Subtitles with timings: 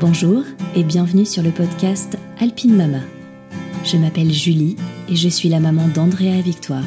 [0.00, 0.44] Bonjour
[0.76, 3.00] et bienvenue sur le podcast Alpine Mama.
[3.84, 4.76] Je m'appelle Julie
[5.08, 6.84] et je suis la maman d'Andrea Victoire.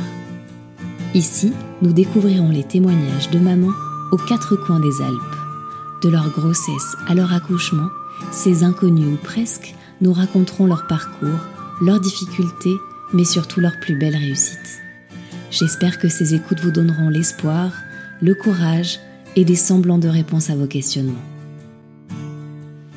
[1.14, 1.52] Ici,
[1.82, 3.74] nous découvrirons les témoignages de mamans
[4.14, 5.36] aux quatre coins des Alpes.
[6.04, 7.90] De leur grossesse à leur accouchement,
[8.32, 11.46] ces inconnus ou presque nous raconteront leur parcours,
[11.82, 12.78] leurs difficultés,
[13.12, 14.80] mais surtout leurs plus belles réussites.
[15.50, 17.74] J'espère que ces écoutes vous donneront l'espoir,
[18.22, 19.02] le courage
[19.36, 21.31] et des semblants de réponses à vos questionnements.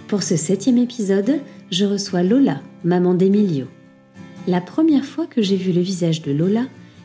[0.09, 1.41] Pour ce septième épisode,
[1.71, 3.67] je reçois Lola, maman d'Emilio.
[4.47, 6.65] La première fois que j'ai vu le visage de Lola,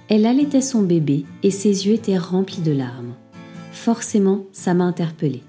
[0.10, 3.14] elle allaitait son bébé et ses yeux étaient remplis de larmes.
[3.72, 5.44] Forcément, ça m'a interpellée.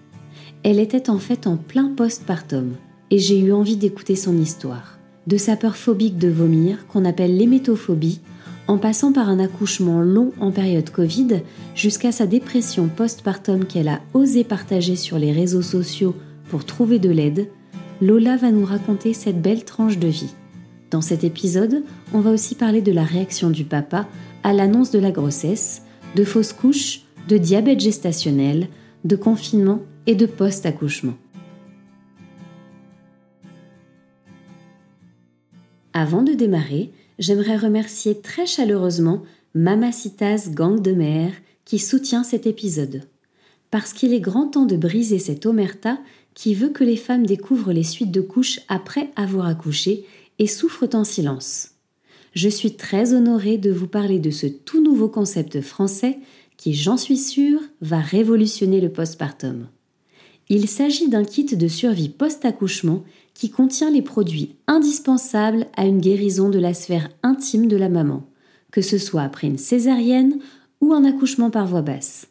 [0.62, 2.74] Elle était en fait en plein postpartum
[3.10, 4.98] et j'ai eu envie d'écouter son histoire.
[5.26, 8.20] De sa peur phobique de vomir, qu'on appelle l'hémétophobie,
[8.68, 11.40] en passant par un accouchement long en période Covid,
[11.74, 16.14] jusqu'à sa dépression postpartum qu'elle a osé partager sur les réseaux sociaux
[16.50, 17.48] pour trouver de l'aide,
[18.02, 20.34] Lola va nous raconter cette belle tranche de vie.
[20.90, 24.08] Dans cet épisode, on va aussi parler de la réaction du papa
[24.42, 25.82] à l'annonce de la grossesse,
[26.16, 28.68] de fausses couches, de diabète gestationnel,
[29.04, 31.14] de confinement et de post-accouchement.
[35.92, 36.90] Avant de démarrer,
[37.20, 39.22] j'aimerais remercier très chaleureusement
[39.54, 41.32] Mamacitas Gang de Mer
[41.64, 43.02] qui soutient cet épisode.
[43.70, 45.98] Parce qu'il est grand temps de briser cette omerta
[46.34, 50.04] qui veut que les femmes découvrent les suites de couches après avoir accouché
[50.38, 51.70] et souffrent en silence.
[52.34, 56.18] Je suis très honorée de vous parler de ce tout nouveau concept français
[56.56, 59.66] qui, j'en suis sûre, va révolutionner le postpartum.
[60.48, 66.50] Il s'agit d'un kit de survie post-accouchement qui contient les produits indispensables à une guérison
[66.50, 68.24] de la sphère intime de la maman,
[68.70, 70.38] que ce soit après une césarienne
[70.80, 72.28] ou un accouchement par voie basse.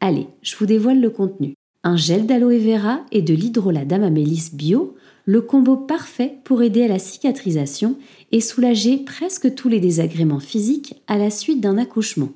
[0.00, 1.54] Allez, je vous dévoile le contenu
[1.84, 4.96] un gel d'aloe vera et de l'hydrolat Amélis bio,
[5.26, 7.96] le combo parfait pour aider à la cicatrisation
[8.32, 12.30] et soulager presque tous les désagréments physiques à la suite d'un accouchement.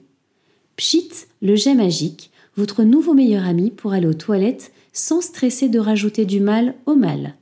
[0.76, 1.10] Pchit,
[1.42, 6.24] le jet magique, votre nouveau meilleur ami pour aller aux toilettes sans stresser de rajouter
[6.24, 7.34] du mal au mal.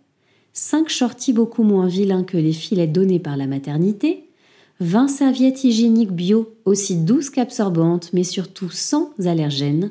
[0.52, 4.24] 5 shorties beaucoup moins vilains que les filets donnés par la maternité,
[4.80, 9.90] 20 serviettes hygiéniques bio aussi douces qu'absorbantes mais surtout sans allergènes,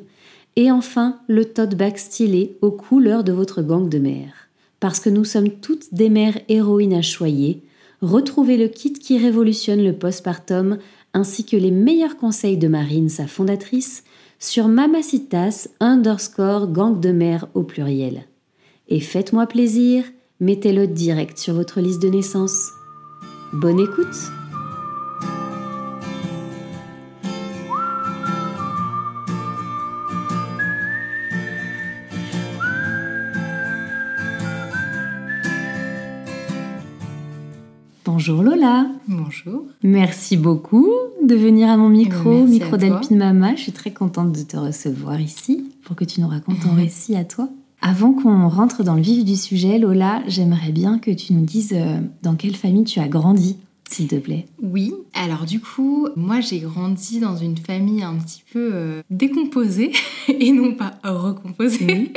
[0.55, 4.49] et enfin, le tote bag stylé aux couleurs de votre gang de mer.
[4.79, 7.63] Parce que nous sommes toutes des mères héroïnes à choyer,
[8.01, 10.77] retrouvez le kit qui révolutionne le postpartum
[11.13, 14.03] ainsi que les meilleurs conseils de Marine, sa fondatrice,
[14.37, 18.25] sur mamacitas underscore gang de mer au pluriel.
[18.89, 20.03] Et faites-moi plaisir,
[20.39, 22.69] mettez-le direct sur votre liste de naissance.
[23.53, 24.44] Bonne écoute!
[38.27, 38.87] Bonjour Lola.
[39.07, 39.65] Bonjour.
[39.83, 40.89] Merci beaucoup
[41.23, 43.55] de venir à mon micro, micro d'Alpine Mama.
[43.55, 47.15] Je suis très contente de te recevoir ici pour que tu nous racontes ton récit
[47.15, 47.49] à toi.
[47.81, 51.73] Avant qu'on rentre dans le vif du sujet, Lola, j'aimerais bien que tu nous dises
[51.75, 53.57] euh, dans quelle famille tu as grandi
[53.91, 54.47] s'il te plaît.
[54.59, 59.91] Oui, alors du coup, moi j'ai grandi dans une famille un petit peu euh, décomposée
[60.27, 62.11] et non pas recomposée.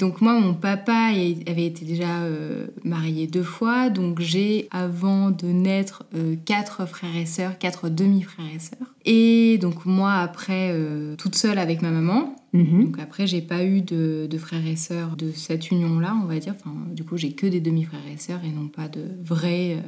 [0.00, 1.10] Donc moi, mon papa
[1.46, 7.14] avait été déjà euh, marié deux fois, donc j'ai, avant de naître, euh, quatre frères
[7.16, 8.94] et sœurs, quatre demi-frères et sœurs.
[9.04, 10.74] Et donc moi, après,
[11.16, 12.34] toute seule avec ma maman.
[12.52, 12.86] Mhm.
[12.86, 16.54] Donc après, j'ai pas eu de, frères et sœurs de cette union-là, on va dire.
[16.58, 19.78] Enfin, du coup, j'ai que des demi-frères et sœurs et non pas de vrais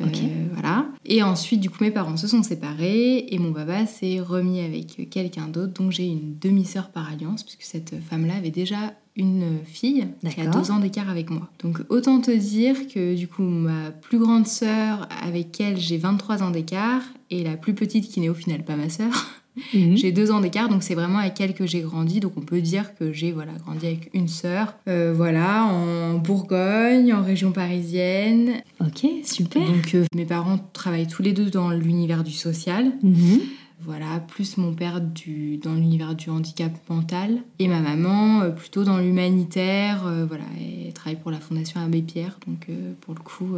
[0.00, 0.06] euh,
[0.52, 0.86] voilà.
[1.04, 5.08] Et ensuite, du coup, mes parents se sont séparés et mon papa s'est remis avec
[5.10, 5.72] quelqu'un d'autre.
[5.74, 10.46] Donc, j'ai une demi-sœur par alliance, puisque cette femme-là avait déjà une fille qui a
[10.46, 11.50] deux ans d'écart avec moi.
[11.62, 16.42] Donc, autant te dire que, du coup, ma plus grande sœur, avec elle, j'ai 23
[16.42, 19.12] ans d'écart, et la plus petite, qui n'est au final pas ma sœur,
[19.74, 19.96] Mhm.
[19.96, 22.20] J'ai deux ans d'écart, donc c'est vraiment avec elle que j'ai grandi.
[22.20, 24.74] Donc on peut dire que j'ai voilà, grandi avec une sœur.
[24.88, 28.62] Euh, voilà, en Bourgogne, en région parisienne.
[28.80, 29.62] Ok, super.
[29.62, 32.92] Donc euh, mes parents travaillent tous les deux dans l'univers du social.
[33.02, 33.40] Mhm
[33.80, 38.82] voilà, plus mon père du, dans l'univers du handicap mental et ma maman euh, plutôt
[38.82, 40.04] dans l'humanitaire.
[40.06, 43.56] Euh, voilà, elle travaille pour la Fondation Abbé Pierre, donc euh, pour le coup,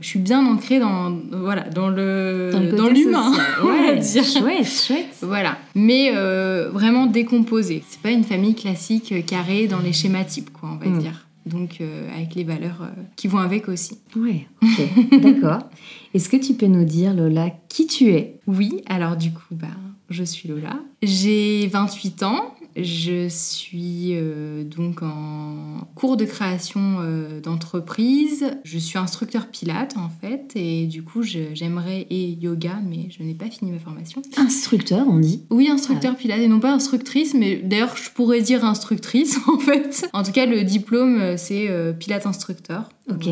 [0.00, 3.32] je suis bien ancrée dans, voilà, dans, le, dans, l'humain.
[3.62, 5.16] Ouais, chouette, chouette.
[5.22, 6.12] Voilà, mais
[6.72, 7.82] vraiment décomposée.
[7.88, 10.98] C'est pas une famille classique carrée dans les schémas types, quoi, on va mm.
[10.98, 13.98] dire donc euh, avec les valeurs euh, qui vont avec aussi.
[14.16, 15.68] Oui, ok, d'accord.
[16.14, 18.40] Est-ce que tu peux nous dire, Lola, qui tu es?
[18.46, 19.66] Oui, alors du coup, bah,
[20.10, 20.78] je suis Lola.
[21.02, 22.54] J'ai 28 ans.
[22.80, 28.46] Je suis euh, donc en cours de création euh, d'entreprise.
[28.62, 33.34] Je suis instructeur pilate en fait, et du coup j'aimerais et yoga, mais je n'ai
[33.34, 34.22] pas fini ma formation.
[34.36, 38.42] Instructeur, on dit Oui, instructeur ah pilate, et non pas instructrice, mais d'ailleurs je pourrais
[38.42, 40.08] dire instructrice en fait.
[40.12, 42.88] En tout cas, le diplôme euh, c'est euh, pilate instructeur.
[43.10, 43.28] Ok.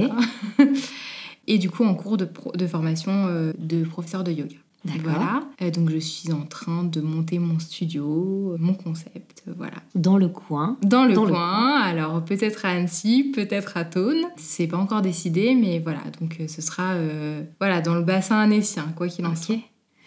[1.46, 4.56] et du coup en cours de, de formation de professeur de yoga.
[5.03, 5.43] Voilà.
[5.62, 9.77] Euh, donc je suis en train de monter mon studio, mon concept, voilà.
[9.94, 10.77] Dans le coin.
[10.83, 11.81] Dans le coin.
[11.81, 14.25] Alors peut-être à Annecy, peut-être à Thône.
[14.37, 16.00] C'est pas encore décidé, mais voilà.
[16.21, 19.56] Donc euh, ce sera euh, voilà dans le bassin annécien, quoi qu'il en soit.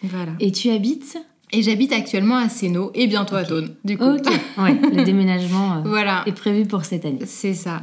[0.02, 0.32] Voilà.
[0.40, 1.18] Et tu habites?
[1.52, 4.04] Et j'habite actuellement à Sénaux et bientôt à Thône, du coup.
[4.04, 4.28] Ok,
[4.58, 6.22] ouais, le déménagement voilà.
[6.26, 7.26] est prévu pour cette année.
[7.26, 7.82] C'est ça.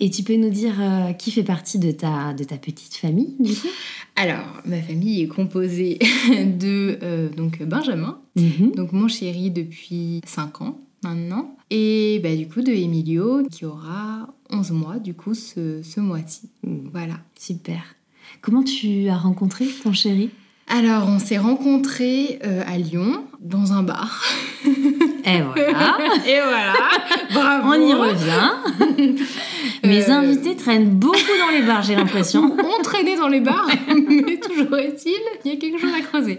[0.00, 3.34] Et tu peux nous dire euh, qui fait partie de ta, de ta petite famille,
[3.40, 3.68] du coup?
[4.16, 5.98] Alors, ma famille est composée
[6.58, 8.72] de euh, donc Benjamin, mhm.
[8.74, 14.28] donc mon chéri depuis 5 ans maintenant, et bah, du coup de Emilio qui aura
[14.50, 16.50] 11 mois du coup ce, ce mois-ci.
[16.64, 16.88] Mm.
[16.92, 17.14] Voilà.
[17.38, 17.82] Super.
[18.40, 20.30] Comment tu as rencontré ton chéri?
[20.68, 24.22] Alors, on s'est rencontrés euh, à Lyon, dans un bar.
[25.24, 25.98] Et voilà.
[26.26, 26.74] Et voilà.
[27.32, 27.68] Bravo.
[27.68, 29.24] On y revient.
[29.84, 32.56] Mes euh, invités traînent beaucoup dans les bars, j'ai l'impression.
[32.58, 36.36] on traînait dans les bars, mais toujours est-il, il y a quelque chose à creuser.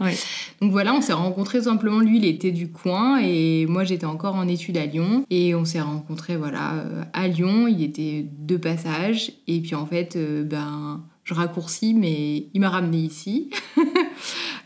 [0.61, 1.99] Donc voilà, on s'est rencontrés simplement.
[1.99, 5.25] Lui, il était du coin et moi, j'étais encore en études à Lyon.
[5.29, 7.67] Et on s'est rencontrés, voilà, euh, à Lyon.
[7.67, 9.31] Il était de passage.
[9.47, 13.51] Et puis en fait, ben je raccourcis, mais il m'a ramené ici.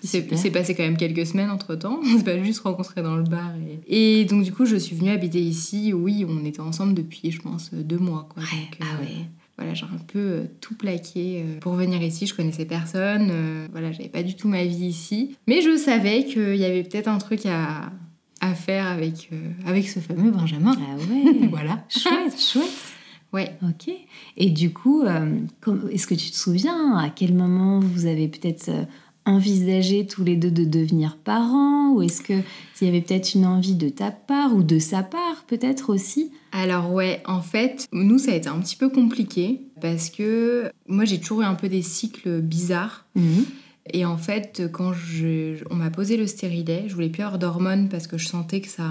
[0.04, 2.00] C'est passé quand même quelques semaines entre temps.
[2.04, 3.52] On s'est pas juste rencontré dans le bar.
[3.88, 4.26] Et...
[4.26, 5.94] donc, du coup, je suis venue habiter ici.
[5.94, 8.28] Oui, on était ensemble depuis, je pense, deux mois.
[8.30, 8.44] Quoi.
[8.46, 9.28] ah euh, ouais.
[9.58, 12.26] Voilà, j'ai un peu euh, tout plaqué euh, pour venir ici.
[12.26, 13.32] Je connaissais personne.
[13.72, 15.38] voilà, j'avais pas du tout ma vie ici.
[15.48, 17.92] Mais je savais qu'il y avait peut-être un truc à,
[18.42, 19.30] à faire avec,
[19.66, 20.76] avec ce fameux Benjamin.
[20.78, 21.48] Ah ouais.
[21.50, 21.86] voilà.
[21.88, 22.94] Chouette, chouette.
[23.32, 23.56] Ouais.
[23.64, 23.92] Ok.
[24.38, 25.04] Et du coup,
[25.92, 28.70] est-ce que tu te souviens à quel moment vous avez peut-être
[29.26, 32.34] envisager tous les deux de devenir parents Ou est-ce que
[32.74, 36.32] s'il y avait peut-être une envie de ta part ou de sa part peut-être aussi?
[36.52, 41.06] Alors ouais, en fait, nous ça a été un petit peu compliqué parce que moi
[41.06, 43.06] j'ai toujours eu un peu des cycles bizarres.
[43.16, 43.46] Mhm.
[43.92, 47.90] Et en fait, quand je, on m'a posé le stérilet, je voulais plus avoir d'hormones
[47.90, 48.84] parce que je sentais que ça,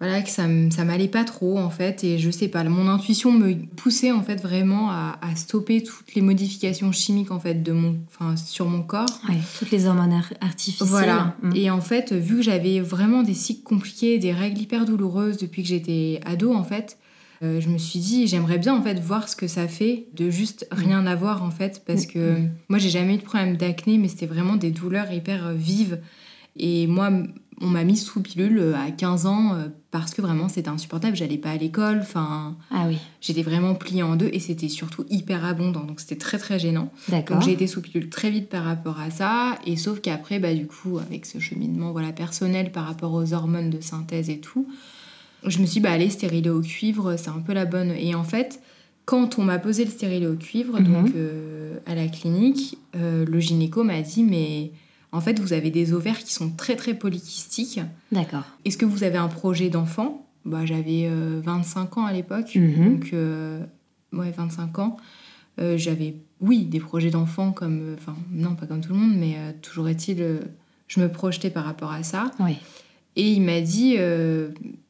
[0.00, 2.02] voilà, que ça, ça m'allait pas trop en fait.
[2.02, 6.22] Et je sais pas, mon intuition me poussait en fait vraiment à, stopper toutes les
[6.22, 9.20] modifications chimiques en fait de mon, enfin, sur mon corps.
[9.58, 10.88] toutes les hormones artificielles.
[10.88, 11.36] Voilà.
[11.42, 11.52] Mm.
[11.54, 15.62] Et en fait, vu que j'avais vraiment des cycles compliqués, des règles hyper douloureuses depuis
[15.62, 16.96] que j'étais ado en fait,
[17.42, 20.30] euh, je me suis dit j'aimerais bien en fait voir ce que ça fait de
[20.30, 22.36] juste rien avoir en fait parce que
[22.68, 26.00] moi j'ai jamais eu de problème d'acné mais c'était vraiment des douleurs hyper euh, vives.
[26.58, 27.10] Et moi
[27.60, 29.58] on m'a mis sous pilule euh, à 15 ans
[29.90, 31.14] parce que vraiment c'était insupportable.
[31.14, 32.96] J'allais pas à l'école enfin ah oui.
[33.20, 35.84] j'étais vraiment pliée en deux et c'était surtout hyper abondant.
[35.84, 36.90] Donc c'était très très gênant.
[37.10, 39.58] Donc j'ai été sous pilule très vite par rapport à ça.
[39.66, 43.68] Et sauf qu'après bah du coup avec ce cheminement voilà personnel par rapport aux hormones
[43.68, 44.66] de synthèse et tout
[45.44, 47.92] je me suis dit, bah allez, stérilet au cuivre, c'est un peu la bonne.
[47.92, 48.60] Et en fait,
[49.06, 50.92] quand on m'a posé le stérilet au cuivre, mhm.
[50.92, 54.72] donc euh, à la clinique, euh, le gynéco m'a dit, mais
[55.12, 57.80] en fait, vous avez des ovaires qui sont très très polykystiques.
[58.12, 58.42] D'accord.
[58.64, 60.26] Est-ce que vous avez un projet d'enfant?
[60.44, 62.98] Bah, J'avais 25 euh, ans à l'époque, mhm.
[62.98, 63.14] donc
[64.12, 64.96] ouais, 25 ans.
[65.58, 69.88] J'avais, oui, des projets d'enfant comme, enfin, non, pas comme tout le monde, mais toujours
[69.88, 70.40] est-il,
[70.86, 72.30] je me projetais par rapport à ça.
[72.40, 72.56] Oui.
[73.14, 73.96] Et il m'a dit,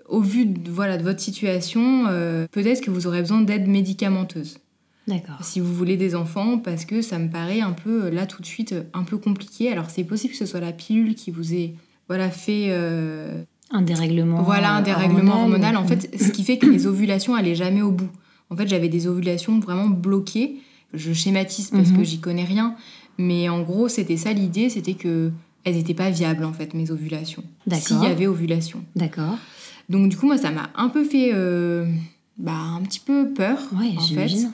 [0.09, 4.59] au vu de, voilà, de votre situation, euh, peut-être que vous aurez besoin d'aide médicamenteuse.
[5.07, 5.37] D'accord.
[5.43, 8.43] Si vous voulez des enfants, parce que ça me paraît un peu, euh, là tout
[8.43, 9.71] de suite, un peu compliqué.
[9.71, 11.75] Alors c'est possible que ce soit la pilule qui vous ait
[12.09, 12.67] voilà, fait...
[12.69, 15.77] Euh, un dérèglement Voilà, un dérèglement hormonal.
[15.77, 18.11] En fait, ce qui fait que mes ovulations n'allaient jamais au bout.
[18.49, 20.61] En fait, j'avais des ovulations vraiment bloquées.
[20.95, 22.05] Je schématise parce que mhm.
[22.05, 22.77] j'y connais rien.
[23.19, 25.33] Mais en gros, c'était ça l'idée, c'était que
[25.65, 27.43] elles n'étaient pas viables, en fait, mes ovulations.
[27.73, 28.85] S'il y avait ovulation.
[28.95, 29.37] D'accord.
[29.89, 31.87] Donc du coup, moi, ça m'a un peu fait euh,
[32.39, 34.49] bah, un petit peu peur, en fait.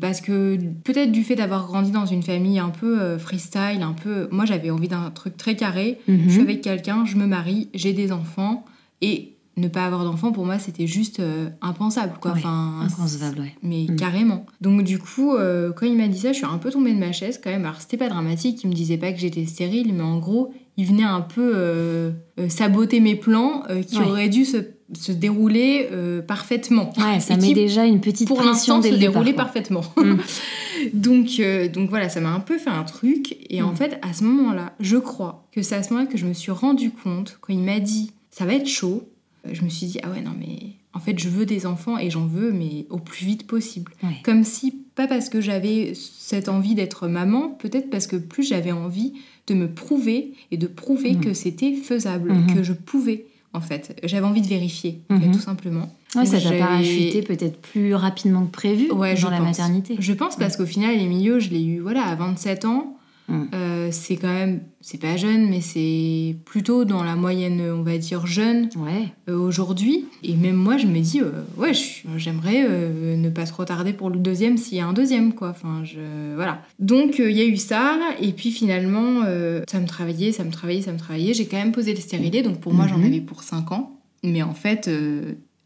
[0.00, 3.92] Parce que peut-être du fait d'avoir grandi dans une famille un peu euh, freestyle, un
[3.92, 4.28] peu...
[4.30, 5.98] Moi, j'avais envie d'un truc très carré.
[6.06, 6.46] Je suis mhm.
[6.46, 8.64] avec quelqu'un, je me marie, j'ai des enfants.
[9.00, 12.32] Et ne pas avoir d'enfants, pour moi, c'était juste euh, impensable, quoi.
[12.32, 13.54] enfin, inconcevable, ouais.
[13.62, 13.96] Mais mhm.
[13.96, 14.46] carrément.
[14.60, 15.36] Donc, du coup,
[15.76, 17.64] quand il m'a dit ça, je suis un peu tombée de ma chaise, quand même.
[17.64, 20.86] Alors, c'était pas dramatique, il me disait pas que j'étais stérile, mais en gros, il
[20.86, 24.58] venait un peu euh, euh, saboter mes plans euh, qui auraient dû se,
[24.92, 25.88] se dérouler
[26.26, 26.92] parfaitement.
[26.98, 29.82] Ouais, ça met déjà une petite pour l'instant se dérouler parfaitement.
[29.96, 30.16] Mm.
[30.94, 31.40] donc,
[31.72, 33.36] donc voilà, ça m'a un peu fait un truc.
[33.50, 33.76] Et en mm.
[33.76, 36.52] fait, à ce moment-là, je crois que c'est à ce moment-là que je me suis
[36.52, 39.08] rendu compte, quand il m'a dit ça va être chaud,
[39.52, 40.58] je me suis dit ah ouais, non mais
[40.94, 43.92] en fait, je veux des enfants et j'en veux, mais au plus vite possible.
[44.04, 44.16] Ouais.
[44.22, 48.70] Comme si, pas parce que j'avais cette envie d'être maman, peut-être parce que plus j'avais
[48.70, 49.12] envie
[49.48, 51.20] de me prouver et de prouver Mhm.
[51.20, 52.54] que c'était faisable, Mhm.
[52.54, 53.98] que je pouvais, en fait.
[54.04, 55.32] J'avais envie de vérifier, en fait, Mhm.
[55.34, 55.92] tout simplement.
[56.14, 59.46] Ouais, ça t'a parachuté peut-être plus rapidement que prévu Ouais, je dans la pense.
[59.48, 59.96] maternité.
[59.98, 62.96] Je pense parce qu'au final, Emilio, je l'ai eu voilà, à 27 ans.
[63.26, 63.42] Mm.
[63.54, 67.96] Euh, c'est quand même, c'est pas jeune, mais c'est plutôt dans la moyenne, on va
[67.96, 69.08] dire, jeune Ouais.
[69.30, 70.04] euh, aujourd'hui.
[70.22, 71.72] Et même moi, je me dis, euh, ouais,
[72.16, 72.68] j'aimerais
[73.16, 75.50] ne pas trop tarder pour le deuxième s'il y a un deuxième, quoi.
[75.50, 76.34] Enfin, je...
[76.34, 76.60] voilà.
[76.78, 77.98] Donc, il y a eu ça.
[78.20, 79.22] Et puis finalement,
[79.70, 81.32] ça me travaillait, ça me travaillait, ça me travaillait.
[81.32, 82.42] J'ai quand même posé le stérilet.
[82.42, 83.06] Donc, pour moi, j'en Mhm.
[83.06, 83.98] avais pour 5 ans.
[84.22, 84.90] Mais en fait,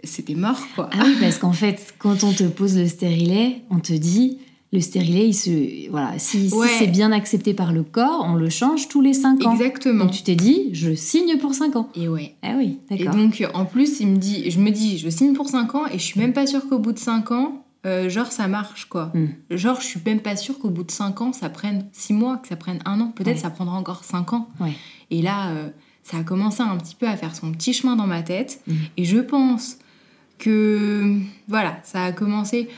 [0.04, 0.88] c'était mort, quoi.
[0.92, 4.38] Ah oui, parce qu'en fait, quand on te pose le stérilet, on te dit
[4.72, 8.88] le stérilet, il se, voilà, si, c'est bien accepté par le corps, on le change
[8.88, 9.52] tous les 5 ans.
[9.52, 10.04] Exactement.
[10.04, 11.88] Donc tu t'es dit, je signe pour 5 ans.
[11.94, 12.34] Et ouais.
[12.42, 15.48] Ah oui, Et donc, en plus, il me dit, je me dis, je signe pour
[15.48, 18.30] 5 ans et je suis même pas sûre qu'au bout de 5 ans, euh, genre,
[18.30, 19.10] ça marche, quoi.
[19.14, 19.56] Mm.
[19.56, 22.36] Genre, je suis même pas sûre qu'au bout de 5 ans, ça prenne 6 mois,
[22.36, 23.12] que ça prenne un an.
[23.14, 23.42] Peut-être Ouais.
[23.42, 24.48] ça prendra encore 5 ans.
[24.60, 24.72] Ouais.
[25.10, 25.70] Et là, euh,
[26.02, 28.60] ça a commencé un petit peu à faire son petit chemin dans ma tête.
[28.66, 28.74] Mm.
[28.98, 29.78] Et je pense
[30.38, 31.16] que,
[31.48, 32.68] voilà, ça a commencé.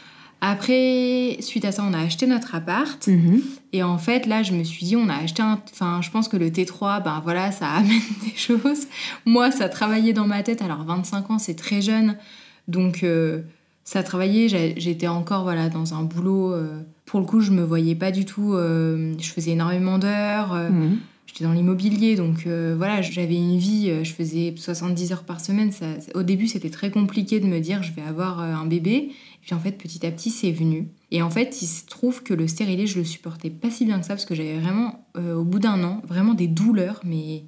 [0.41, 3.07] Après, suite à ça, on a acheté notre appart.
[3.07, 3.43] Mhm.
[3.73, 5.61] Et en fait, là, je me suis dit, on a acheté un.
[5.73, 8.87] Enfin, je pense que le T3, ben voilà, ça amène des choses.
[9.27, 10.63] Moi, ça travaillait dans ma tête.
[10.63, 12.17] Alors, 25 ans, c'est très jeune.
[12.69, 13.43] Donc, euh,
[13.85, 14.49] ça travaillait.
[14.79, 16.53] J'étais encore, voilà, dans un boulot.
[16.55, 18.55] euh, pour le coup, je me voyais pas du tout.
[18.55, 20.55] euh, je faisais énormément d'heures.
[20.55, 20.99] Mhm.
[21.27, 25.71] J'étais dans l'immobilier, donc voilà, j'avais une vie, je faisais 70 heures par semaine.
[25.71, 29.11] Ça, au début, c'était très compliqué de me dire je vais avoir un bébé.
[29.43, 30.89] Et puis en fait, petit à petit, c'est venu.
[31.11, 33.99] Et en fait, il se trouve que le stérilet, je le supportais pas si bien
[33.99, 37.45] que ça parce que j'avais vraiment, euh, au bout d'un an, vraiment des douleurs, mais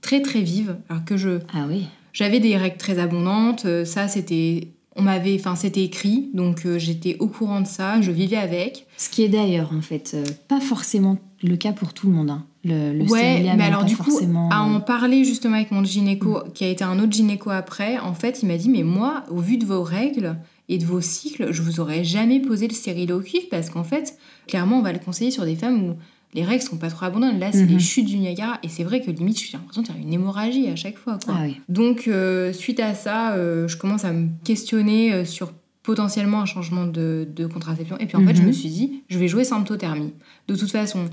[0.00, 0.76] très très vives.
[0.88, 1.86] Alors que je, Ah oui.
[2.12, 3.64] j'avais des règles très abondantes.
[3.66, 8.00] euh, ça, c'était, on m'avait, enfin, c'était écrit, donc euh, j'étais au courant de ça.
[8.00, 8.86] Je vivais avec.
[8.96, 12.30] Ce qui est d'ailleurs, en fait, euh, pas forcément le cas pour tout le monde.
[12.30, 12.44] hein.
[12.64, 14.18] Le, le ouais, mais alors du coup,
[14.50, 18.12] à en parler justement avec mon gynéco, qui a été un autre gynéco après, en
[18.14, 20.36] fait, il m'a dit, mais moi, au vu de vos règles
[20.68, 24.78] et de vos cycles, je vous aurais jamais posé le cuivre parce qu'en fait, clairement,
[24.78, 25.96] on va le conseiller sur des femmes où
[26.34, 27.38] les règles sont pas trop abondantes.
[27.38, 27.68] Là, c'est Mhm.
[27.68, 30.12] les chutes du Niagara et c'est vrai que limite, j'ai l'impression qu'il y a une
[30.12, 31.18] hémorragie à chaque fois.
[31.24, 31.34] Quoi.
[31.36, 31.58] Ah oui.
[31.70, 36.46] Donc, euh, suite à ça, euh, je commence à me questionner euh, sur potentiellement un
[36.46, 37.96] changement de, de contraception.
[37.98, 38.48] Et puis en fait, je Mhm.
[38.48, 40.12] me suis dit, je vais jouer symptothermie.
[40.48, 41.06] De toute façon,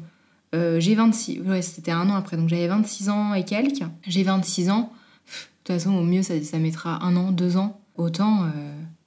[0.53, 1.39] euh, j'ai 26...
[1.45, 3.83] Ouais, c'était un an après, donc j'avais 26 ans et quelques.
[4.05, 4.91] J'ai 26 ans.
[5.25, 7.79] Pff, De toute façon, au mieux, ça, ça mettra un an, deux ans.
[7.95, 8.43] Autant...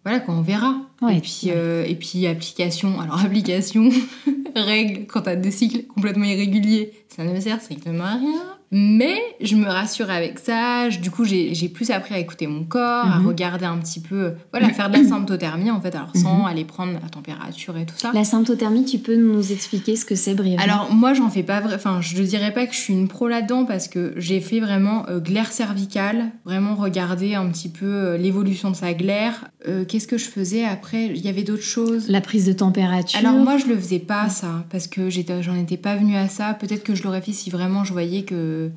[0.04, 0.76] voilà, quoi, on verra.
[1.02, 1.52] Ouais, et, puis, ouais.
[1.54, 3.00] euh, et puis, application.
[3.00, 3.90] Alors, application,
[4.56, 8.42] règles, quand t'as des cycles complètement irréguliers, ça ne sert strictement à rien.
[8.70, 10.90] Mais je me rassure avec ça.
[10.90, 13.26] Je- du coup, j'ai plus appris à écouter mon corps, à Mhm.
[13.26, 14.14] regarder un petit peu.
[14.24, 16.44] euh, Voilà, faire de la symptothermie, en fait, alors sans Mhm.
[16.46, 18.10] aller prendre la température et tout ça.
[18.12, 20.62] La symptothermie, tu peux nous expliquer ce que c'est brièvement?
[20.62, 23.26] Alors moi j'en fais pas vrai, enfin je dirais pas que je suis une pro
[23.26, 28.16] là-dedans parce que j'ai fait vraiment euh, glaire cervicale, vraiment regarder un petit peu euh,
[28.18, 29.48] l'évolution de sa glaire.
[29.66, 31.06] Euh, Qu'est-ce que je faisais après?
[31.06, 32.08] Il y avait d'autres choses.
[32.08, 35.76] La prise de température Alors moi je le faisais pas ça parce que j'en étais
[35.76, 36.54] pas venue à ça.
[36.54, 38.70] Peut-être que je l'aurais fait si vraiment je voyais que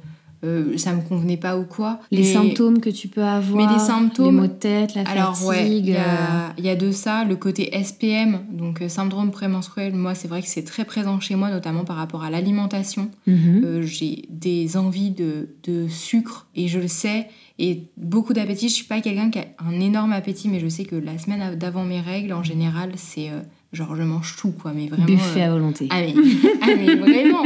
[0.43, 1.99] euh, ça me convenait pas ou quoi.
[2.09, 5.01] Les Mais- symptômes que tu peux avoir, Mais les symptômes- les maux de tête, la
[5.03, 5.85] alors ouais, fatigue.
[5.85, 9.93] il y, euh, y a de ça, le côté SPM, donc euh, syndrome prémenstruel.
[9.93, 13.11] Moi c'est vrai que c'est très présent chez moi, notamment par rapport à l'alimentation.
[13.27, 13.61] mhm.
[13.63, 17.27] Euh, j'ai des envies de, de sucre et je le sais
[17.61, 18.69] et beaucoup d'appétit.
[18.69, 21.55] Je suis pas quelqu'un qui a un énorme appétit, mais je sais que la semaine
[21.55, 23.39] d'avant mes règles, en général, c'est euh,
[23.71, 25.05] genre je mange tout quoi, mais vraiment.
[25.05, 25.87] Buffet euh, à volonté.
[25.91, 26.15] ah mais,
[26.61, 27.43] ah, mais vraiment,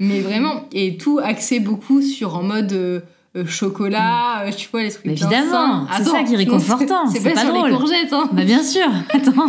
[0.00, 3.04] mais vraiment et tout axé beaucoup sur en mode
[3.36, 5.06] euh, chocolat, euh, tu vois les trucs.
[5.06, 7.70] Mais évidemment, c'est ça qui est réconfortant, C'est pas, pas sur drôle.
[7.70, 8.12] les courgettes.
[8.12, 8.28] Hein.
[8.32, 9.46] Bah bien sûr, attends.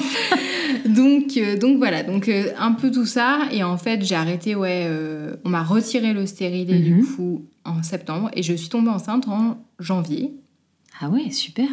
[0.86, 3.40] Donc, euh, donc voilà, donc euh, un peu tout ça.
[3.52, 4.88] Et en fait, j'ai arrêté, ouais,
[5.46, 7.06] on m'a retiré le stérilet du Mhm.
[7.16, 10.34] coup en septembre et je suis tombée enceinte en janvier.
[11.02, 11.68] Ah ouais, super.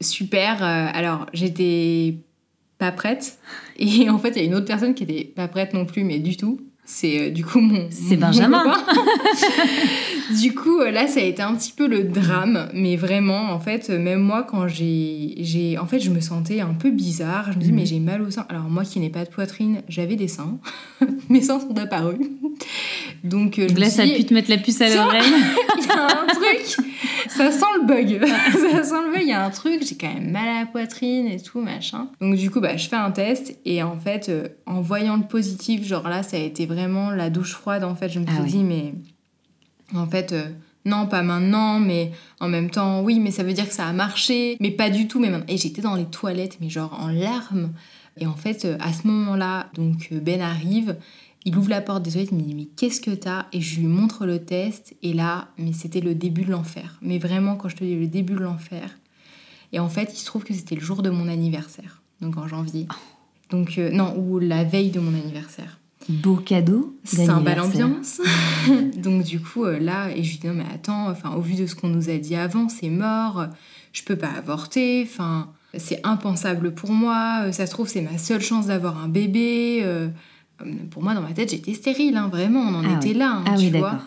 [0.00, 2.16] Super, alors j'étais
[2.78, 3.38] pas prête.
[3.78, 6.02] Et en fait, il y a une autre personne qui était pas prête non plus,
[6.04, 6.60] mais du tout.
[6.84, 7.86] C'est euh, du coup mon.
[7.90, 8.64] C'est mon Benjamin.
[10.40, 13.60] du coup, euh, là, ça a été un petit peu le drame, mais vraiment, en
[13.60, 17.52] fait, euh, même moi, quand j'ai, en fait, je me sentais un peu bizarre.
[17.52, 17.76] Je me dis, Mhm.
[17.76, 18.46] mais j'ai mal au sein.
[18.48, 20.58] Alors moi, qui n'ai pas de poitrine, j'avais des seins.
[21.28, 22.18] Mes seins sont apparus.
[23.24, 25.22] Donc, euh, là, ça a pu te mettre la puce à l'oreille.
[25.78, 26.86] il y a un truc,
[27.28, 28.20] ça sent le bug.
[28.26, 30.66] ça sent le bug, il y a un truc, j'ai quand même mal à la
[30.66, 32.08] poitrine et tout, machin.
[32.20, 35.22] Donc du coup, bah, je fais un test et en fait, euh, en voyant le
[35.24, 37.84] positif, genre là, ça a été vraiment la douche froide.
[37.84, 38.94] En fait, je me Ah suis dit, mais
[39.94, 40.48] en fait, euh,
[40.84, 43.92] non, pas maintenant, mais en même temps, oui, mais ça veut dire que ça a
[43.92, 45.20] marché, mais pas du tout.
[45.20, 47.72] Mais Et j'étais dans les toilettes, mais genre en larmes.
[48.18, 50.96] Et en fait, euh, à ce moment-là, donc euh, Ben arrive,
[51.44, 53.46] il ouvre la porte des toilettes, il me dit mais qu'est-ce que t'as?
[53.52, 54.94] Et je lui montre le test.
[55.02, 56.98] Et là, mais c'était le début de l'enfer.
[57.00, 58.98] Mais vraiment, quand je te dis le début de l'enfer.
[59.72, 62.46] Et en fait, il se trouve que c'était le jour de mon anniversaire, donc en
[62.46, 62.86] janvier.
[63.50, 65.78] Donc euh, non, ou la veille de mon anniversaire.
[66.08, 66.96] Beau cadeau.
[67.04, 68.20] Sympa l'ambiance.
[68.96, 71.66] donc du coup là, et je lui dis non mais attends, enfin au vu de
[71.66, 73.46] ce qu'on nous a dit avant, c'est mort,
[73.92, 78.42] je peux pas avorter, enfin c'est impensable pour moi, ça se trouve c'est ma seule
[78.42, 79.80] chance d'avoir un bébé.
[79.82, 80.08] Euh,
[80.90, 83.44] pour moi, dans ma tête, j'étais stérile, hein, vraiment, on en ah était là, hein,
[83.46, 83.98] ah tu oui, vois.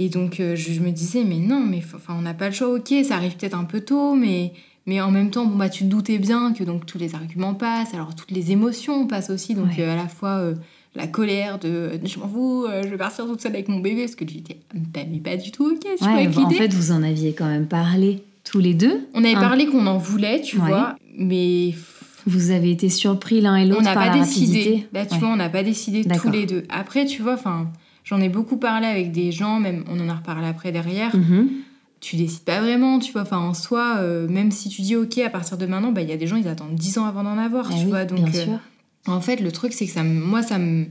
[0.00, 2.68] Et donc, euh, je, me disais, mais non, mais enfin, on n'a pas le choix,
[2.68, 4.52] ok, ça arrive peut-être un peu tôt, mais,
[4.86, 7.54] mais en même temps, bon, bah, tu te doutais bien que donc tous les arguments
[7.54, 10.52] passent, alors toutes les émotions passent aussi, donc euh, à la fois
[10.98, 14.14] la colère de je m'en fous, je vais partir toute seule avec mon bébé, parce
[14.14, 17.02] que j'étais bah, mais pas du tout ok, tu vois, avec En fait, vous en
[17.02, 19.06] aviez quand même parlé tous les deux.
[19.14, 21.74] On avait parlé qu'on en voulait, tu vois, mais
[22.26, 24.86] vous avez été surpris l'un et l'autre par pas la décidé.
[24.92, 26.64] Là, tu vois, on n'a pas décidé tous les deux.
[26.68, 27.68] Après, tu vois, enfin,
[28.04, 31.14] j'en ai beaucoup parlé avec des gens, même on en a reparlé après derrière.
[31.16, 31.48] Mhm.
[32.00, 33.22] Tu décides pas vraiment, tu vois.
[33.22, 36.08] Enfin, en soi, euh, même si tu dis OK à partir de maintenant, bah, il
[36.08, 38.04] y a des gens, ils attendent 10 ans avant d'en avoir, eh tu vois.
[38.04, 38.46] Donc, euh,
[39.12, 40.86] en fait, le truc, c'est que ça, moi, ça me.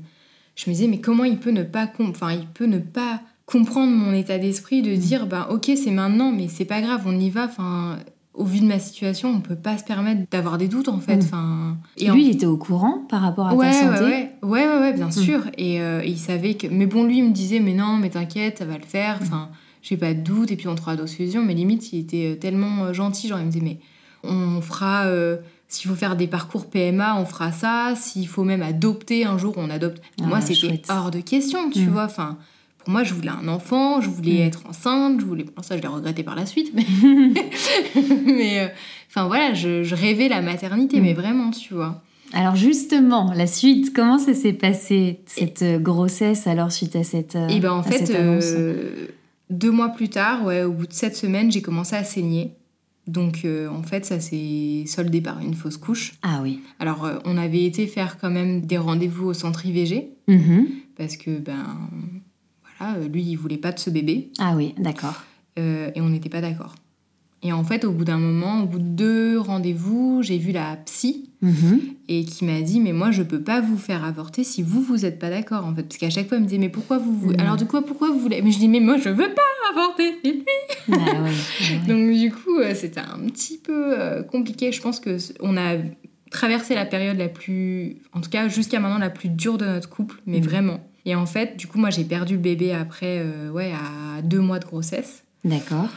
[0.55, 1.89] Je me disais, mais comment il peut ne pas.
[1.99, 4.97] Enfin, il peut ne pas comprendre mon état d'esprit de mm.
[4.97, 7.45] dire, bah, OK, c'est maintenant, mais c'est pas grave, on y va.
[7.45, 7.99] Enfin
[8.37, 11.17] au vu de ma situation, on peut pas se permettre d'avoir des doutes en fait.
[11.17, 11.23] Mm.
[11.23, 14.03] Enfin, et lui, il était au courant par rapport à ta santé?
[14.03, 15.11] Ouais, ouais, ouais, ouais bien mm.
[15.11, 15.41] sûr.
[15.57, 16.67] Et euh, il savait que.
[16.67, 19.17] Mais bon, lui, il me disait, mais non, mais t'inquiète, ça va le faire.
[19.21, 19.49] Enfin,
[19.81, 20.51] j'ai pas de doute.
[20.51, 21.43] Et puis on trouvera d'autres solutions.
[21.43, 23.27] Mais limite, il était euh, tellement euh, gentil.
[23.27, 23.79] Genre, il me disait, mais
[24.23, 25.05] on fera.
[25.67, 27.93] S'il faut faire des parcours PMA, on fera ça.
[27.95, 30.01] S'il faut même adopter un jour, on adopte.
[30.21, 31.89] Ah, Moi, c'était hors de question, tu mm.
[31.89, 32.05] vois.
[32.05, 32.37] Enfin,
[32.87, 34.47] moi, je voulais un enfant, je voulais mm.
[34.47, 35.43] être enceinte, je voulais.
[35.43, 36.71] Pour ça, je l'ai regretté par la suite.
[36.73, 36.85] Mais,
[38.25, 38.67] mais euh,
[39.09, 41.17] enfin voilà, je, rêvais la maternité, mais mm.
[41.17, 42.01] vraiment, tu vois.
[42.33, 47.35] Alors justement, la suite, comment ça s'est passé cette euh, grossesse alors suite à cette
[47.35, 48.11] Et euh, eh ben en fait,
[49.49, 52.51] deux mois plus tard, ouais, au bout de sept semaines, j'ai commencé à saigner.
[53.07, 56.15] Donc en fait, ça s'est soldé par une fausse couche.
[56.21, 56.61] Ah oui.
[56.79, 60.65] Alors on avait été faire quand même des rendez-vous au centre IVG mm-hmm.
[60.97, 61.89] parce que ben
[62.81, 64.31] euh, lui, il voulait pas de ce bébé.
[64.39, 65.23] Ah oui, d'accord.
[65.57, 66.75] Euh, et on n'était pas d'accord.
[67.43, 70.75] Et en fait, au bout d'un moment, au bout de deux rendez-vous, j'ai vu la
[70.85, 71.81] psy mhm.
[72.07, 75.05] et qui m'a dit Mais moi, je peux pas vous faire avorter si vous, vous
[75.05, 75.83] êtes pas d'accord, en fait.
[75.83, 77.13] Parce qu'à chaque fois, elle me disait Mais pourquoi vous.
[77.13, 77.41] voulez mhm.
[77.41, 80.15] Alors, du coup, pourquoi vous voulez Mais je dis Mais moi, je veux pas avorter,
[80.23, 80.45] c'est lui
[80.91, 84.71] ah Donc, du coup, euh, c'était un petit peu compliqué.
[84.71, 85.75] Je pense qu'on a
[86.31, 87.97] traversé la période la plus.
[88.13, 90.43] En tout cas, jusqu'à maintenant, la plus dure de notre couple, mais mhm.
[90.43, 90.79] vraiment.
[91.05, 94.41] Et en fait, du coup, moi, j'ai perdu le bébé après, euh, ouais, à deux
[94.41, 95.23] mois de grossesse.
[95.45, 95.87] D'accord.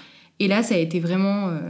[0.41, 1.49] Et là, ça a été vraiment.
[1.49, 1.61] Euh,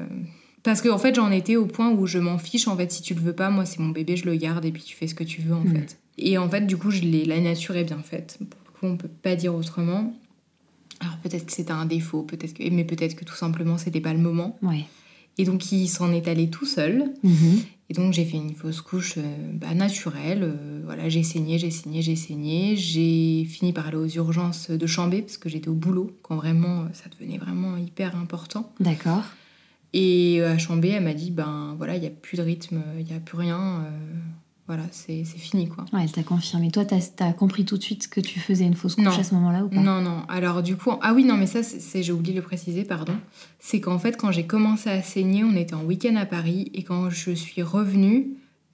[0.63, 2.69] parce qu'en en fait, j'en étais au point où je m'en fiche.
[2.69, 4.73] En fait, si tu le veux pas, moi, c'est mon bébé, je le garde et
[4.73, 5.75] puis tu fais ce que tu veux, en mm.
[5.75, 5.99] fait.
[6.17, 8.39] Et en fait, du coup, je la nature est bien faite.
[8.39, 10.15] Pour le coup, on peut pas dire autrement.
[11.01, 12.71] Alors, peut-être que c'était un défaut, peut-être que...
[12.71, 14.59] mais peut-être que tout simplement, c'était pas le moment.
[14.63, 14.85] Ouais.
[15.39, 17.13] Et donc, il s'en est allé tout seul.
[17.25, 17.65] Mm-hmm.
[17.91, 20.45] Et donc j'ai fait une fausse couche euh, bah, naturelle.
[20.45, 22.77] Euh, voilà, j'ai saigné, j'ai saigné, j'ai saigné.
[22.77, 26.83] J'ai fini par aller aux urgences de Chambé parce que j'étais au boulot quand vraiment
[26.83, 28.73] euh, ça devenait vraiment hyper important.
[28.79, 29.25] D'accord.
[29.93, 33.05] Et à Chambé, elle m'a dit ben voilà, il n'y a plus de rythme, il
[33.05, 33.85] n'y a plus rien
[34.71, 35.85] voilà, c'est fini quoi.
[35.93, 36.71] Ouais, elle t'a confirmé.
[36.71, 39.35] Toi, t'as as compris tout de suite que tu faisais une fausse couche à ce
[39.35, 39.81] moment-là ou pas?
[39.81, 40.23] Non, non.
[40.29, 43.15] Alors du coup, ah oui, non, mais ça, c'est j'ai oublié de le préciser, pardon.
[43.59, 46.85] C'est qu'en fait, quand j'ai commencé à saigner, on était en week-end à Paris et
[46.85, 48.29] quand je suis revenue,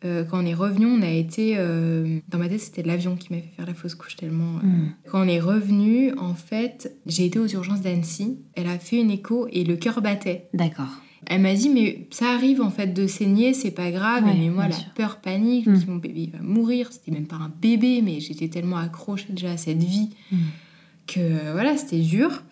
[0.04, 1.54] euh, quand on est revenu, on a été.
[1.56, 4.56] Euh, dans ma tête, c'était l'avion qui m'a fait faire la fausse couche tellement.
[4.56, 4.92] Euh, hmm.
[5.10, 8.38] Quand on est revenu, en fait, j'ai été aux urgences d'Annecy.
[8.52, 10.50] Elle a fait une écho et le cœur battait.
[10.52, 11.00] D'accord.
[11.26, 14.24] Elle m'a dit, mais ça arrive en fait de saigner, c'est pas grave.
[14.24, 15.84] mais moi, la peur panique, mm.
[15.88, 16.92] mon bébé va mourir.
[16.92, 20.36] C'était même pas un bébé, mais j'étais tellement accrochée déjà à cette vie mm.
[21.06, 22.42] que euh, voilà, c'était dur.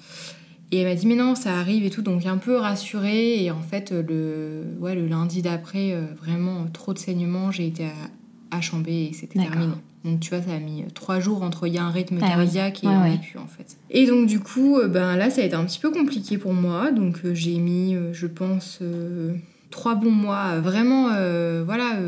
[0.73, 2.03] Et elle m'a dit, mais non, ça arrive et tout.
[2.03, 3.45] Donc, un peu rassurée.
[3.45, 7.85] Et en fait, le, ouais, le lundi d'après, euh, vraiment trop de saignements, j'ai été
[7.85, 9.75] à, à Chambé et c'était terminé.
[10.05, 12.19] Donc tu vois, ça a mis euh, trois jours entre il y a un rythme
[12.21, 13.01] ah cardiaque et un
[13.39, 13.79] en fait.
[13.91, 16.53] Et donc du coup, euh, ben là, ça a été un petit peu compliqué pour
[16.53, 16.91] moi.
[16.91, 18.81] Donc euh, j'ai mis, je pense,
[19.71, 21.09] trois bons mois vraiment,
[21.65, 21.99] voilà,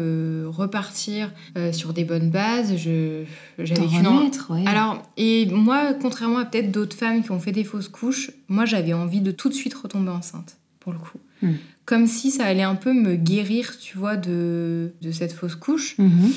[0.47, 1.33] repartir
[1.73, 2.77] sur des bonnes bases.
[2.77, 3.25] Je,
[3.59, 4.65] j'avais qu'une ouais.
[4.67, 8.67] Alors et moi, contrairement à peut-être d'autres femmes qui ont fait des fausses couches, moi
[8.67, 11.19] j'avais envie de tout de suite retomber enceinte pour le coup.
[11.43, 11.55] Hmm.
[11.87, 15.97] Comme si ça allait un peu me guérir, tu vois, de, de cette fausse couche.
[15.99, 16.33] Mhm.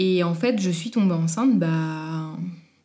[0.00, 2.30] Et en fait, je suis tombée enceinte, bah,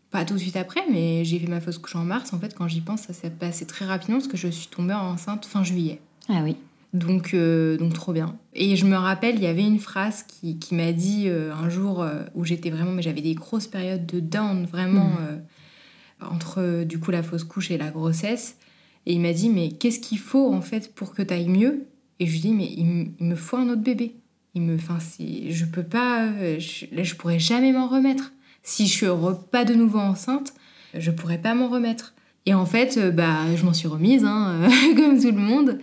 [0.09, 2.33] pas tout de suite après, mais j'ai fait ma fausse couche en mars.
[2.33, 4.95] En fait, quand j'y pense, ça s'est passé très rapidement parce que je suis tombée
[4.95, 5.99] enceinte fin juillet.
[6.27, 6.55] Ah oui.
[6.93, 8.35] Donc, euh, donc trop bien.
[8.55, 11.69] Et je me rappelle, il y avait une phrase qui, qui m'a dit euh, un
[11.69, 16.31] jour euh, où j'étais vraiment, mais j'avais des grosses périodes de down, vraiment, Mhm.
[16.31, 18.57] entre du coup la fausse couche et la grossesse.
[19.05, 21.85] Et il m'a dit, mais qu'est-ce qu'il faut en fait pour que tu ailles mieux?
[22.19, 24.15] Et je lui dis, mais il me faut un autre bébé.
[24.55, 26.27] Il me, enfin, je peux pas,
[26.59, 28.33] je, là, je pourrais jamais m'en remettre.
[28.61, 29.05] Si je suis
[29.51, 30.53] pas de nouveau enceinte,
[30.93, 32.13] je pourrais pas m'en remettre.
[32.45, 35.79] Et en fait, euh, bah, je m'en suis remise, hein, comme tout le monde.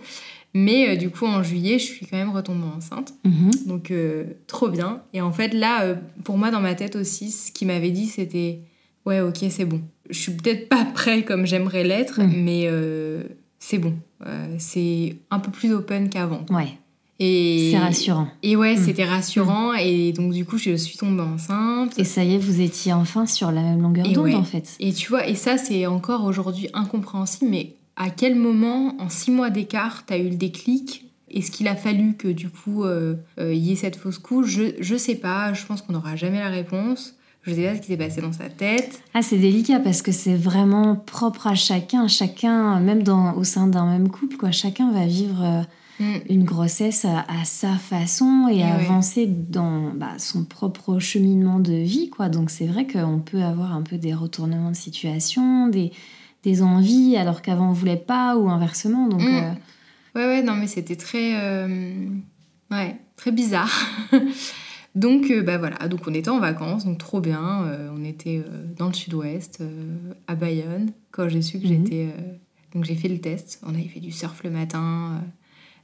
[0.53, 3.13] Mais euh, du coup, en juillet, je suis quand même retombée enceinte.
[3.25, 3.51] Mhm.
[3.67, 5.01] Donc, euh, trop bien.
[5.13, 8.07] Et en fait, là, euh, pour moi, dans ma tête aussi, ce qu'il m'avait dit,
[8.07, 8.61] c'était
[9.05, 9.81] Ouais, ok, c'est bon.
[10.09, 12.33] Je suis peut-être pas prêt comme j'aimerais l'être, Mm.
[12.43, 13.23] mais euh,
[13.59, 13.95] c'est bon.
[14.27, 16.45] Euh, c'est un peu plus open qu'avant.
[16.51, 16.77] Ouais,
[17.71, 18.27] c'est rassurant.
[18.43, 18.83] Et ouais, Mm.
[18.85, 19.73] c'était rassurant.
[19.73, 21.97] Et donc, du coup, je suis tombée enceinte.
[21.99, 24.33] Et ça y est, vous étiez enfin sur la même longueur d'onde ouais.
[24.35, 24.75] en fait.
[24.79, 29.31] Et tu vois, et ça, c'est encore aujourd'hui incompréhensible, mais à quel moment, en six
[29.31, 31.05] mois d'écart, t'as eu le déclic?
[31.29, 34.47] Est-ce qu'il a fallu que du coup, euh, euh, il y ait cette fausse couche?
[34.49, 37.15] Je, je sais pas, je pense qu'on n'aura jamais la réponse.
[37.43, 39.01] Je sais pas ce qui s'est passé dans sa tête.
[39.13, 42.07] Ah, c'est délicat parce que c'est vraiment propre à chacun.
[42.07, 45.61] Chacun, même dans, au sein d'un même couple, quoi, chacun va vivre euh,
[46.01, 46.19] Mm.
[46.29, 48.71] une grossesse à, à sa façon et, Et ouais.
[48.71, 52.27] avancer dans bah, son propre cheminement de vie, quoi.
[52.29, 55.91] Donc c'est vrai qu'on peut avoir un peu des retournements de situation, des,
[56.43, 59.07] des envies alors qu'avant on voulait pas ou inversement.
[59.07, 59.25] Donc Mm.
[59.27, 59.51] euh,
[60.15, 61.39] Ouais, ouais, non, mais c'était très.
[61.41, 62.05] euh,
[62.71, 63.71] ouais, très bizarre.
[64.95, 67.65] donc, euh, bah voilà, donc on était en vacances, donc trop bien.
[67.95, 68.43] on était
[68.77, 69.63] dans le sud-ouest,
[70.27, 71.69] à Bayonne, quand j'ai su que Mhm.
[71.85, 72.07] j'étais.
[72.73, 73.61] donc j'ai fait le test.
[73.65, 75.21] On avait fait du surf le matin.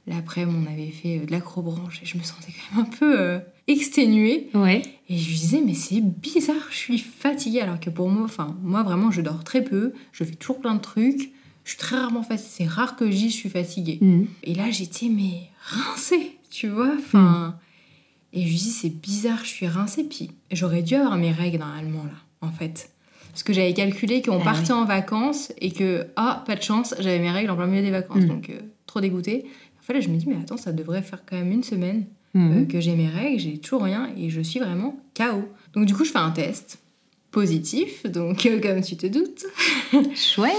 [0.08, 3.20] L'après-midi, on avait fait euh, de l'acrobranche et je me sentais quand même un peu
[3.20, 4.48] euh, exténuée.
[4.54, 4.82] ouais.
[5.10, 7.60] Et je lui disais, mais c'est bizarre, je suis fatiguée.
[7.60, 10.74] Alors que pour moi, enfin, moi vraiment, je dors très peu, je fais toujours plein
[10.74, 11.32] de trucs.
[11.64, 12.50] Je suis très rarement fatiguée.
[12.50, 13.98] C'est rare que je suis fatiguée.
[14.00, 14.24] Mm.
[14.44, 16.94] Et là, j'étais, mais rincée, tu vois.
[16.98, 17.56] Enfin.
[18.32, 20.04] Et je lui dis, c'est bizarre, je suis rincée.
[20.04, 22.90] Puis j'aurais dû avoir mes règles normalement, là, en fait.
[23.30, 26.94] Parce que j'avais calculé qu'on Ah partait en vacances et que, ah, pas de chance,
[26.98, 28.24] j'avais mes règles en plein milieu des vacances.
[28.24, 28.28] Mm.
[28.28, 29.44] Donc, euh, trop dégoûtée.
[29.88, 32.52] Là, je me dis, mais attends, ça devrait faire quand même une semaine Mhm.
[32.52, 35.42] euh, que j'ai mes règles, j'ai toujours rien et je suis vraiment KO.
[35.74, 36.78] Donc, du coup, je fais un test
[37.30, 39.44] positif, donc euh, comme tu te doutes,
[40.14, 40.52] Chouette.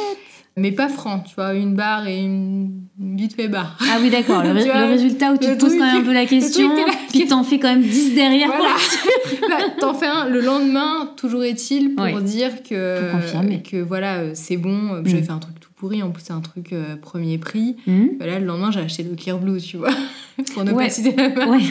[0.57, 3.77] mais pas franc, tu vois, une barre et une vite fait barre.
[3.81, 4.43] Ah oui, d'accord.
[4.43, 7.25] Le, vois, résultat où tu te poses quand même un peu la question, là, puis
[7.27, 8.47] t'en fais quand même 10 derrière.
[8.47, 8.75] Voilà.
[9.49, 14.31] Bah, T'en fais un le lendemain, toujours est-il, pour dire que, Pour que voilà, euh,
[14.35, 14.93] c'est bon.
[14.93, 15.23] Euh, J'avais Mm.
[15.23, 17.77] fait un truc pourri, en plus, c'est un truc euh, premier prix.
[17.87, 18.11] Mhm.
[18.17, 19.89] Voilà, le lendemain, j'ai acheté le Clear Blue, tu vois,
[20.53, 20.85] pour ne Ouais.
[20.85, 21.49] pas citer la marque.
[21.49, 21.61] Ouais.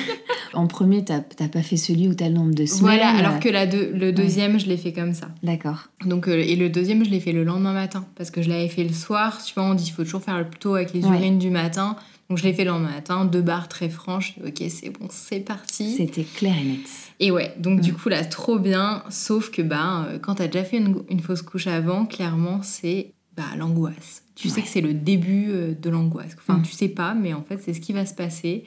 [0.54, 2.80] En premier, t'as pas fait celui où t'as le nombre de semaines.
[2.80, 5.28] Voilà, euh, alors que la deux- le deuxième, je l'ai fait comme ça.
[5.42, 5.88] D'accord.
[6.06, 8.68] Donc, euh, et le deuxième, je l'ai fait le lendemain matin parce que je l'avais
[8.68, 9.42] fait le soir.
[9.44, 11.96] Tu vois, on dit qu'il faut toujours faire le tôt avec les urines du matin.
[12.30, 14.34] Donc, je l'ai fait le lendemain matin, deux barres très franches.
[14.46, 15.94] Ok, c'est bon, c'est parti.
[15.96, 16.80] C'était clair et net.
[17.20, 19.02] Et ouais, donc du coup, là, trop bien.
[19.10, 23.12] Sauf que bah, euh, quand t'as déjà fait une, une fausse couche avant, clairement, c'est
[23.38, 24.24] bah, l'angoisse.
[24.34, 26.36] Tu sais que c'est le début euh, de l'angoisse.
[26.38, 26.62] Enfin, Mm.
[26.62, 28.64] tu sais pas, mais en fait, c'est ce qui va se passer.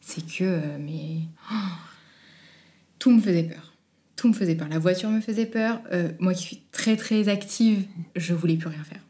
[0.00, 1.18] C'est que, euh, mais.
[1.52, 1.54] oh,
[2.98, 3.72] tout me faisait peur.
[4.16, 4.68] Tout me faisait peur.
[4.68, 5.80] La voiture me faisait peur.
[5.92, 7.84] Euh, moi qui suis très très active,
[8.16, 9.00] je voulais plus rien faire.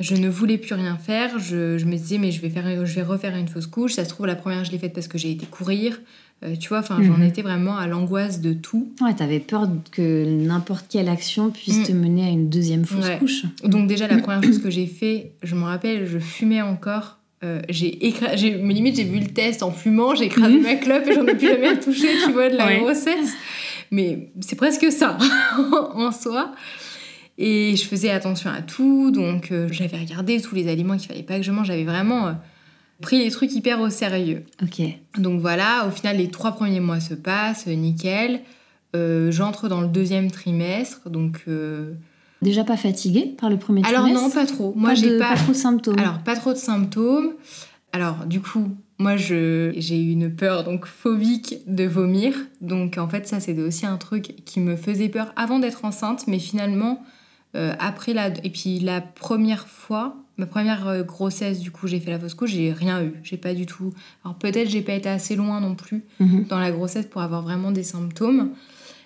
[0.00, 1.38] Je ne voulais plus rien faire.
[1.38, 3.94] Je, je me disais, mais je vais, faire, je vais refaire une fausse couche.
[3.94, 6.00] Ça se trouve, la première, je l'ai faite parce que j'ai été courir.
[6.44, 7.24] Euh, tu vois, enfin, j'en Mhm.
[7.24, 8.92] étais vraiment à l'angoisse de tout.
[9.00, 11.82] Ouais, t'avais peur que n'importe quelle action puisse Mm.
[11.84, 13.18] te mener à une deuxième fausse Ouais.
[13.18, 13.42] couche.
[13.64, 17.18] Donc déjà, la première chose que j'ai fait, je me rappelle, je fumais encore.
[17.44, 20.62] Euh, j'ai écrasé, mais limite, j'ai vu le test en fumant, j'ai écrasé Mhm.
[20.62, 22.78] ma clope et j'en ai plus jamais retouché, tu vois, de la Ouais.
[22.80, 23.32] grossesse.
[23.90, 25.16] Mais c'est presque ça,
[25.94, 26.52] en soi.
[27.36, 31.22] Et je faisais attention à tout, donc euh, j'avais regardé tous les aliments qu'il fallait
[31.22, 32.34] pas que je mange, j'avais vraiment
[33.00, 34.44] pris les trucs hyper au sérieux.
[34.62, 34.80] Ok.
[35.18, 38.40] Donc voilà, au final, les trois premiers mois se passent, nickel.
[38.96, 41.42] Euh, j'entre dans le deuxième trimestre, donc...
[41.48, 41.92] euh,
[42.40, 44.72] Déjà pas fatiguée par le premier Alors trimestre non, pas trop.
[44.76, 45.34] Moi, Pas j'ai de- pas...
[45.34, 45.98] trop de symptômes.
[45.98, 47.32] Alors, pas trop de symptômes.
[47.92, 52.34] Alors, du coup, moi, j'ai eu une peur donc phobique de vomir.
[52.60, 56.26] Donc, en fait, ça, c'était aussi un truc qui me faisait peur avant d'être enceinte.
[56.28, 57.02] Mais finalement,
[57.56, 58.28] euh, après la...
[58.44, 62.34] Et puis, la première fois, ma première euh, grossesse, du coup, j'ai fait la fausse
[62.34, 63.12] couche, j'ai rien eu.
[63.22, 63.92] J'ai pas du tout...
[64.24, 66.46] Alors, peut-être j'ai pas été assez loin non plus Mhm.
[66.48, 68.50] dans la grossesse pour avoir vraiment des symptômes.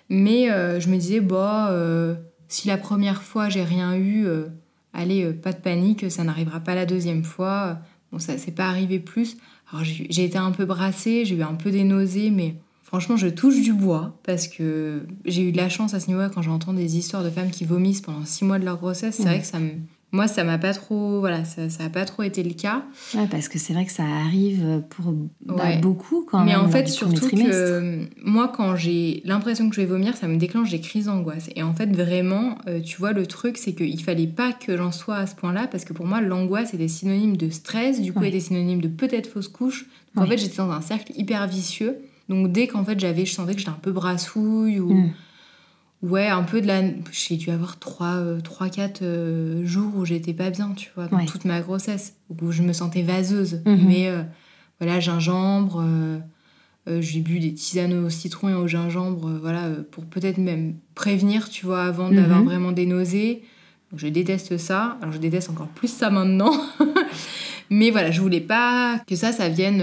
[0.09, 2.15] Mais euh, je me disais, bah, euh,
[2.47, 4.45] si la première fois j'ai rien eu, euh,
[4.93, 7.79] allez, pas de panique, ça n'arrivera pas la deuxième fois.
[8.11, 9.37] Bon, ça s'est pas arrivé plus.
[9.71, 13.25] Alors j'ai été un peu brassée, j'ai eu un peu des nausées, mais Franchement, je
[13.27, 16.73] touche du bois parce que j'ai eu de la chance à ce niveau-là quand j'entends
[16.73, 19.15] des histoires de femmes qui vomissent pendant six mois de leur grossesse.
[19.15, 19.25] C'est Mm.
[19.25, 19.71] vrai que ça me.
[20.13, 21.19] Moi, ça m'a pas trop.
[21.19, 22.83] Voilà, ça, ça a pas trop été le cas.
[23.15, 25.11] Ouais, parce que c'est vrai que ça arrive pour
[25.43, 25.79] bah, Ouais.
[25.79, 26.61] beaucoup quand Mais même.
[26.61, 30.69] en fait, surtout que moi, quand j'ai l'impression que je vais vomir, ça me déclenche
[30.69, 31.49] des crises d'angoisse.
[31.55, 34.91] Et en fait, vraiment, euh, tu vois, le truc, c'est qu'il fallait pas que j'en
[34.91, 38.19] sois à ce point-là, parce que pour moi, l'angoisse était synonyme de stress, du coup,
[38.19, 38.29] Ouais.
[38.29, 39.87] était synonyme de peut-être fausse couche.
[40.15, 41.97] Donc, en fait, j'étais dans un cercle hyper vicieux.
[42.29, 44.93] Donc, dès qu'en fait, j'avais, je sentais que j'étais un peu brassouille ou.
[44.93, 45.11] Mm.
[46.03, 46.81] Ouais, un peu de la.
[47.11, 51.25] J'ai dû avoir 3-4 jours où j'étais pas bien, tu vois, dans Ouais.
[51.25, 53.61] toute ma grossesse, où je me sentais vaseuse.
[53.65, 53.85] Mhm.
[53.87, 54.21] Mais euh,
[54.81, 56.19] voilà, gingembre, euh,
[56.89, 60.37] euh, j'ai bu des tisanes au citron et au gingembre, euh, voilà, euh, pour peut-être
[60.39, 62.15] même prévenir, tu vois, avant Mhm.
[62.17, 63.43] d'avoir vraiment des nausées.
[63.91, 64.97] Donc, je déteste ça.
[65.01, 66.51] Alors, je déteste encore plus ça maintenant.
[67.69, 69.81] Mais voilà, je voulais pas que ça, ça vienne.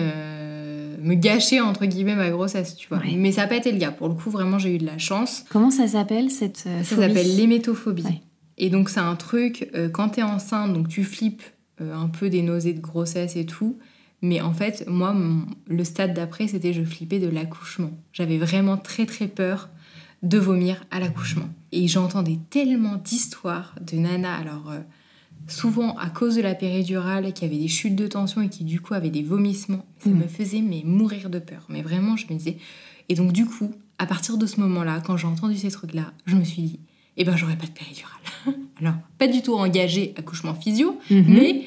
[1.00, 2.98] Me gâcher entre guillemets ma grossesse, tu vois.
[2.98, 3.14] Ouais.
[3.16, 3.90] Mais ça n'a pas été le cas.
[3.90, 5.44] Pour le coup, vraiment, j'ai eu de la chance.
[5.50, 8.02] Comment ça s'appelle cette euh, Ça s'appelle l'hémétophobie.
[8.04, 8.20] Ouais.
[8.58, 11.42] Et donc, c'est un truc, euh, quand t'es enceinte, donc tu flippes
[11.80, 13.78] euh, un peu des nausées de grossesse et tout.
[14.22, 17.90] Mais en fait, moi, mon- le stade d'après, c'était je flippais de l'accouchement.
[18.12, 19.70] J'avais vraiment très, très peur
[20.22, 21.48] de vomir à l'accouchement.
[21.72, 24.72] Et j'entendais tellement d'histoires de nanas, alors
[25.48, 28.80] souvent à cause de la péridurale, qui avaient des chutes de tension et qui du
[28.80, 29.84] coup avaient des vomissements.
[29.98, 30.14] Ça Mm.
[30.18, 31.66] me faisait mais mourir de peur.
[31.68, 32.56] Mais vraiment, je me disais.
[33.08, 36.36] Et donc, du coup, à partir de ce moment-là, quand j'ai entendu ces trucs-là, je
[36.36, 36.80] me suis dit,
[37.16, 38.12] eh ben, j'aurais pas de péridurale.
[38.80, 41.24] Alors, pas du tout engagé accouchement physio, Mhm.
[41.28, 41.62] mais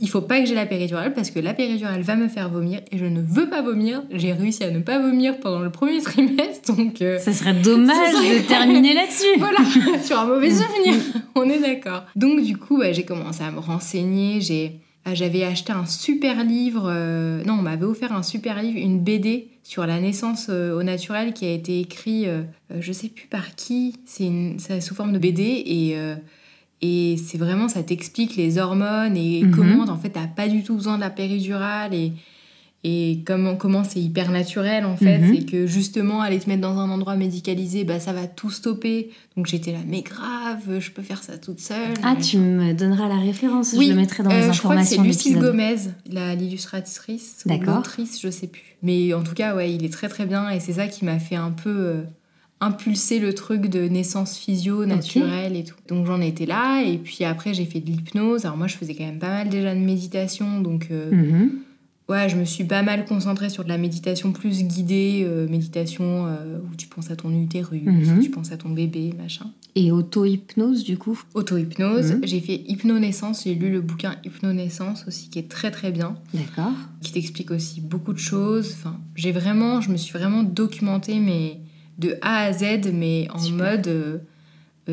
[0.00, 2.80] il faut pas que j'ai la péridurale parce que la péridurale va me faire vomir
[2.92, 4.02] et je ne veux pas vomir.
[4.10, 7.96] J'ai réussi à ne pas vomir pendant le premier trimestre, donc euh, Ça serait dommage
[8.12, 9.38] Ça serait- de terminer là-dessus.
[9.38, 9.58] voilà,
[10.02, 10.94] sur un mauvais souvenir,
[11.34, 12.04] on est d'accord.
[12.14, 14.80] Donc du coup, bah, j'ai commencé à me renseigner, j'ai...
[15.04, 19.00] ah, J'avais acheté un super livre, euh, non, on m'avait offert un super livre, une
[19.00, 22.42] BD sur la naissance euh, au naturel qui a été écrit, euh,
[22.80, 25.96] je sais plus par qui, c'est une- sous forme de BD et,
[26.82, 29.50] et c'est vraiment, ça t'explique les hormones et Mhm.
[29.50, 32.12] comment en fait t'as pas du tout besoin de la péridurale et,
[32.84, 35.34] et comment comment c'est hyper naturel en fait, Mhm.
[35.34, 39.10] et que justement aller te mettre dans un endroit médicalisé, bah ça va tout stopper.
[39.36, 41.94] Donc j'étais là, mais grave, je peux faire ça toute seule.
[42.04, 44.76] Ah, tu me donneras la référence, Oui, je le mettrai dans euh, les je crois
[44.76, 45.38] que c'est informations de Lucille.
[45.38, 45.76] Gomez,
[46.36, 48.76] l'illustratrice ou l'autrice, je sais plus.
[48.82, 51.18] Mais en tout cas, ouais, il est très très bien et c'est ça qui m'a
[51.18, 52.02] fait un peu euh,
[52.60, 55.76] impulser le truc de naissance physio naturelle et tout.
[55.88, 58.44] Donc j'en étais là et puis après j'ai fait de l'hypnose.
[58.46, 61.50] Alors moi je faisais quand même pas mal déjà de méditation donc euh, Mhm.
[62.08, 66.26] ouais, je me suis pas mal concentrée sur de la méditation plus guidée, euh, méditation
[66.28, 68.20] euh, où tu penses à ton utérus, Mhm.
[68.20, 69.46] tu penses à ton bébé, machin.
[69.78, 71.20] Et auto-hypnose, du coup?
[71.34, 72.20] Auto-hypnose, Mhm.
[72.24, 76.72] j'ai fait hypnonaissance, j'ai lu le bouquin Hypnonaissance aussi qui est très très bien D'accord.
[77.02, 78.72] qui t'explique aussi beaucoup de choses.
[78.72, 81.58] Enfin, j'ai vraiment, je me suis vraiment documentée, mais
[81.98, 83.72] de A à Z, mais en Super.
[83.72, 84.18] mode, euh,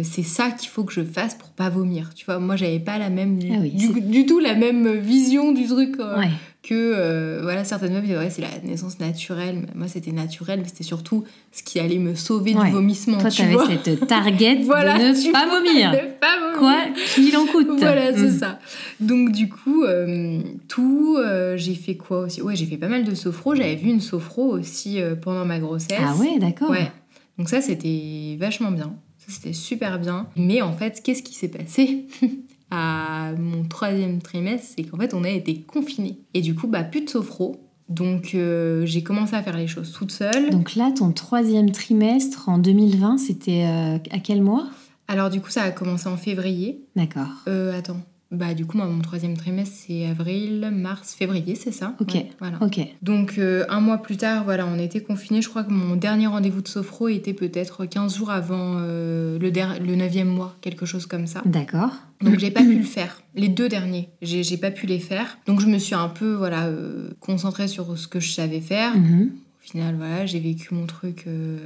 [0.02, 2.10] c'est ça qu'il faut que je fasse pour pas vomir.
[2.16, 5.68] Tu vois, moi, j'avais pas la même, Ah oui, du, tout la même vision du
[5.68, 6.30] truc euh, Ouais.
[6.64, 9.68] que, euh, voilà, certaines meufs ouais, c'est la naissance naturelle.
[9.76, 12.66] Moi, c'était naturel, mais c'était surtout ce qui allait me sauver Ouais.
[12.66, 13.20] du vomissement.
[13.20, 13.68] Toi, tu t'avais vois.
[13.68, 15.92] cette target Voilà, de ne pas vomir.
[15.92, 16.58] de pas vomir.
[16.58, 16.78] Quoi
[17.14, 17.68] qu'il en coûte.
[17.78, 18.40] Voilà, c'est Mm.
[18.40, 18.60] ça.
[19.00, 22.42] Donc du coup, euh, tout, euh, j'ai fait quoi aussi?
[22.42, 23.54] Ouais, j'ai fait pas mal de sophro.
[23.54, 26.00] J'avais vu une sophro aussi euh, pendant ma grossesse.
[26.00, 26.70] Ah ouais, d'accord.
[26.72, 26.92] Ouais.
[27.38, 28.94] Donc ça, c'était vachement bien.
[29.28, 30.28] C'était super bien.
[30.36, 32.08] Mais en fait, qu'est-ce qui s'est passé
[32.72, 36.20] à mon troisième trimestre C'est qu'en fait, on a été confinés.
[36.34, 37.60] Et du coup, bah, plus de sophro.
[37.90, 40.50] Donc euh, j'ai commencé à faire les choses toute seule.
[40.50, 44.68] Donc là, ton troisième trimestre en 2020, c'était euh, à quel mois?
[45.08, 46.86] Alors du coup, ça a commencé en février.
[46.96, 47.28] D'accord.
[47.48, 48.02] Euh, attends.
[48.34, 51.94] Bah du coup, moi, mon troisième trimestre, c'est avril, mars, février, c'est ça?
[52.00, 52.16] Ok.
[52.16, 52.58] Ouais, voilà.
[52.62, 52.80] Ok.
[53.04, 55.44] Donc euh, un mois plus tard, voilà, on était confinés.
[55.44, 59.50] Je crois que mon dernier rendez-vous de sophro était peut-être 15 jours avant euh, le,
[59.50, 61.44] le 9e mois, quelque chose comme ça.
[61.46, 61.92] D'accord.
[62.22, 63.22] Donc j'ai pas pu le faire.
[63.36, 65.38] Les deux derniers, j'ai pas pu les faire.
[65.46, 68.98] Donc je me suis un peu voilà euh, concentrée sur ce que je savais faire.
[68.98, 69.32] Mhm.
[69.64, 71.58] Au final, voilà, j'ai vécu mon truc euh,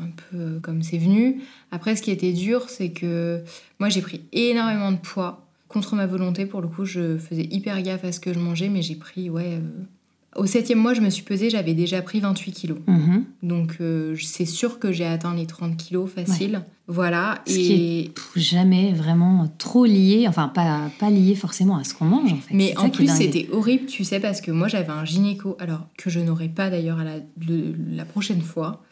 [0.00, 1.42] un peu euh, comme c'est venu.
[1.70, 3.44] Après, ce qui était dur, c'est que
[3.78, 6.46] moi, j'ai pris énormément de poids contre ma volonté.
[6.46, 9.30] Pour le coup, je faisais hyper gaffe à ce que je mangeais, mais j'ai pris,
[9.30, 9.54] ouais.
[9.60, 12.78] euh, Au septième mois, je me suis pesée, j'avais déjà pris 28 kilos.
[12.86, 13.24] Mhm.
[13.42, 16.62] Donc, euh, c'est sûr que j'ai atteint les 30 kilos facile.
[16.88, 17.42] Voilà.
[17.48, 17.72] Ce qui
[18.04, 18.08] Et...
[18.14, 22.36] Pff, Jamais vraiment trop lié, enfin pas, pas lié forcément à ce qu'on mange en
[22.36, 22.54] fait.
[22.54, 25.56] Mais en qui est plus, c'était horrible, tu sais, parce que moi, j'avais un gynéco,
[25.58, 28.84] alors que je n'aurai pas d'ailleurs à la, le- la prochaine fois.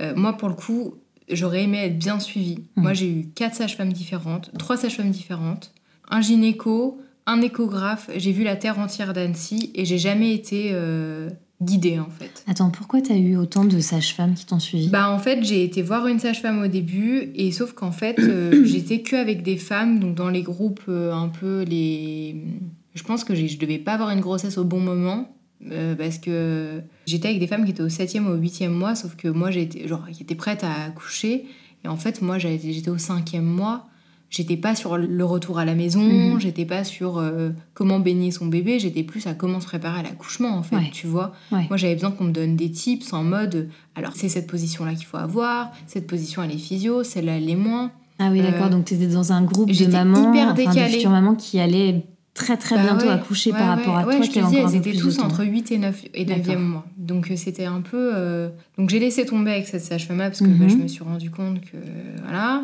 [0.00, 0.94] Euh, moi, pour le coup,
[1.28, 2.58] j'aurais aimé être bien suivie.
[2.76, 2.82] Mhm.
[2.84, 5.72] Moi, j'ai eu quatre sages-femmes différentes, trois sages-femmes différentes,
[6.10, 8.10] un gynéco, un échographe.
[8.16, 12.44] J'ai vu la terre entière d'Annecy et j'ai jamais été euh, guidée en fait.
[12.46, 14.88] Attends, pourquoi t'as eu autant de sages-femmes qui t'ont suivi?
[14.88, 18.64] Bah en fait j'ai été voir une sage-femme au début et sauf qu'en fait euh,
[18.64, 22.36] j'étais que avec des femmes donc dans les groupes euh, un peu les
[22.94, 25.34] je pense que je devais pas avoir une grossesse au bon moment
[25.96, 29.14] parce que j'étais avec des femmes qui étaient au 7e ou au 8e mois sauf
[29.14, 31.46] que moi j'étais genre qui étaient prêtes à accoucher
[31.84, 33.86] et en fait moi j'étais au 5e mois
[34.32, 36.40] j'étais pas sur le retour à la maison, Mhm.
[36.40, 40.02] j'étais pas sur euh, comment baigner son bébé, j'étais plus à comment se préparer à
[40.02, 40.90] l'accouchement en fait, Ouais.
[40.92, 41.32] tu vois.
[41.52, 41.66] Ouais.
[41.68, 44.94] Moi j'avais besoin qu'on me donne des tips en mode alors c'est cette position là
[44.94, 47.92] qu'il faut avoir, cette position elle est physio, celle-là elle est moins.
[48.18, 51.10] Ah oui, d'accord, Euh, donc t'étais dans un groupe de mamans, hyper enfin, de futures
[51.10, 54.12] mamans qui allaient très très Bah bientôt ouais, accoucher ouais, par ouais, rapport à toi
[54.22, 56.42] je te avait dis, encore un elles étaient tous entre 8 et 9 et 9e
[56.46, 56.60] D'accord.
[56.62, 56.86] mois.
[56.96, 58.12] Donc euh, c'était un peu.
[58.14, 60.56] euh, Donc j'ai laissé tomber avec cette sage-femme parce que Mhm.
[60.58, 61.76] bah, je me suis rendu compte que
[62.22, 62.62] voilà,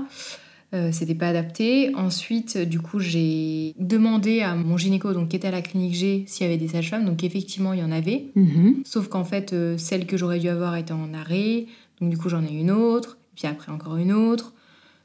[0.74, 1.94] euh, c'était pas adapté.
[1.94, 5.94] Ensuite, euh, du coup, j'ai demandé à mon gynéco, donc qui était à la clinique
[5.94, 7.04] G, s'il y avait des sages-femmes.
[7.06, 8.26] Donc effectivement, il y en avait.
[8.34, 8.82] Mhm.
[8.84, 11.66] Sauf qu'en fait, euh, celle que j'aurais dû avoir était en arrêt.
[12.00, 13.16] Donc du coup, j'en ai une autre.
[13.34, 14.52] Puis après, encore une autre.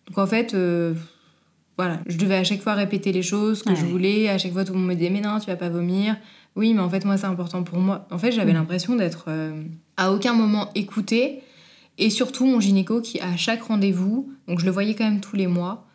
[0.08, 0.94] Donc en fait, euh,
[1.78, 4.28] voilà, je devais à chaque fois répéter les choses que Ah je voulais.
[4.28, 6.18] À chaque fois, tout le monde me disait, mais non, tu vas pas vomir.
[6.58, 8.06] Oui, mais en fait, moi, c'est important pour moi.
[8.12, 8.58] En fait, j'avais Mhm.
[8.58, 9.26] l'impression d'être
[9.98, 11.40] à aucun moment écoutée.
[11.98, 15.36] Et surtout, mon gynéco qui, à chaque rendez-vous, donc je le voyais quand même tous
[15.36, 15.86] les mois.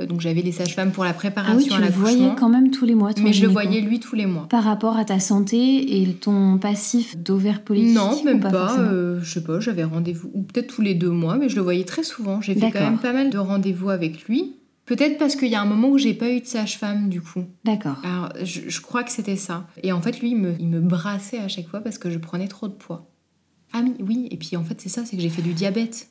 [0.00, 2.36] euh, donc j'avais les sages-femmes pour la Ah oui, préparation tu à le voyais l'accouchement.
[2.38, 4.46] quand même tous les mois, ton Mais je le voyais lui tous les mois.
[4.48, 8.78] Par rapport à ta santé et ton passif d'ovaire polycystique Non, même pas.
[8.78, 11.62] euh, je sais pas, j'avais rendez-vous, ou peut-être tous les deux mois, mais je le
[11.62, 12.40] voyais très souvent.
[12.40, 14.56] J'ai fait quand même pas mal de rendez-vous avec lui.
[14.86, 17.44] Peut-être parce qu'il y a un moment où j'ai pas eu de sage-femme, du coup.
[17.64, 17.98] D'accord.
[18.02, 19.66] Alors, je, je crois que c'était ça.
[19.84, 22.18] Et en fait, lui, il me, il me brassait à chaque fois parce que je
[22.18, 23.09] prenais trop de poids.
[23.72, 24.28] Ah oui, oui.
[24.30, 26.08] Et puis, en fait, c'est ça, c'est que j'ai fait du diabète.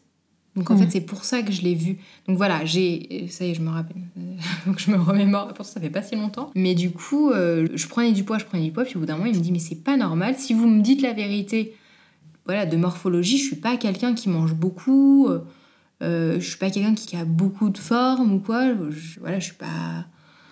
[0.56, 1.98] Donc, en fait, c'est pour ça que je l'ai vu.
[2.28, 3.28] Donc, voilà, j'ai...
[3.30, 4.02] Ça y est, je me rappelle.
[4.65, 5.48] Donc, je me remémore.
[5.50, 6.52] Pourtant, ça fait pas si longtemps.
[6.56, 8.84] Mais du coup, euh, je prenais du poids, je prenais du poids.
[8.84, 10.36] Puis, au bout d'un moment, il me dit, mais c'est pas normal.
[10.38, 11.76] Si vous me dites la vérité,
[12.45, 15.28] voilà, de morphologie, je suis pas quelqu'un qui mange beaucoup.
[15.28, 15.39] euh,
[16.02, 18.74] euh, je suis pas quelqu'un qui a beaucoup de forme ou quoi.
[18.89, 20.06] Je- voilà, je suis pas...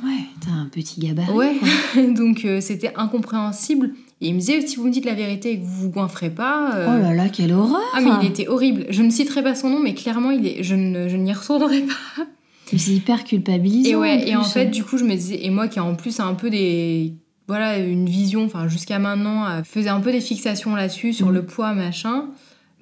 [0.03, 1.31] Ouais, t'as un petit gabarit.
[1.31, 1.57] Ouais,
[2.13, 3.93] donc euh, c'était incompréhensible.
[4.21, 6.31] Et il me disait, si vous me dites la vérité et que vous vous goinfrez
[6.31, 6.75] pas...
[6.75, 8.87] euh, Oh là là, quelle horreur Ah mais il était horrible.
[8.89, 10.63] Je ne citerai pas son nom, mais clairement, il est...
[10.63, 12.25] je ne- je n'y retournerai pas.
[12.73, 13.89] Mais C'est hyper culpabilisant.
[13.89, 15.45] Et ouais, et en fait, du coup, je me disais...
[15.45, 17.13] Et moi qui en plus un peu des...
[17.47, 21.33] Voilà, une vision, enfin jusqu'à maintenant, euh, faisait un peu des fixations là-dessus, sur Mhm.
[21.33, 22.25] le poids, machin.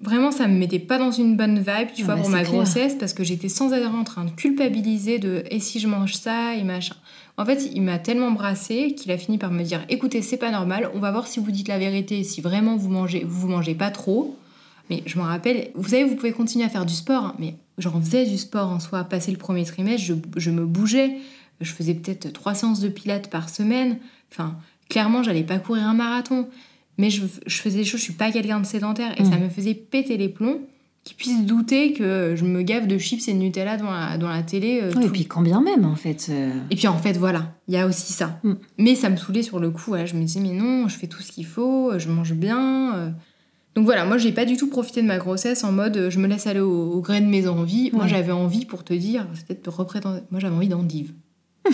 [0.01, 2.41] Vraiment, ça me mettait pas dans une bonne vibe, tu Ah vois, bah, pour ma
[2.41, 2.51] clair.
[2.51, 6.13] grossesse, parce que j'étais sans arrêt en train de culpabiliser de et si je mange
[6.15, 6.95] ça et machin.
[7.37, 10.51] En fait, il m'a tellement brassé qu'il a fini par me dire écoutez, c'est pas
[10.51, 13.73] normal, on va voir si vous dites la vérité, si vraiment vous mangez, vous mangez
[13.75, 14.37] pas trop.
[14.89, 17.55] Mais je me rappelle, vous savez, vous pouvez continuer à faire du sport, hein, mais
[17.79, 19.03] j'en faisais du sport en soi.
[19.05, 21.17] Passé le premier trimestre, je, je me bougeais.
[21.61, 23.97] Je faisais peut-être trois séances de pilates par semaine.
[24.31, 24.55] Enfin,
[24.89, 26.47] clairement, j'allais pas courir un marathon.
[26.97, 29.13] Mais je, je faisais des choses, je suis pas quelqu'un de sédentaire.
[29.19, 29.31] Et Mm.
[29.31, 30.59] ça me faisait péter les plombs
[31.03, 34.27] qu'ils puissent douter que je me gave de chips et de Nutella dans la, dans
[34.29, 34.79] la télé.
[34.81, 36.27] euh, et puis quand bien même, en fait.
[36.31, 38.39] euh, et puis en fait, voilà, il y a aussi ça.
[38.43, 38.53] Mm.
[38.79, 39.83] Mais ça me saoulait sur le coup.
[39.87, 42.95] voilà, je me disais, mais non, je fais tout ce qu'il faut, je mange bien.
[42.95, 43.09] euh.
[43.75, 46.17] Donc voilà, moi, j'ai pas du tout profité de ma grossesse en mode euh, je
[46.17, 47.91] me laisse aller au, au gré de mes envies.
[47.93, 50.21] Moi, j'avais envie, pour te dire, c'est peut-être te représenter.
[50.31, 51.11] Moi, j'avais envie d'endives.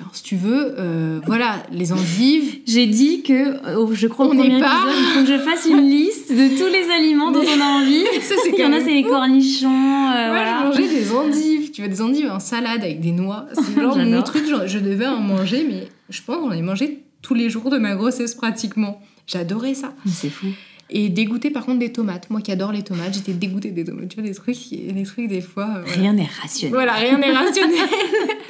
[0.00, 2.58] Alors, si tu veux, euh, voilà, les endives.
[2.66, 3.32] J'ai dit que,
[3.66, 6.58] euh, je crois, On n'est pas- épisode, il faut que je fasse une liste de
[6.58, 8.04] tous les aliments dont on a envie.
[8.20, 9.68] Ça, c'est Il y en a, c'est les cornichons.
[9.68, 10.60] euh, Moi, voilà.
[10.60, 11.70] je mangeais des endives.
[11.70, 13.46] Tu vois, des endives en salade avec des noix.
[13.54, 17.02] C'est genre mon truc, genre, je devais en manger, mais je pense j'en ai mangé
[17.22, 19.00] tous les jours de ma grossesse pratiquement.
[19.26, 19.92] J'adorais ça.
[20.06, 20.46] C'est fou.
[20.90, 22.28] Et dégoûtée par contre des tomates.
[22.30, 24.08] Moi qui adore les tomates, j'étais dégoûtée des tomates.
[24.08, 25.64] Tu vois, des trucs, des trucs des fois.
[25.78, 26.00] euh, voilà.
[26.00, 26.74] Rien n'est rationnel.
[26.74, 27.78] Voilà, rien n'est rationnel.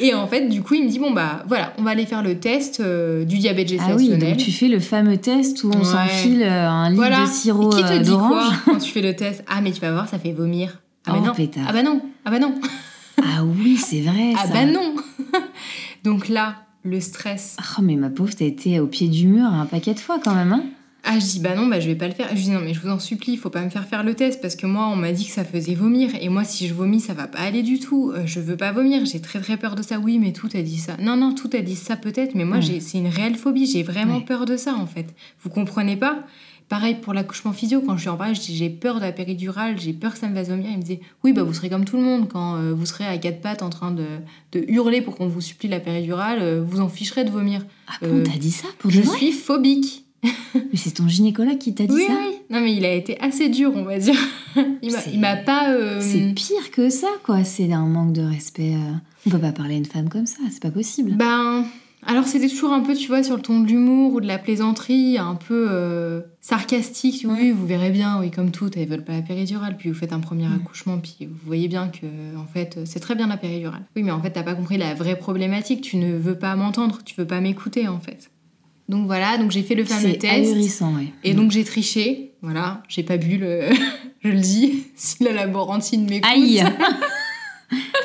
[0.00, 2.22] Et en fait, du coup, il me dit bon bah voilà, on va aller faire
[2.22, 4.28] le test euh, du diabète Ah oui, gestationnel.
[4.30, 5.84] donc tu fais le fameux test où on Ouais.
[5.84, 7.22] s'enfile euh, un litre voilà.
[7.22, 7.70] de sirop
[8.04, 8.52] d'orange.
[8.64, 9.44] quand tu fais le test?
[9.48, 10.80] Ah mais tu vas voir, ça fait vomir.
[11.06, 11.34] Ah bah non.
[11.34, 11.64] pétard.
[11.68, 12.00] Ah bah non.
[12.24, 12.54] Ah bah non.
[13.22, 14.52] Ah oui, c'est vrai Ah ça.
[14.52, 14.96] bah non.
[16.04, 17.56] Donc là, le stress.
[17.78, 20.34] Oh mais ma pauvre, t'as été au pied du mur un paquet de fois quand
[20.34, 20.52] même.
[20.52, 20.64] Hein
[21.06, 22.28] Ah, je dis bah non, bah je vais pas le faire.
[22.34, 24.40] Je dis non, mais je vous en supplie, faut pas me faire faire le test
[24.40, 27.00] parce que moi, on m'a dit que ça faisait vomir et moi, si je vomis,
[27.00, 28.10] ça va pas aller du tout.
[28.14, 29.98] Euh, je veux pas vomir, j'ai très très peur de ça.
[29.98, 30.96] Oui, mais tout a dit ça.
[31.00, 32.62] Non, non, tout a dit ça peut-être, mais moi, Ouais.
[32.62, 33.66] j'ai c'est une réelle phobie.
[33.66, 34.24] J'ai vraiment Ouais.
[34.24, 35.14] peur de ça en fait.
[35.42, 36.24] Vous comprenez pas?
[36.70, 39.12] Pareil pour l'accouchement physio, quand je suis en parlais, je dis j'ai peur de la
[39.12, 40.68] péridurale, j'ai peur que ça me fasse vomir.
[40.70, 43.04] Il me disait oui, bah vous serez comme tout le monde quand euh, vous serez
[43.04, 44.06] à quatre pattes en train de,
[44.52, 47.66] de hurler pour qu'on vous supplie la péridurale, euh, vous en ficherez de vomir.
[47.88, 49.14] Ah bon, Euh, t'as dit ça pour Je vrai?
[49.18, 50.03] suis phobique.
[50.54, 52.34] Mais c'est ton gynécologue qui t'a dit Oui, ça oui.
[52.50, 54.14] Non, mais il a été assez dur, on va dire.
[54.82, 55.70] Il m'a- C'est- il m'a pas.
[55.72, 57.42] euh, C'est pire que ça, quoi.
[57.44, 58.74] C'est un manque de respect.
[58.74, 58.92] euh.
[59.26, 61.12] On peut pas parler à une femme comme ça, c'est pas possible.
[61.14, 61.64] Ben.
[62.06, 64.36] Alors c'était toujours un peu, tu vois, sur le ton de l'humour ou de la
[64.36, 67.24] plaisanterie, un peu euh, sarcastique.
[67.26, 69.76] Oui, vous verrez bien, oui, comme tout, elles veulent pas la péridurale.
[69.78, 72.06] Puis vous faites un premier accouchement, puis vous voyez bien que,
[72.38, 73.82] en fait, c'est très bien la péridurale.
[73.96, 75.80] Oui, mais en fait, t'as pas compris la vraie problématique.
[75.80, 78.30] Tu ne veux pas m'entendre, tu veux pas m'écouter, en fait.
[78.88, 80.24] Donc voilà, donc j'ai fait le fameux test.
[80.52, 81.06] ahurissant, ouais.
[81.24, 83.62] Et donc j'ai triché, voilà, j'ai pas bu le.
[84.22, 86.30] je le dis, si la laborantine m'écoute.
[86.30, 86.62] Aïe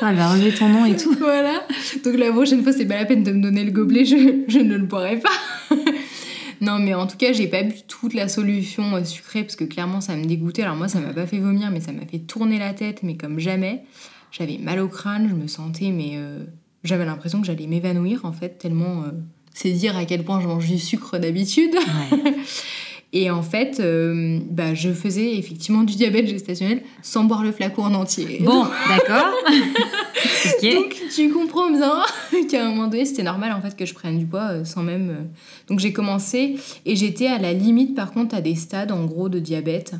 [0.02, 1.14] Elle va relever ton nom et tout.
[1.18, 1.62] voilà.
[2.04, 4.58] Donc la prochaine fois, c'est pas la peine de me donner le gobelet, je, je
[4.58, 5.28] ne le boirai pas.
[6.62, 9.64] non, mais en tout cas, j'ai pas bu toute la solution euh, sucrée parce que
[9.64, 10.62] clairement, ça me dégoûtait.
[10.62, 13.16] Alors moi, ça m'a pas fait vomir, mais ça m'a fait tourner la tête, mais
[13.16, 13.82] comme jamais.
[14.32, 16.44] J'avais mal au crâne, je me sentais, mais euh,
[16.82, 19.02] j'avais l'impression que j'allais m'évanouir en fait, tellement.
[19.04, 19.10] euh,
[19.60, 21.74] c'est dire à quel point je mange du sucre d'habitude.
[21.74, 22.34] Ouais.
[23.12, 27.82] Et en fait, euh, bah, je faisais effectivement du diabète gestationnel sans boire le flacon
[27.82, 28.38] en entier.
[28.40, 29.34] Bon, d'accord.
[29.50, 30.74] ok.
[30.74, 32.04] Donc tu comprends bien
[32.48, 34.84] qu'à un moment donné, c'était normal en fait que je prenne du poids euh, sans
[34.84, 35.10] même.
[35.10, 35.22] euh.
[35.68, 36.56] Donc j'ai commencé
[36.86, 39.94] et j'étais à la limite par contre à des stades en gros de diabète.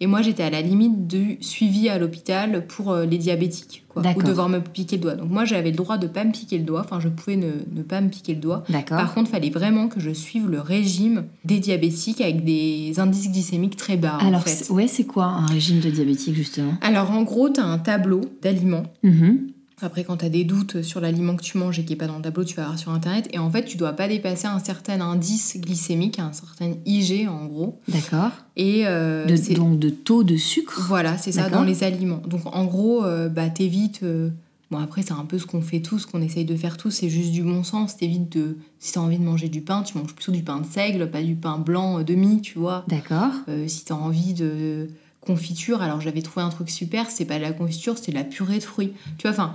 [0.00, 4.02] Et moi j'étais à la limite du suivi à l'hôpital pour euh, les diabétiques, quoi,
[4.14, 5.14] ou devoir me piquer le doigt.
[5.14, 7.52] Donc moi j'avais le droit de pas me piquer le doigt, enfin je pouvais ne,
[7.72, 8.62] ne pas me piquer le doigt.
[8.68, 8.98] D'accord.
[8.98, 13.76] Par contre, fallait vraiment que je suive le régime des diabétiques avec des indices glycémiques
[13.76, 14.18] très bas.
[14.20, 14.50] en Alors, fait.
[14.50, 16.74] c'est- ouais, c'est quoi un régime de diabétique, justement?
[16.82, 19.48] Alors en gros, tu as un tableau d'aliments Mhm.
[19.82, 22.06] Après, quand tu as des doutes sur l'aliment que tu manges et qui n'est pas
[22.06, 23.28] dans le tableau, tu vas voir sur Internet.
[23.32, 27.44] Et en fait, tu dois pas dépasser un certain indice glycémique, un certain IG en
[27.46, 27.80] gros.
[27.88, 28.30] D'accord.
[28.56, 32.22] Et euh, De- donc de taux de sucre voilà, c'est ça dans les aliments.
[32.26, 34.02] Donc en gros, euh, bah, t'évites.
[34.02, 34.30] euh,
[34.72, 37.08] Bon, après, c'est un peu ce qu'on fait tous, qu'on essaye de faire tous, c'est
[37.08, 37.96] juste du bon sens.
[37.98, 38.56] T'évites de.
[38.80, 41.22] Si t'as envie de manger du pain, tu manges plutôt du pain de seigle, pas
[41.22, 42.84] du pain blanc euh, demi, tu vois.
[42.88, 43.30] D'accord.
[43.68, 44.88] Si t'as envie de
[45.26, 48.24] confiture, alors j'avais trouvé un truc super, c'est pas de la confiture, c'est de la
[48.24, 48.92] purée de fruits.
[49.18, 49.54] Tu vois, enfin,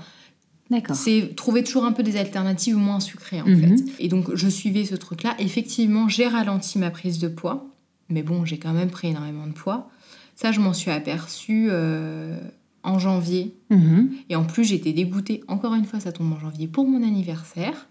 [0.93, 3.77] c'est trouver toujours un peu des alternatives moins sucrées en Mhm.
[3.77, 3.83] fait.
[3.99, 5.35] Et donc je suivais ce truc-là.
[5.39, 7.65] Effectivement, j'ai ralenti ma prise de poids,
[8.09, 9.89] mais bon, j'ai quand même pris énormément de poids.
[10.35, 12.37] Ça, je m'en suis aperçue euh,
[12.83, 13.53] en janvier.
[13.69, 14.11] Mhm.
[14.29, 15.43] Et en plus, j'étais dégoûtée.
[15.47, 17.87] Encore une fois, ça tombe en janvier pour mon anniversaire.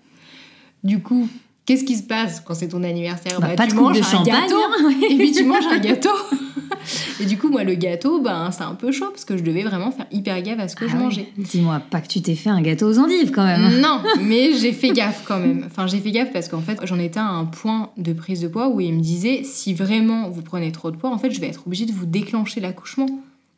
[0.83, 1.29] Du coup,
[1.67, 3.41] qu'est-ce qui se passe quand c'est ton anniversaire?
[3.41, 5.79] Bah, pas tu de manges de un champagne, gâteau hein, et puis tu manges un
[5.79, 6.09] gâteau.
[7.21, 9.63] et du coup, moi, le gâteau, ben, c'est un peu chaud parce que je devais
[9.63, 11.05] vraiment faire hyper gaffe à ce que je Ah oui.
[11.05, 11.29] mangeais.
[11.37, 13.81] Dis-moi, pas que tu t'es fait un gâteau aux endives quand même.
[13.81, 15.65] Non, mais j'ai fait gaffe quand même.
[15.67, 18.49] Enfin, j'ai fait gaffe parce qu'en fait, j'en étais à un point de prise de
[18.49, 21.41] poids où il me disait si vraiment vous prenez trop de poids, en fait, je
[21.41, 23.07] vais être obligée de vous déclencher l'accouchement.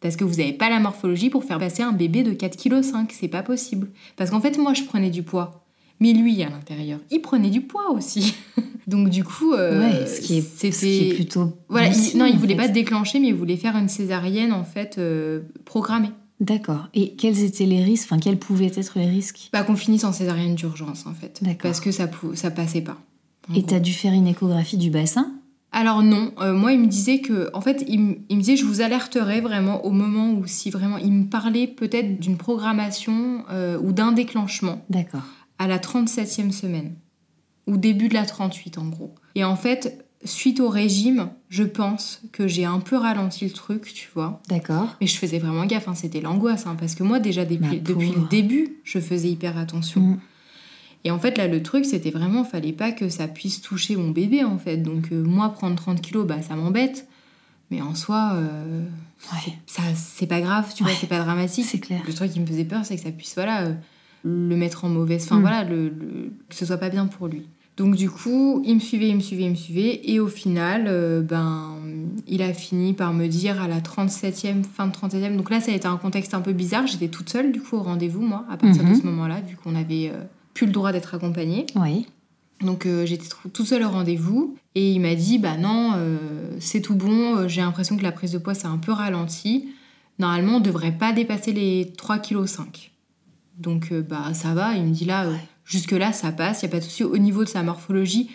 [0.01, 3.13] Parce que vous n'avez pas la morphologie pour faire passer un bébé de 4,5 kg.
[3.13, 3.89] C'est pas possible.
[4.17, 5.65] Parce qu'en fait, moi, je prenais du poids.
[6.03, 8.35] Mais lui, à l'intérieur, il prenait du poids aussi.
[8.89, 11.15] Donc, du coup, euh, ouais, ce qui est, ce qui est c'était.
[11.15, 11.53] plutôt.
[11.69, 12.63] Voilà, il- non, il voulait fait.
[12.63, 16.11] pas déclencher, mais il voulait faire une césarienne, en fait, euh, programmée.
[16.41, 16.89] D'accord.
[16.93, 19.49] Et quels étaient les risques Enfin, quels pouvaient être les risques?
[19.53, 21.39] Bah, qu'on finisse en césarienne d'urgence, en fait.
[21.43, 21.61] D'accord.
[21.63, 22.99] Parce que ça, pou- ça passait pas.
[23.55, 23.63] Et gros.
[23.71, 25.33] t'as dû faire une échographie du bassin?
[25.75, 28.57] Alors non, euh, moi il me disait que, en fait, il, me- il me disait
[28.57, 33.45] je vous alerterai vraiment au moment où si vraiment il me parlait peut-être d'une programmation
[33.51, 35.23] euh, ou d'un déclenchement D'accord.
[35.63, 36.95] À la 37e semaine
[37.69, 39.15] ou début de la 38 en gros.
[39.37, 43.93] Et en fait, suite au régime, je pense que j'ai un peu ralenti le truc,
[43.95, 44.43] tu vois.
[44.49, 44.97] D'accord.
[45.01, 48.11] Mais je faisais vraiment gaffe, hein, c'était l'angoisse, hein, parce que moi déjà depuis, depuis
[48.11, 50.01] le début, je faisais hyper attention.
[50.01, 50.21] Mm.
[51.05, 54.11] Et en fait, là, le truc, c'était vraiment, fallait pas que ça puisse toucher mon
[54.11, 54.77] bébé, en fait.
[54.79, 57.09] Donc, euh, moi, prendre 30 kilos, bah, ça m'embête.
[57.73, 58.85] Mais en soi, euh,
[59.33, 59.39] Ouais.
[59.67, 61.65] c'est- ça, c'est pas grave, tu vois, c'est pas dramatique.
[61.69, 62.03] C'est clair.
[62.07, 63.75] Le truc qui me faisait peur, c'est que ça puisse, voilà, euh,
[64.23, 65.25] le mettre en mauvaise...
[65.25, 65.41] Enfin, Mm.
[65.41, 67.43] voilà, le, le- que ce soit pas bien pour lui.
[67.79, 70.01] Donc, du coup, il me suivait, il me suivait, il me suivait.
[70.05, 71.71] Et au final, euh, ben,
[72.29, 75.37] il a fini par me dire à la 37e, fin de 37e...
[75.37, 76.87] Donc là, ça a été un contexte un peu bizarre.
[76.87, 79.75] J'étais toute seule, du coup, au rendez-vous, moi, à partir de ce moment-là, vu qu'on
[79.75, 80.11] avait...
[80.13, 80.21] euh,
[80.55, 81.65] plus le droit d'être accompagnée.
[81.77, 82.07] Oui.
[82.61, 86.17] Donc euh, j'étais toute seule au rendez-vous et il m'a dit bah non euh,
[86.61, 89.71] c'est tout bon, euh, j'ai l'impression que la prise de poids s'est un peu ralentie.
[90.21, 92.92] Normalement on devrait pas dépasser les 3,5 kg.
[93.59, 95.35] Donc euh, bah ça va, il me dit là euh,
[95.65, 98.31] jusque là ça passe, il y a pas de souci au niveau de sa morphologie,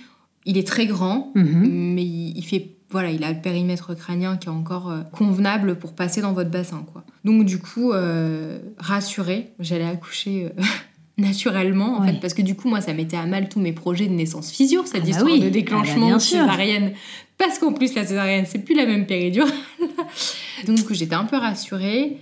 [0.45, 1.93] il est très grand Mhm.
[1.95, 5.77] mais il, il fait voilà, il a le périmètre crânien qui est encore euh, convenable
[5.77, 7.03] pour passer dans votre bassin quoi.
[7.25, 10.63] Donc du coup euh, rassurée, j'allais accoucher euh,
[11.17, 12.13] naturellement en Ouais.
[12.13, 14.51] fait parce que du coup moi ça mettait à mal tous mes projets de naissance
[14.51, 15.39] physio cette Ah bah histoire oui.
[15.39, 16.39] de Ah bah déclenchement de sûr.
[16.41, 16.93] césarienne
[17.37, 19.51] parce qu'en plus la césarienne c'est plus la même péridurale.
[20.67, 22.17] Donc j'étais un peu rassurée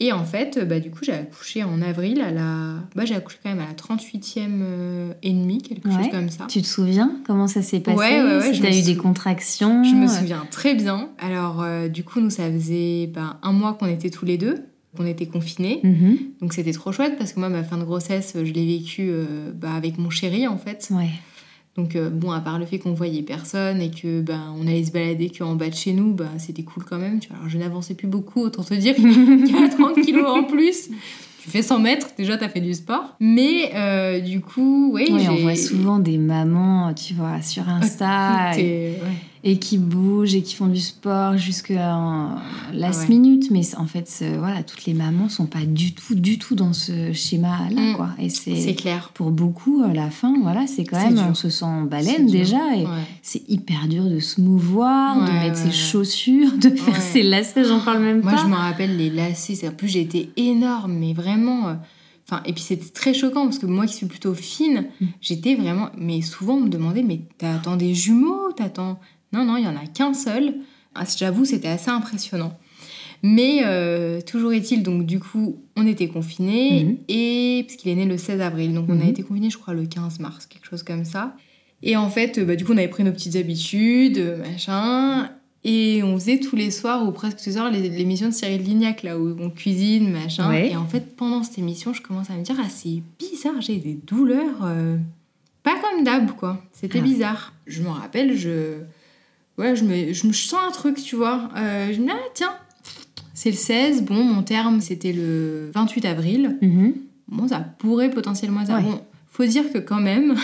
[0.00, 3.38] et en fait bah du coup j'ai accouché en avril à la bah j'ai accouché
[3.42, 6.46] quand même à la 38e euh, et demie quelque chose comme ça.
[6.48, 7.96] Tu te souviens comment ça s'est passé?
[7.96, 9.84] Ouais, ouais, ouais, Si t'as eu des contractions?
[9.84, 11.10] Je me euh, souviens très bien.
[11.18, 14.64] Alors, euh, du coup, nous, ça faisait ben, un mois qu'on était tous les deux.
[14.96, 15.80] qu'on était confinés.
[15.82, 16.18] Mhm.
[16.40, 19.50] Donc c'était trop chouette parce que moi, ma fin de grossesse, je l'ai vécue euh,
[19.52, 20.88] bah, avec mon chéri en fait.
[20.90, 21.10] Ouais.
[21.76, 24.84] Donc euh, bon, à part le fait qu'on voyait personne et que ben on allait
[24.84, 27.18] se balader qu'en bas de chez nous, bah, c'était cool quand même.
[27.18, 27.38] Tu vois.
[27.38, 30.90] Alors je n'avançais plus beaucoup, autant te dire qu'il y a 30 kilos en plus.
[31.42, 33.16] Tu fais 100 mètres, déjà t'as fait du sport.
[33.20, 38.52] Mais euh, du coup, oui, Ouais, on voit souvent des mamans, tu vois, sur Insta,
[38.56, 38.96] ouais.
[39.46, 42.40] Et qui bougent et qui font du sport jusqu'à la Ah
[42.72, 43.08] ouais.
[43.10, 43.50] minute.
[43.50, 47.12] Mais en fait, voilà, toutes les mamans sont pas du tout, du tout dans ce
[47.12, 47.94] schéma-là, Mm.
[47.94, 48.08] quoi.
[48.18, 49.10] Et C'est clair.
[49.12, 51.26] pour beaucoup, à la fin, voilà, c'est quand même, dur.
[51.28, 52.74] on se sent en baleine déjà.
[52.74, 52.90] Et Ouais.
[53.22, 57.80] c'est hyper dur de se mouvoir, de mettre ses chaussures, de faire ses lacets, j'en
[57.80, 58.38] parle même Moi, pas.
[58.42, 61.68] je me rappelle les lacets, en plus j'ai été énorme, mais vraiment.
[61.68, 61.74] euh,
[62.26, 65.04] Enfin, et puis c'était très choquant parce que moi qui suis plutôt fine, Mm.
[65.20, 65.90] j'étais vraiment.
[65.98, 68.98] Mais souvent on me demandait, mais t'attends des jumeaux T'attends.
[69.34, 70.54] Non, non, il y en a qu'un seul.
[70.94, 72.56] Ah, J'avoue, c'était assez impressionnant.
[73.22, 76.96] Mais euh, toujours est-il, donc du coup, on était confinés, Mhm.
[77.08, 79.08] et parce qu'il est né le 16 avril, donc on a Mhm.
[79.08, 81.34] été confinés, je crois, le 15 mars, quelque chose comme ça.
[81.82, 85.30] Et en fait, bah, du coup, on avait pris nos petites habitudes, machin,
[85.64, 89.02] et on faisait tous les soirs ou presque tous les soirs l'émission de Cyril Lignac,
[89.02, 90.48] là où on cuisine, machin.
[90.50, 90.72] Ouais.
[90.72, 93.76] Et en fait, pendant cette émission, je commence à me dire, ah, c'est bizarre, j'ai
[93.76, 94.98] des douleurs euh,
[95.62, 96.62] pas comme d'hab, quoi.
[96.72, 97.54] C'était Ah bizarre.
[97.66, 98.80] Je me rappelle, je.
[99.58, 101.48] Ouais, je me, je me sens un truc, tu vois.
[101.56, 102.54] Euh, je me dis, ah, tiens,
[103.34, 106.58] c'est le 16, bon, mon terme, c'était le 28 avril.
[106.60, 106.94] Mhm.
[107.28, 108.74] Bon, ça pourrait potentiellement être.
[108.74, 108.82] Ouais.
[108.82, 109.00] Bon,
[109.30, 110.34] faut dire que quand même,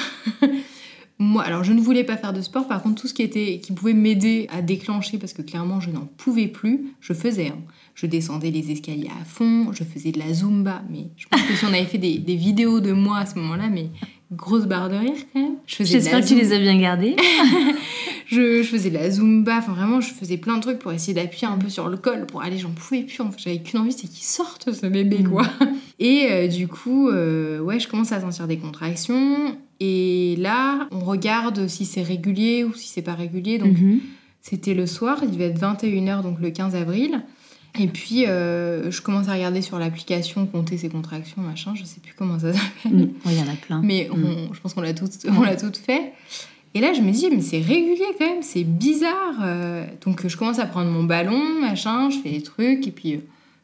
[1.18, 2.66] moi, alors je ne voulais pas faire de sport.
[2.66, 5.90] Par contre, tout ce qui était, qui pouvait m'aider à déclencher, parce que clairement je
[5.90, 7.48] n'en pouvais plus, je faisais.
[7.48, 7.58] hein.
[7.94, 10.82] Je descendais les escaliers à fond, je faisais de la zumba.
[10.88, 13.34] Mais je pense que si on avait fait des, des vidéos de moi à ce
[13.38, 13.90] moment-là, mais
[14.32, 15.54] grosse barre de rire quand même.
[15.66, 17.16] J'espère que tu les as bien gardés.
[18.26, 21.14] Je, je faisais de la zumba, enfin vraiment, je faisais plein de trucs pour essayer
[21.14, 23.18] d'appuyer un peu sur le col pour aller, j'en pouvais plus.
[23.20, 25.28] En fait, j'avais qu'une envie, c'est qu'il sorte ce bébé, Mm.
[25.30, 25.42] quoi.
[25.98, 29.56] Et euh, du coup, euh, ouais, je commence à sentir des contractions.
[29.80, 33.58] Et là, on regarde si c'est régulier ou si c'est pas régulier.
[33.58, 33.98] Donc, Mhm.
[34.40, 37.22] c'était le soir, il devait être 21h, donc le 15 avril.
[37.78, 42.00] Et puis, euh, je commence à regarder sur l'application, compter ses contractions, machin, je sais
[42.00, 42.92] plus comment ça s'appelle.
[42.92, 43.00] Mm.
[43.02, 43.80] Ouais, Il y en a plein.
[43.82, 44.24] Mais Mm.
[44.24, 46.12] on- je pense qu'on l'a toutes, on l'a toutes fait.
[46.74, 49.38] Et là, je me dis, mais c'est régulier quand même, c'est bizarre.
[49.42, 49.84] euh.
[50.04, 53.18] Donc, je commence à prendre mon ballon, machin, je fais des trucs, et puis euh,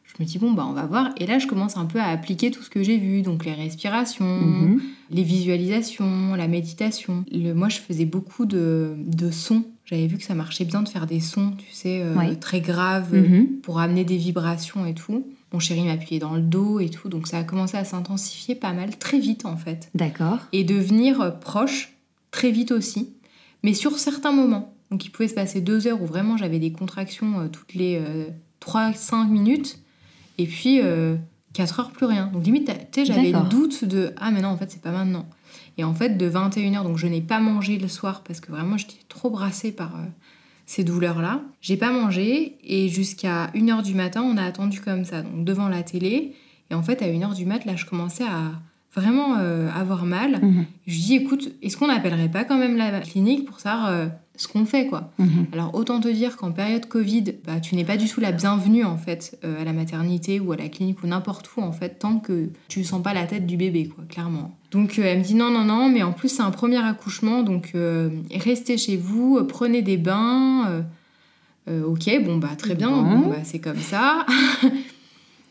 [0.05, 1.09] je me dis, bon, bah, on va voir.
[1.17, 3.53] Et là, je commence un peu à appliquer tout ce que j'ai vu, donc les
[3.53, 4.81] respirations, Mhm.
[5.11, 7.23] les visualisations, la méditation.
[7.31, 9.63] Le, moi, je faisais beaucoup de, de sons.
[9.87, 12.35] J'avais vu que ça marchait bien de faire des sons, tu sais, euh, Ouais.
[12.35, 13.61] très graves, Mhm.
[13.63, 15.25] pour amener des vibrations et tout.
[15.53, 18.73] Mon chéri m'appuyait dans le dos et tout, donc ça a commencé à s'intensifier pas
[18.73, 20.39] mal, très vite en fait D'accord.
[20.51, 21.93] et devenir euh, proche
[22.31, 23.13] très vite aussi,
[23.63, 24.73] mais sur certains moments.
[24.91, 28.01] Donc il pouvait se passer deux heures où vraiment j'avais des contractions euh, toutes les
[28.59, 29.79] 3-5 minutes,
[30.37, 30.81] et puis
[31.53, 32.27] 4 heures plus rien.
[32.33, 34.91] Donc limite, tu sais, j'avais le doute de Ah mais non, en fait c'est pas
[34.91, 35.25] maintenant.
[35.77, 38.77] Et en fait, de 21h, donc je n'ai pas mangé le soir parce que vraiment
[38.77, 40.05] j'étais trop brassée par euh,
[40.65, 41.41] ces douleurs-là.
[41.61, 45.69] J'ai pas mangé et jusqu'à 1h du matin, on a attendu comme ça, donc devant
[45.69, 46.33] la télé.
[46.69, 48.51] Et en fait, à 1h du mat, là, je commençais à
[48.97, 50.39] vraiment euh, avoir mal.
[50.41, 50.65] Mhm.
[50.87, 54.47] Je dis, écoute, est-ce qu'on n'appellerait pas quand même la clinique pour savoir euh, ce
[54.47, 55.45] qu'on fait, quoi Mhm.
[55.53, 58.83] Alors, autant te dire qu'en période Covid, bah, tu n'es pas du tout la bienvenue,
[58.83, 61.99] en fait, euh, à la maternité ou à la clinique ou n'importe où, en fait,
[61.99, 64.57] tant que tu sens pas la tête du bébé, quoi, clairement.
[64.71, 67.73] Donc, elle me dit, non, non, non, mais en plus, c'est un premier accouchement, donc
[68.33, 70.83] restez chez vous, prenez des bains.
[71.67, 73.03] ok, bon, bah, très bien, Bon.
[73.19, 74.25] bon, bah, c'est comme ça.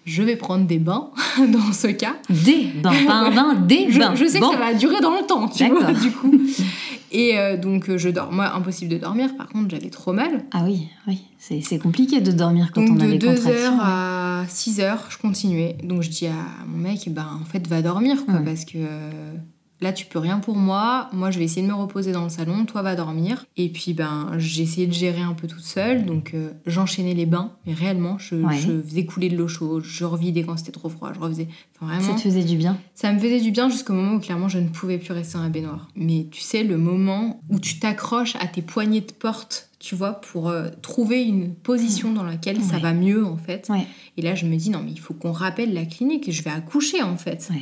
[0.06, 1.10] Je vais prendre des bains
[1.52, 2.14] dans ce cas.
[2.30, 4.14] Des bains, pas un bain, des bains.
[4.14, 4.48] je sais Bon.
[4.50, 6.32] que ça va durer dans le temps, tu vois, du coup.
[7.12, 8.32] Et euh, donc, euh, je dors.
[8.32, 9.36] Moi, impossible de dormir.
[9.36, 10.44] Par contre, j'avais trop mal.
[10.52, 11.18] Ah oui, oui.
[11.38, 13.52] C'est compliqué de dormir quand donc, on a de des 2 contractions.
[13.74, 15.76] heures à 6 heures, je continuais.
[15.84, 16.32] Donc, je dis à
[16.66, 18.44] mon mec, ben, en fait, va dormir, quoi, Ouais.
[18.44, 19.32] parce que euh,
[19.80, 21.08] là, tu peux rien pour moi.
[21.12, 22.64] Moi, je vais essayer de me reposer dans le salon.
[22.64, 23.44] Toi, va dormir.
[23.56, 26.04] Et puis, ben, j'ai essayé de gérer un peu toute seule.
[26.04, 27.52] Donc, euh, j'enchaînais les bains.
[27.66, 28.56] Mais réellement, je, Ouais.
[28.58, 29.82] je faisais couler de l'eau chaude.
[29.84, 31.12] Je revidais quand c'était trop froid.
[31.14, 31.48] Je refaisais.
[31.80, 32.12] Enfin, vraiment.
[32.12, 32.78] Ça te faisait du bien.
[32.94, 35.44] Ça me faisait du bien jusqu'au moment où clairement je ne pouvais plus rester dans
[35.44, 35.88] la baignoire.
[35.94, 40.14] Mais tu sais, le moment où tu t'accroches à tes poignées de porte, tu vois,
[40.14, 43.68] pour euh, trouver une position dans laquelle ça va mieux en fait.
[43.68, 43.86] Ouais.
[44.16, 46.50] Et là, je me dis, non, mais il faut qu'on rappelle la clinique, je vais
[46.50, 47.46] accoucher en fait.
[47.52, 47.60] Ouais.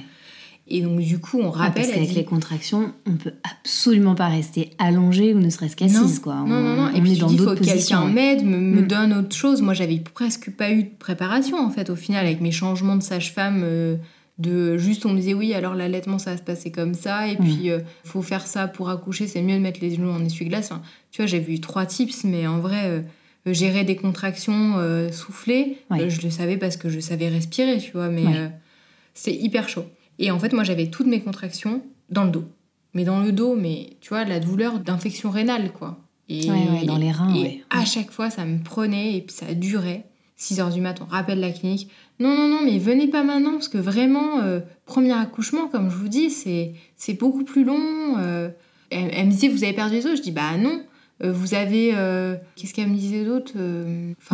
[0.67, 1.75] Et donc, du coup, on Ah, rappelle.
[1.75, 5.77] parce elle qu'avec dit- les contractions, on peut absolument pas rester allongé ou ne serait-ce
[5.77, 6.37] qu'assise, quoi.
[6.37, 6.83] Non, non, non.
[6.93, 8.87] On Et puis est tu dans dis, faut que quelqu'un m'aide, me, me Mm.
[8.87, 9.61] donne autre chose.
[9.61, 13.03] Moi, j'avais presque pas eu de préparation, en fait, au final, avec mes changements de
[13.03, 13.61] sage-femme.
[13.65, 13.97] euh,
[14.39, 17.29] de juste, on me disait, oui, alors l'allaitement, ça va se passer comme ça.
[17.29, 17.45] Et Mm.
[17.45, 19.29] puis, euh, faut faire ça pour accoucher.
[19.29, 20.73] C'est mieux de mettre les genoux en essuie-glace.
[20.73, 22.81] Enfin, tu vois, j'ai vu trois tips, mais en vrai,
[23.47, 24.73] euh, gérer des contractions
[25.13, 25.77] soufflées,
[26.09, 28.25] je le savais parce que je savais respirer, tu vois, mais
[29.13, 29.85] c'est hyper chaud.
[30.19, 32.45] Et en fait, moi, j'avais toutes mes contractions dans le dos.
[32.95, 35.99] Mais dans le dos, mais tu vois, la douleur d'infection rénale, quoi.
[36.29, 36.47] Et,
[36.87, 40.07] dans les reins, et à chaque fois, ça me prenait et puis ça durait.
[40.37, 41.91] 6 heures du matin, on rappelle la clinique.
[42.19, 45.97] Non, non, non, mais venez pas maintenant, parce que vraiment, euh, premier accouchement, comme je
[45.97, 48.17] vous dis, c'est beaucoup plus long.
[48.19, 48.49] Euh.
[48.91, 50.17] elle, me disait, vous avez perdu les os?
[50.17, 50.83] Je dis, bah non.
[51.23, 51.91] Euh, vous avez.
[52.57, 53.53] Qu'est-ce qu'elle me disait d'autre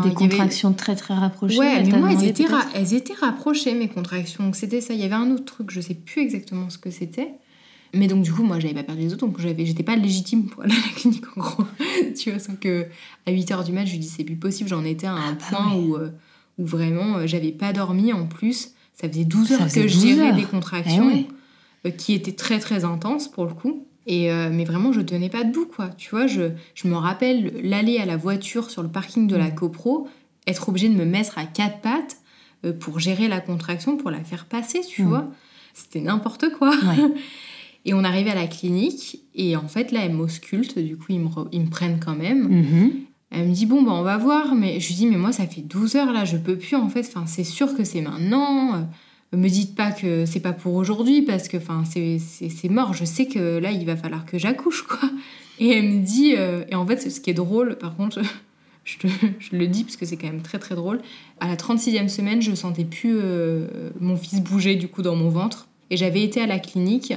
[0.03, 1.59] Des contractions très très rapprochées.
[1.59, 4.45] Ouais, mais moi, elles étaient, elles étaient rapprochées, mes contractions.
[4.45, 4.95] Donc c'était ça.
[4.95, 7.33] Il y avait un autre truc, je sais plus exactement ce que c'était.
[7.95, 10.62] Mais donc, du coup, moi, j'avais pas perdu les os, donc j'étais pas légitime pour
[10.62, 11.64] aller à la clinique, en gros.
[12.16, 12.87] tu vois, sauf que
[13.26, 15.33] à 8h du match, je lui dis, c'est plus possible, j'en étais à un ah,
[15.33, 16.11] bah point où, euh,
[16.59, 18.72] où vraiment, euh, j'avais pas dormi en plus.
[18.95, 21.26] Ça faisait 12 heures que je gérais des contractions eh
[21.89, 23.87] euh, qui étaient très, très intenses pour le coup.
[24.07, 25.90] Et mais vraiment, je tenais pas debout, quoi.
[25.90, 29.51] Tu vois, je, je me rappelle l'aller à la voiture sur le parking de la.
[29.51, 30.09] CoPro,
[30.46, 32.16] être obligée de me mettre à quatre pattes
[32.80, 35.09] pour gérer la contraction, pour la faire passer, tu mm.
[35.09, 35.28] vois.
[35.74, 36.74] C'était n'importe quoi.
[37.84, 41.20] Et on arrivait à la clinique et en fait là, elle m'ausculte, du coup ils
[41.20, 42.48] me, ils me prennent quand même.
[42.48, 42.90] Mhm.
[43.30, 45.46] Elle me dit bon bah on va voir, mais je lui dis mais moi ça
[45.46, 48.86] fait 12 heures là, je peux plus en fait, enfin c'est sûr que c'est maintenant.
[49.33, 53.26] Me dites pas que c'est pas pour aujourd'hui parce que enfin c'est mort, je sais
[53.26, 55.09] que là il va falloir que j'accouche quoi.
[55.61, 58.22] Et elle me dit euh, et en fait ce qui est drôle par contre
[58.85, 59.07] je, te,
[59.39, 61.01] je le dis parce que c'est quand même très très drôle.
[61.41, 65.28] À la 36e semaine, je sentais plus euh, mon fils bouger du coup dans mon
[65.28, 67.12] ventre et j'avais été à la clinique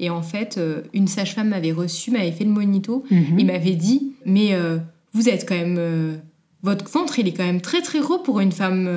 [0.00, 4.14] et en fait, euh, une sage-femme m'avait reçu, m'avait fait le monito et m'avait dit
[4.26, 4.78] Mais euh,
[5.12, 6.20] vous êtes quand même.
[6.62, 8.88] Votre ventre, il est quand même très très gros pour une femme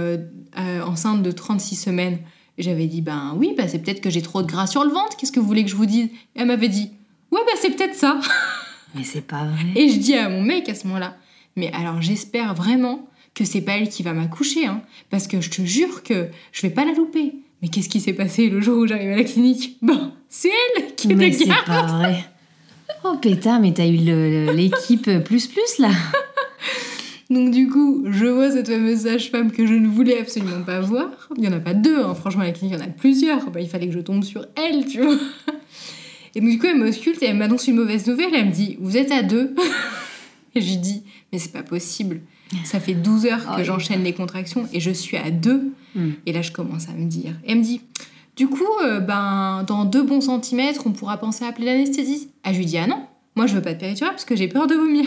[0.56, 2.20] enceinte de 36 semaines.
[2.58, 5.16] J'avais dit Ben oui, bah, c'est peut-être que j'ai trop de gras sur le ventre.
[5.18, 6.10] Qu'est-ce que vous voulez que je vous dise?
[6.36, 6.92] Elle m'avait dit
[7.32, 8.20] Ouais, bah c'est peut-être ça.
[8.96, 9.68] Mais c'est pas vrai.
[9.76, 11.18] Et je dis à mon mec à ce moment-là
[11.56, 14.82] Mais alors j'espère vraiment que c'est pas elle qui va m'accoucher, hein,
[15.12, 17.36] parce que je te jure que je vais pas la louper.
[17.62, 19.78] Mais qu'est-ce qui s'est passé le jour où j'arrive à la clinique?
[19.82, 22.26] Ben, c'est elle qui mais c'est pas vrai.
[23.04, 23.98] Oh pétard, mais t'as eu
[24.54, 25.92] l'équipe plus plus là.
[27.30, 31.10] Donc du coup, je vois cette fameuse sage-femme que je ne voulais absolument pas voir.
[31.38, 32.16] Il y en a pas deux, hein.
[32.16, 33.50] franchement, à la clinique, il y en a plusieurs.
[33.52, 35.16] Bah, il fallait que je tombe sur elle, tu vois.
[36.36, 38.30] Et donc du coup, elle m'ausculte et elle m'annonce une mauvaise nouvelle.
[38.34, 39.56] Elle me dit, vous êtes à deux.
[40.56, 41.04] et je lui dis,
[41.34, 42.22] mais c'est pas possible.
[42.64, 45.74] Ça fait 12 heures que oh, j'enchaîne les contractions et je suis à deux.
[45.96, 46.12] Hmm.
[46.26, 47.34] Et là, je commence à me dire.
[47.44, 47.82] Et elle me dit,
[48.38, 52.30] du coup, euh, ben, dans deux bons centimètres, on pourra penser à appeler l'anesthésie.
[52.44, 53.04] Ah, je lui dis, ah non,
[53.36, 55.06] moi je veux pas de péridurale parce que j'ai peur de vomir.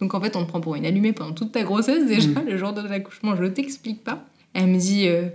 [0.00, 2.46] Donc en fait, on te prend pour une allumée pendant toute ta grossesse déjà, mm.
[2.48, 4.24] le jour de l'accouchement, je t'explique pas.
[4.54, 5.28] Elle me dit, euh,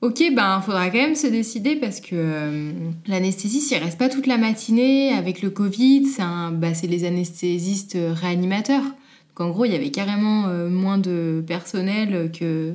[0.00, 2.72] ok, ben faudra quand même se décider parce que euh,
[3.06, 6.22] l'anesthésie, s'il reste pas toute la matinée avec le Covid, c'est
[6.52, 8.84] bah, les anesthésistes réanimateurs.
[8.84, 12.74] Donc en gros, il y avait carrément moins de personnel que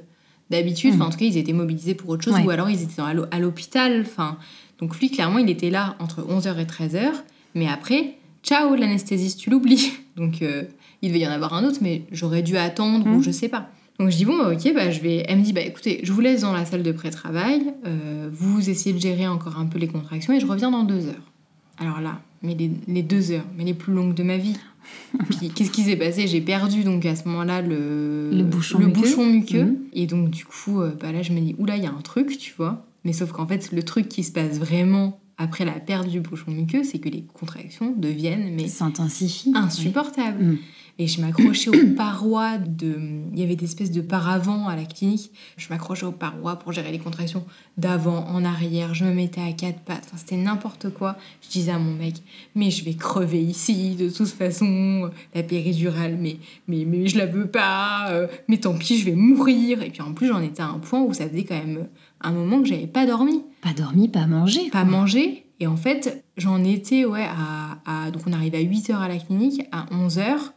[0.50, 1.02] d'habitude.
[1.02, 4.02] en tout cas, ils étaient mobilisés pour autre chose ou alors ils étaient à l'hôpital.
[4.06, 4.38] Enfin,
[4.80, 7.12] donc lui, clairement, il était là entre 11h et 13h.
[7.56, 9.94] Mais après, ciao, l'anesthésiste, tu l'oublies.
[10.18, 10.64] Donc euh,
[11.04, 13.24] il devait y en avoir un autre, mais j'aurais dû attendre ou hmm.
[13.24, 13.70] je sais pas.
[14.00, 15.24] Donc je dis bon, bah, ok, bah, je vais.
[15.28, 17.74] Elle me dit bah écoutez, je vous laisse dans la salle de pré-travail.
[17.86, 21.06] Euh, vous essayez de gérer encore un peu les contractions et je reviens dans deux
[21.08, 21.32] heures.
[21.78, 24.56] Alors là, mais les deux heures, mais les plus longues de ma vie.
[25.30, 26.28] Puis qu'est-ce qui s'est passé?
[26.28, 29.66] J'ai perdu donc à ce moment-là le, le bouchon muqueux.
[29.66, 29.78] Mhm.
[29.94, 32.02] Et donc du coup, euh, bah là je me dis, oula, il y a un
[32.02, 32.86] truc, tu vois.
[33.04, 36.52] Mais sauf qu'en fait, le truc qui se passe vraiment après la perte du bouchon
[36.52, 40.44] muqueux, c'est que les contractions deviennent mais s'intensifient, insupportables.
[40.44, 40.58] Mm.
[41.00, 42.96] Et je m'accrochais aux parois de.
[43.34, 45.32] Il y avait des espèces de paravents à la clinique.
[45.58, 47.44] Je m'accrochais aux parois pour gérer les contractions
[47.78, 48.94] d'avant, en arrière.
[48.94, 50.04] Je me mettais à quatre pattes.
[50.06, 51.18] Enfin, c'était n'importe quoi.
[51.42, 52.16] Je disais à mon mec,
[52.54, 55.10] mais je vais crever ici, de toute façon.
[55.34, 56.38] La péridurale, mais,
[56.68, 58.12] mais, mais je la veux pas.
[58.12, 59.82] Euh, mais tant pis, je vais mourir.
[59.82, 61.88] Et puis en plus, j'en étais à un point où ça faisait quand même
[62.22, 63.44] un moment que j'avais pas dormi.
[63.62, 64.70] Pas dormi, pas mangé.
[64.70, 65.46] Pas mangé.
[65.60, 69.18] Et en fait, j'en étais, ouais, à, à, Donc on arrive à 8h à la
[69.18, 70.52] clinique, à 11h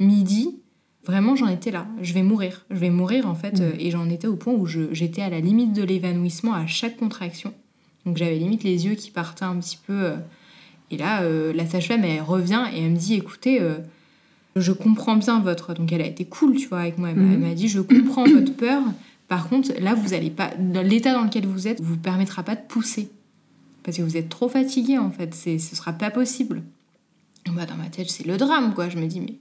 [0.00, 0.56] midi,
[1.04, 1.86] vraiment j'en étais là.
[2.00, 2.64] Je vais mourir.
[2.70, 3.60] Je vais mourir en fait.
[3.60, 3.62] Mm.
[3.62, 6.96] Euh, et j'en étais au point où j'étais à la limite de l'évanouissement à chaque
[6.96, 7.54] contraction.
[8.06, 9.92] Donc j'avais limite les yeux qui partaient un petit peu.
[9.92, 10.16] Euh.
[10.90, 13.60] et là, euh, la sage-femme, elle revient et elle me dit écoutez,
[14.56, 15.74] je comprends bien votre.
[15.74, 17.10] Donc elle a été cool, tu vois, avec moi.
[17.10, 17.54] Elle m'a mm.
[17.54, 18.82] dit je comprends votre peur.
[19.28, 20.50] Par contre, là, vous allez pas.
[20.82, 23.10] L'état dans lequel vous êtes, vous permettra pas de pousser.
[23.84, 25.34] Parce que vous êtes trop fatigué en fait.
[25.34, 26.62] Ce sera pas possible.
[27.46, 28.88] Bah, dans ma tête, c'est le drame, quoi.
[28.88, 29.34] Je me dis, mais,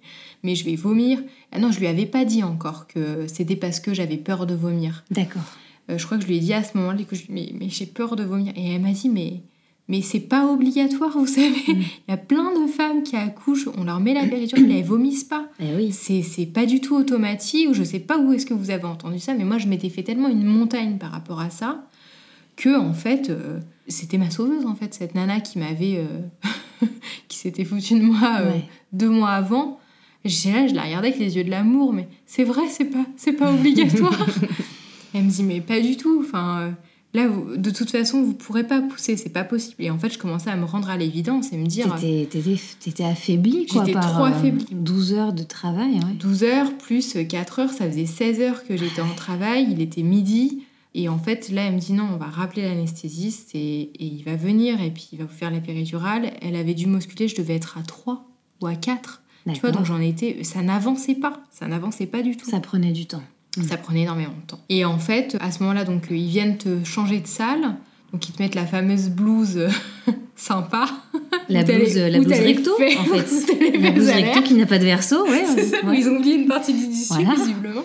[0.43, 1.19] mais je vais vomir.
[1.51, 4.55] Ah non, je lui avais pas dit encore que c'était parce que j'avais peur de
[4.55, 5.03] vomir.
[5.11, 5.41] D'accord.
[5.89, 7.85] Euh, je crois que je lui ai dit à ce moment-là que mais, mais j'ai
[7.85, 8.53] peur de vomir.
[8.55, 9.41] Et elle m'a dit, mais,
[9.89, 11.49] Mais c'est pas obligatoire, vous savez.
[11.67, 11.81] Mm.
[12.07, 15.23] Il y a plein de femmes qui accouchent, on leur met la péridurale, elles vomissent
[15.23, 15.47] pas.
[15.59, 15.91] Eh oui.
[15.91, 18.85] C'est c'est pas du tout automatique, ou je sais pas où est-ce que vous avez
[18.85, 21.83] entendu ça, mais moi je m'étais fait tellement une montagne par rapport à ça
[22.55, 26.49] que en fait euh, c'était ma sauveuse en fait cette nana qui m'avait euh,
[27.27, 28.63] qui s'était foutue de moi euh, Ouais.
[28.93, 29.79] deux mois avant.
[30.25, 33.05] J'étais là, je la regardais avec les yeux de l'amour, mais c'est vrai, c'est pas
[33.15, 34.27] c'est pas obligatoire.
[35.13, 36.21] Elle me dit mais pas du tout.
[36.25, 36.71] Enfin euh,
[37.13, 39.75] là vous- de toute façon vous pourrez pas pousser, c'est pas possible.
[39.79, 43.65] Et en fait je commençais à me rendre à l'évidence et me dire T'étais, affaiblie,
[43.65, 44.67] quoi, J'étais trop euh, affaiblie.
[44.71, 46.13] 12 heures de travail, ouais.
[46.19, 50.03] 12 heures plus 4 heures, ça faisait 16 heures que j'étais en travail, il était
[50.03, 50.63] midi.
[50.95, 54.23] Et en fait, là, elle me dit non, on va rappeler l'anesthésiste et, et il
[54.23, 56.31] va venir et puis il va vous faire la péridurale.
[56.41, 58.25] Elle avait dû m'ausculter, je devais être à 3
[58.61, 59.21] ou à 4.
[59.53, 60.43] Tu vois, donc j'en étais.
[60.43, 62.49] Ça n'avançait pas, ça n'avançait pas du tout.
[62.49, 63.23] Ça prenait du temps.
[63.67, 64.59] Ça prenait énormément de temps.
[64.69, 67.75] Et en fait, à ce moment-là, donc ils viennent te changer de salle.
[68.11, 69.59] Donc ils te mettent la fameuse blouse
[70.35, 70.87] sympa.
[71.47, 73.79] La blouse, la blouse recto, en fait.
[73.79, 75.45] La blouse recto qui n'a pas de verso, ouais.
[75.55, 75.99] C'est ça, ouais.
[75.99, 77.33] ils ont oublié une partie du tissu, Voilà.
[77.35, 77.83] visiblement.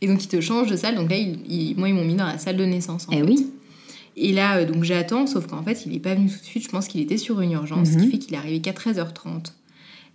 [0.00, 0.94] Et donc, ils te changent de salle.
[0.96, 3.06] Donc là, ils- ils- moi, ils m'ont mis dans la salle de naissance.
[3.08, 3.22] en Eh fait.
[3.22, 3.46] oui.
[4.16, 6.64] Et là, euh, donc j'attends, sauf qu'en fait, il n'est pas venu tout de suite.
[6.64, 8.04] Je pense qu'il était sur une urgence, ce Mhm.
[8.04, 9.54] qui fait qu'il est arrivé qu'à 13h30.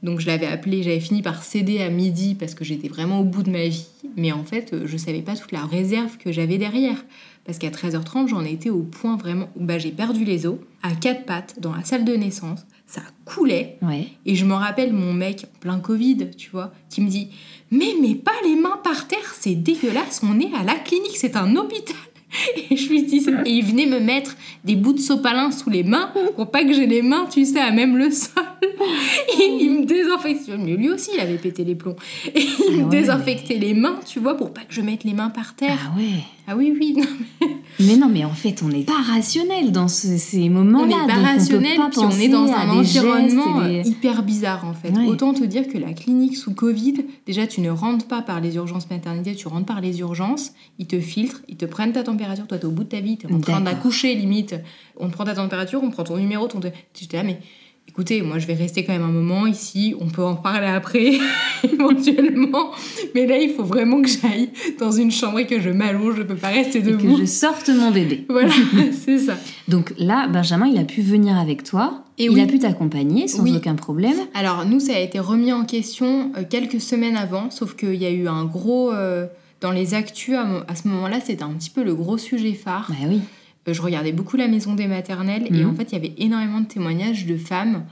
[0.02, 3.24] Donc je l'avais appelé, j'avais fini par céder à midi parce que j'étais vraiment au
[3.24, 3.86] bout de ma vie.
[4.18, 7.06] Mais en fait, euh, je savais pas toute la réserve que j'avais derrière.
[7.46, 10.92] Parce qu'à 13h30, j'en étais au point vraiment où bah, j'ai perdu les os, à
[10.94, 12.66] quatre pattes, dans la salle de naissance.
[12.86, 13.78] Ça coulait.
[13.82, 14.08] Ouais.
[14.26, 17.30] Et je me rappelle mon mec, en plein Covid, tu vois, qui me dit
[17.74, 21.36] Mais mets pas les mains par terre, c'est dégueulasse, on est à la clinique, c'est
[21.36, 21.96] un hôpital.
[22.70, 23.26] Et je lui dis.
[23.46, 26.72] Et il venait me mettre des bouts de sopalin sous les mains pour pas que
[26.72, 28.44] j'ai les mains, tu sais, à même le sol.
[29.39, 30.57] Il me désinfectait.
[30.57, 31.95] Mais lui aussi, il avait pété les plombs.
[32.34, 35.03] Et il Ah me ouais, désinfectait les mains, tu vois, pour pas que je mette
[35.03, 35.78] les mains par terre.
[35.93, 36.24] Ah ouais.
[36.45, 36.93] Ah oui, oui.
[36.97, 37.47] non,
[37.80, 40.84] Mais non, mais en fait, on n'est pas rationnel dans ce- ces moments-là.
[40.84, 44.74] on n'est pas donc rationnel, on on est dans un environnement euh, hyper bizarre en
[44.74, 44.89] fait.
[44.89, 45.05] Ouais.
[45.07, 46.95] Autant te dire que la clinique sous Covid,
[47.26, 50.86] déjà tu ne rentres pas par les urgences maternité, tu rentres par les urgences, ils
[50.88, 53.32] te filtrent, ils te prennent ta température, toi t'es au bout de ta vie, t'es
[53.32, 54.55] en train d'accoucher limite,
[54.97, 56.59] on te prend ta température, on prend ton numéro, ton...
[56.93, 57.39] J'étais là mais
[57.88, 61.14] écoutez, moi je vais rester quand même un moment ici, on peut en parler après
[61.64, 62.72] éventuellement,
[63.14, 66.24] mais là il faut vraiment que j'aille dans une chambre et que je m'allonge, je
[66.24, 67.18] peux pas rester et que debout.
[67.20, 68.26] je sorte mon bébé.
[68.30, 68.52] Voilà,
[68.92, 69.38] c'est ça.
[69.68, 72.04] Donc là, Benjamin, il a pu venir avec toi.
[72.18, 72.42] Et il oui.
[72.42, 73.54] a pu t'accompagner sans Oui.
[73.56, 74.16] aucun problème.
[74.34, 78.06] Alors nous, ça a été remis en question euh, quelques semaines avant, sauf qu'il y
[78.06, 78.92] a eu un gros...
[78.92, 79.26] euh,
[79.62, 82.88] dans les actus, à ce moment-là, c'était un petit peu le gros sujet phare.
[82.90, 83.22] Bah oui.
[83.68, 85.70] Euh, je regardais beaucoup la maison des maternelles et Mhm.
[85.70, 87.86] en fait, il y avait énormément de témoignages de femmes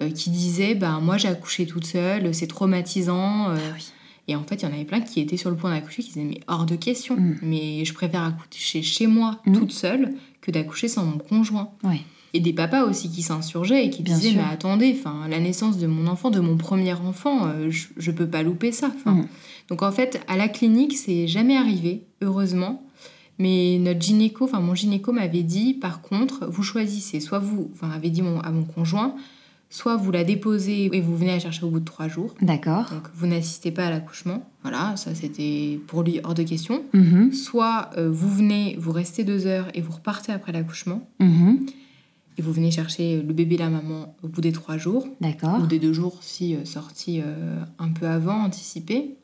[0.00, 3.50] euh, qui disaient bah, Moi, j'ai accouché toute seule, c'est traumatisant.
[3.50, 3.84] euh, Ah oui.
[4.28, 6.08] et en fait, il y en avait plein qui étaient sur le point d'accoucher, qui
[6.10, 7.38] disaient Mais hors de question, Mhm.
[7.42, 9.58] mais je préfère accoucher chez moi Mhm.
[9.58, 11.70] toute seule que d'accoucher sans mon conjoint.
[12.34, 14.38] Et des papas aussi qui s'insurgeaient et qui Bien disaient sûr.
[14.42, 18.10] mais attendez, enfin la naissance de mon enfant, de mon premier enfant, euh, je, je
[18.10, 18.92] peux pas louper ça.
[19.68, 22.82] Donc en fait à la clinique c'est jamais arrivé heureusement.
[23.38, 27.90] Mais notre gynéco, enfin mon gynéco m'avait dit par contre vous choisissez soit vous, enfin
[27.90, 29.14] avait dit mon- à mon conjoint,
[29.70, 32.34] soit vous la déposez et vous venez la chercher au bout de trois jours.
[32.42, 32.90] D'accord.
[32.90, 34.48] Donc vous n'assistez pas à l'accouchement.
[34.62, 36.82] Voilà, ça c'était pour lui hors de question.
[36.94, 37.32] Mhm.
[37.32, 41.66] Soit euh, vous venez, vous restez deux heures et vous repartez après l'accouchement Mhm.
[42.38, 45.60] et vous venez chercher le bébé la maman au bout des trois jours D'accord.
[45.62, 49.14] ou des deux jours si euh, sorti euh, un peu avant, anticipé.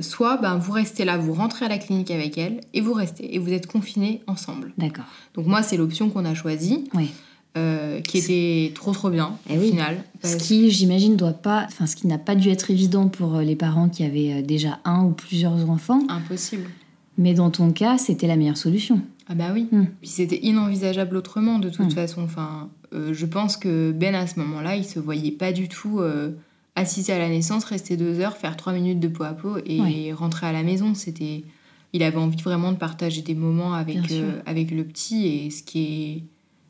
[0.00, 3.34] Soit ben, vous restez là, vous rentrez à la clinique avec elle et vous restez
[3.34, 4.72] et vous êtes confinés ensemble.
[4.78, 5.06] D'accord.
[5.34, 7.10] Donc moi c'est l'option qu'on a choisie, Oui.
[7.56, 9.70] euh, qui était trop trop bien Eh au oui.
[9.70, 10.04] final.
[10.22, 13.42] Ce qui, j'imagine, doit pas, enfin, ce qui n'a pas dû être évident pour euh,
[13.42, 16.68] les parents qui avaient euh, déjà un ou plusieurs enfants, Impossible.
[17.16, 19.00] mais dans ton cas, c'était la meilleure solution.
[19.28, 19.66] Ah bah oui.
[19.72, 19.84] Mm.
[20.00, 21.90] Puis c'était inenvisageable autrement de toute Mm.
[21.90, 22.22] façon.
[22.22, 25.98] Enfin, euh, je pense que Ben à ce moment-là, il se voyait pas du tout
[26.00, 26.30] euh,
[26.78, 29.80] assister à la naissance, rester deux heures, faire trois minutes de peau à peau et
[29.80, 30.12] Ouais.
[30.12, 30.94] rentrer à la maison.
[30.94, 31.44] C'était,
[31.92, 35.62] il avait envie vraiment de partager des moments avec euh, avec le petit et ce
[35.62, 36.24] qui est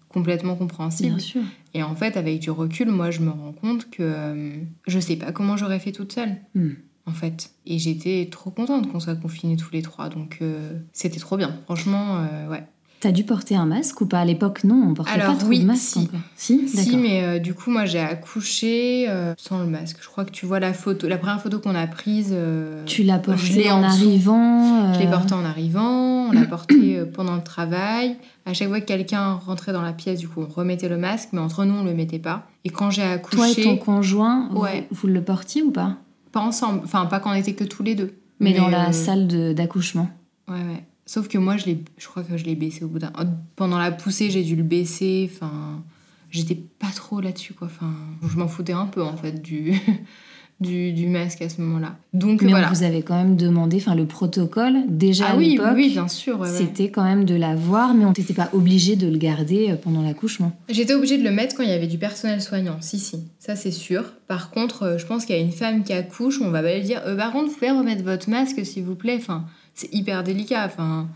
[0.09, 1.11] complètement compréhensible.
[1.11, 1.43] Bien sûr.
[1.75, 4.51] Et en fait, avec du recul, moi, je me rends compte que euh,
[4.87, 6.37] je sais pas comment j'aurais fait toute seule.
[6.55, 6.71] Mm.
[7.07, 7.53] En fait.
[7.67, 10.09] Et j'étais trop contente qu'on soit confinés tous les trois.
[10.11, 11.59] Donc, euh, c'était trop bien.
[11.65, 12.65] Franchement, euh, ouais.
[13.01, 14.19] T'as dû porter un masque ou pas?
[14.19, 15.81] À l'époque, non, on portait Alors, pas trop oui, de masque.
[15.81, 16.09] si.
[16.37, 19.99] Si, Si, mais euh, du coup, moi, j'ai accouché euh, sans le masque.
[20.01, 22.31] Je crois que tu vois la photo, la première photo qu'on a prise.
[22.33, 24.93] euh, Tu l'as je porté l'ai en, arrivant.
[24.95, 28.17] Je l'ai euh, porté en arrivant, on l'a porté euh, pendant le travail.
[28.47, 31.29] À chaque fois que quelqu'un rentrait dans la pièce, du coup, on remettait le masque,
[31.33, 32.49] mais entre nous, on le mettait pas.
[32.65, 34.89] Et quand j'ai accouché, Toi et ton conjoint, vous- Ouais.
[34.91, 35.97] vous, le portiez ou pas?
[36.33, 38.15] Pas ensemble, enfin, pas quand on était que tous les deux.
[38.41, 40.09] Mais, dans la salle d'accouchement.
[40.49, 40.85] Ouais, ouais.
[41.11, 43.11] Sauf que moi, je, l'ai- je crois que je l'ai baissé au bout d'un.
[43.57, 45.31] Pendant la poussée, j'ai dû le baisser.
[45.35, 45.83] Enfin,
[46.31, 47.67] j'étais pas trop là-dessus, quoi.
[47.69, 47.91] Enfin,
[48.31, 49.73] je m'en foutais un peu, en fait, du,
[50.61, 51.97] du, du masque à ce moment-là.
[52.13, 52.69] Donc Mais voilà.
[52.69, 56.09] vous avez quand même demandé, enfin le protocole, déjà Ah à oui, l'époque, oui, bien
[56.09, 56.39] sûr.
[56.41, 56.55] ouais, ouais.
[56.55, 60.03] c'était quand même de l'avoir, mais on n'était pas obligé de le garder euh, pendant
[60.03, 60.53] l'accouchement.
[60.69, 63.57] J'étais obligée de le mettre quand il y avait du personnel soignant, si, si, ça
[63.57, 64.05] c'est sûr.
[64.27, 66.75] Par contre, euh, je pense qu'il y a une femme qui accouche, on va pas
[66.77, 69.17] lui dire euh, par contre, vous pouvez remettre votre masque s'il vous plaît.
[69.19, 69.47] Enfin,
[69.79, 70.67] c'est hyper délicat.
[70.67, 71.09] Enfin,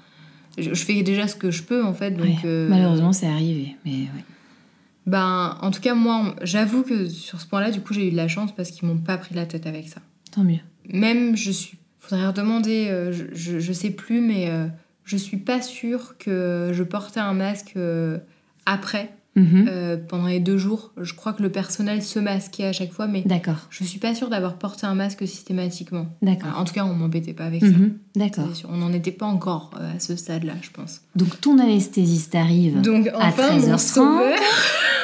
[0.56, 2.12] je, je fais déjà ce que je peux en fait.
[2.12, 3.76] Donc, Ouais, euh, Malheureusement, c'est arrivé.
[3.84, 4.24] Mais ouais.
[5.06, 8.16] Ben, en tout cas, moi, j'avoue que sur ce point-là, du coup, j'ai eu de
[8.16, 10.00] la chance parce qu'ils m'ont pas pris la tête avec ça.
[10.30, 10.60] tant mieux.
[10.88, 11.78] Même, je suis.
[12.00, 14.66] Faudrait redemander, euh, je, je, je sais plus, mais euh,
[15.04, 18.18] je suis pas sûre que je portais un masque euh,
[18.66, 19.66] après, Mhm.
[19.66, 20.93] euh, pendant les deux jours.
[21.01, 24.14] Je crois que le personnel se masquait à chaque fois, mais D'accord, je suis pas
[24.14, 26.07] sûre d'avoir porté un masque systématiquement.
[26.20, 26.53] d'accord.
[26.59, 27.68] En tout cas, on m'embêtait pas avec ça.
[27.68, 28.45] Mhm, D'accord.
[28.51, 28.68] C'est sûr.
[28.70, 31.01] On n'en était pas encore euh, à ce stade-là, je pense.
[31.16, 32.83] Donc ton anesthésiste arrive.
[32.83, 33.78] Donc À enfin, mon 13h30.
[33.78, 34.39] sauveur,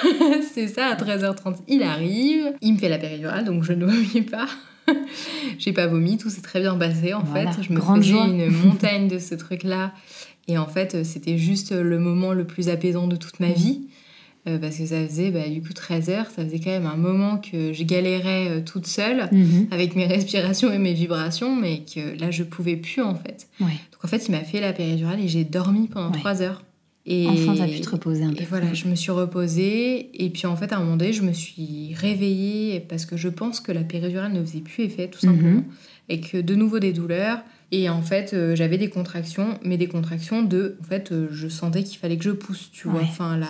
[0.53, 2.53] c'est ça, à 13h30, il arrive.
[2.61, 4.47] Il me fait la péridurale, donc je ne vomis pas.
[5.59, 7.63] J'ai pas vomi, tout s'est très bien passé en Voilà, fait.
[7.63, 8.27] Je me grande faisais joie.
[8.27, 9.93] une montagne de ce truc-là.
[10.49, 13.89] Et en fait, c'était juste le moment le plus apaisant de toute ma vie.
[14.49, 16.97] Euh, parce que ça faisait bah, du coup 13 heures, ça faisait quand même un
[16.97, 19.67] moment que je galérais euh, toute seule Mhm.
[19.71, 23.49] avec mes respirations et mes vibrations, mais que là je pouvais plus en fait.
[23.61, 23.67] Ouais.
[23.93, 26.19] Donc en fait, il m'a fait la péridurale et j'ai dormi pendant Ouais.
[26.19, 26.63] 3 heures.
[27.11, 27.27] Et...
[27.27, 28.43] Enfin, t'as pu te reposer un peu.
[28.43, 30.11] Et voilà, je me suis reposée.
[30.25, 33.29] Et puis en fait, à un moment donné, je me suis réveillée parce que je
[33.29, 35.61] pense que la péridurale ne faisait plus effet, tout simplement.
[35.61, 35.65] Mhm.
[36.11, 37.39] Et que de nouveau des douleurs.
[37.71, 40.77] Et en fait, euh, j'avais des contractions, mais des contractions de.
[40.81, 43.03] En fait, euh, je sentais qu'il fallait que je pousse, tu vois.
[43.03, 43.47] Enfin, là,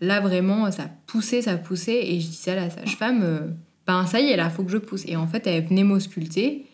[0.00, 2.06] là, vraiment, ça poussait, ça poussait.
[2.12, 3.40] Et je disais à la sage-femme, euh,
[3.86, 5.04] ben ça y est, là, faut que je pousse.
[5.06, 6.66] Et en fait, elle venait m'ausculter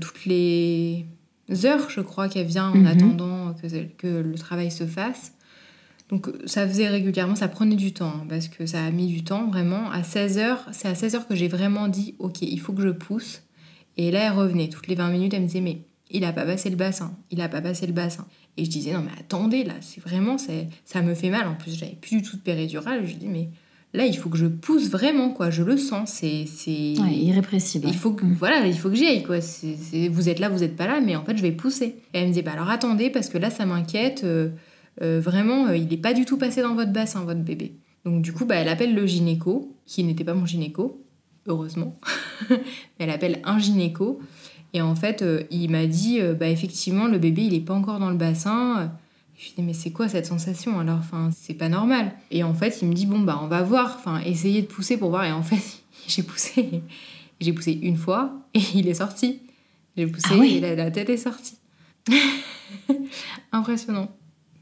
[0.00, 1.04] toutes les
[1.64, 2.86] heures, je crois, qu'elle vient en Mhm.
[2.86, 3.66] attendant que,
[3.98, 5.32] que le travail se fasse.
[6.08, 9.22] Donc ça faisait régulièrement, ça prenait du temps, hein, parce que ça a mis du
[9.24, 9.90] temps vraiment.
[9.90, 13.42] À 16h, c'est à 16h que j'ai vraiment dit, ok, il faut que je pousse.
[13.98, 14.68] Et là, elle revenait.
[14.68, 15.78] Toutes les 20 minutes, elle me disait, mais
[16.10, 18.26] il a pas passé le bassin, il a pas passé le bassin.
[18.56, 21.46] Et je disais, non mais attendez, là, c'est vraiment, ça me fait mal.
[21.46, 23.06] En plus, j'avais plus du tout de péridurale.
[23.06, 23.50] Je dis, mais
[23.92, 25.50] là, il faut que je pousse vraiment, quoi.
[25.50, 26.44] Je le sens, c'est...
[26.46, 26.94] c'est...
[27.00, 27.86] Ouais, irrépressible.
[27.88, 28.34] Il faut que, Mhm.
[28.34, 29.38] voilà, il faut que j'y aille, quoi.
[30.10, 31.96] Vous êtes là, vous êtes pas là, mais en fait, je vais pousser.
[32.14, 34.22] Et elle me disait, bah alors attendez, parce que là, ça m'inquiète.
[34.24, 34.50] euh,
[35.02, 37.74] euh, vraiment, euh, il n'est pas du tout passé dans votre bassin, votre bébé.
[38.06, 41.04] Donc, du coup, bah, elle appelle le gynéco, qui n'était pas mon gynéco,
[41.46, 41.98] heureusement.
[42.50, 42.56] Mais
[43.00, 44.20] elle appelle un gynéco.
[44.72, 47.74] Et en fait, euh, il m'a dit, euh, bah, effectivement, le bébé, il n'est pas
[47.74, 48.92] encore dans le bassin.
[49.38, 50.98] Je lui ai dit, mais c'est quoi cette sensation alors?
[50.98, 52.12] Enfin, c'est pas normal.
[52.30, 53.96] Et en fait, il me dit, bon, bah, on va voir.
[53.98, 55.24] Enfin, essayez de pousser pour voir.
[55.24, 56.82] Et en fait, j'ai poussé.
[57.40, 59.40] J'ai poussé une fois et il est sorti.
[59.96, 61.56] J'ai poussé Ah ouais et la, la tête est sortie.
[63.52, 64.08] Impressionnant.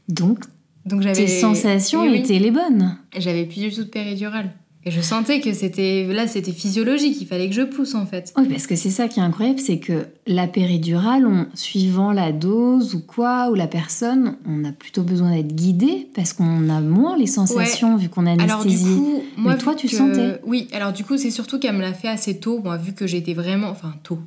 [0.07, 0.39] Donc,
[0.85, 2.17] Donc j'avais tes sensations Oui, oui.
[2.19, 2.97] étaient les bonnes.
[3.17, 4.51] J'avais plus du tout de péridurale.
[4.87, 7.17] Et je sentais que c'était là, c'était physiologique.
[7.19, 8.31] Il fallait que je pousse en fait.
[8.37, 12.31] Oui, parce que c'est ça qui est incroyable, c'est que la péridurale, on, suivant la
[12.31, 16.81] dose ou quoi, ou la personne, on a plutôt besoin d'être guidé parce qu'on a
[16.81, 18.95] moins les sensations vu qu'on est Alors du anesthésié.
[18.95, 20.67] coup, moi, Mais toi, tu que- sentais Oui.
[20.71, 22.59] Alors du coup, c'est surtout qu'elle me l'a fait assez tôt.
[22.63, 24.19] Moi, vu que j'étais vraiment, enfin tôt.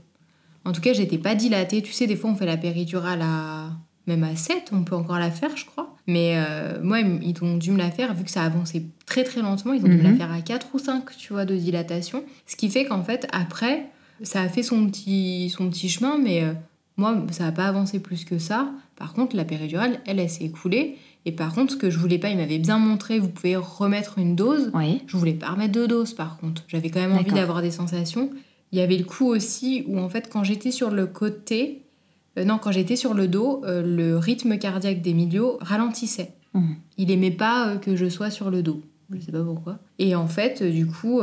[0.64, 1.82] En tout cas, j'étais pas dilatée.
[1.82, 3.70] Tu sais, des fois, on fait la péridurale à
[4.08, 5.94] même à 7, on peut encore la faire, je crois.
[6.06, 9.42] Mais euh, moi, ils ont dû me la faire, vu que ça avançait très très
[9.42, 10.16] lentement, ils ont dû me la Mhm.
[10.18, 12.24] faire à 4 ou 5, tu vois, de dilatation.
[12.46, 13.86] Ce qui fait qu'en fait, après,
[14.22, 16.52] ça a fait son petit, son petit chemin, mais euh,
[16.96, 18.70] moi, ça n'a pas avancé plus que ça.
[18.96, 20.96] Par contre, la péridurale, elle, elle s'est écoulée.
[21.24, 24.18] Et par contre, ce que je voulais pas, il m'avait bien montré, vous pouvez remettre
[24.18, 24.70] une dose.
[24.74, 25.02] Oui.
[25.06, 26.64] Je voulais pas remettre de dose par contre.
[26.68, 28.30] J'avais quand même envie d'avoir des sensations.
[28.72, 31.82] Il y avait le coup aussi où en fait quand j'étais sur le côté,
[32.38, 36.30] euh, non quand j'étais sur le dos, euh, le rythme cardiaque d'Emilio ralentissait.
[36.54, 36.76] Mhm.
[36.96, 38.80] Il aimait pas euh, que je sois sur le dos.
[39.14, 39.78] Je sais pas pourquoi.
[39.98, 41.20] Et en fait, du coup,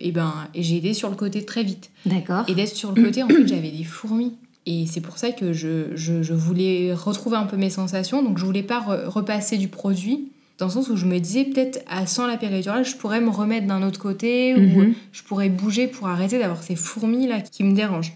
[0.00, 1.90] eh ben, j'ai été sur le côté très vite.
[2.04, 2.44] D'accord.
[2.48, 4.36] Et d'être sur le côté, en fait, j'avais des fourmis.
[4.66, 8.24] Et c'est pour ça que je, je- je voulais retrouver un peu mes sensations.
[8.24, 10.32] Donc, je voulais pas re- repasser du produit.
[10.58, 13.30] Dans le sens où je me disais, peut-être, à sans la péridurale, je pourrais me
[13.30, 14.94] remettre d'un autre côté ou Mhm.
[15.12, 18.14] je pourrais bouger pour arrêter d'avoir ces fourmis-là qui me dérangent.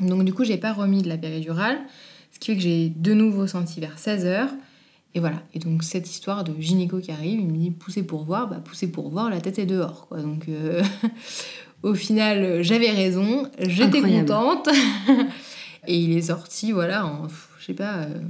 [0.00, 1.78] Donc, du coup, j'ai pas remis de la péridurale.
[2.32, 4.48] Ce qui fait que j'ai de nouveau senti vers 16h.
[5.14, 5.42] Et voilà.
[5.54, 8.48] Et donc, cette histoire de gynéco qui arrive, il me dit poussez pour voir.
[8.48, 10.06] Bah, poussez pour voir, la tête est dehors.
[10.08, 10.20] Quoi.
[10.20, 10.82] Donc, euh,
[11.82, 13.46] au final, j'avais raison.
[13.58, 14.68] J'étais contente.
[15.86, 17.26] Et il est sorti, voilà, en,
[17.58, 18.20] je sais pas, euh,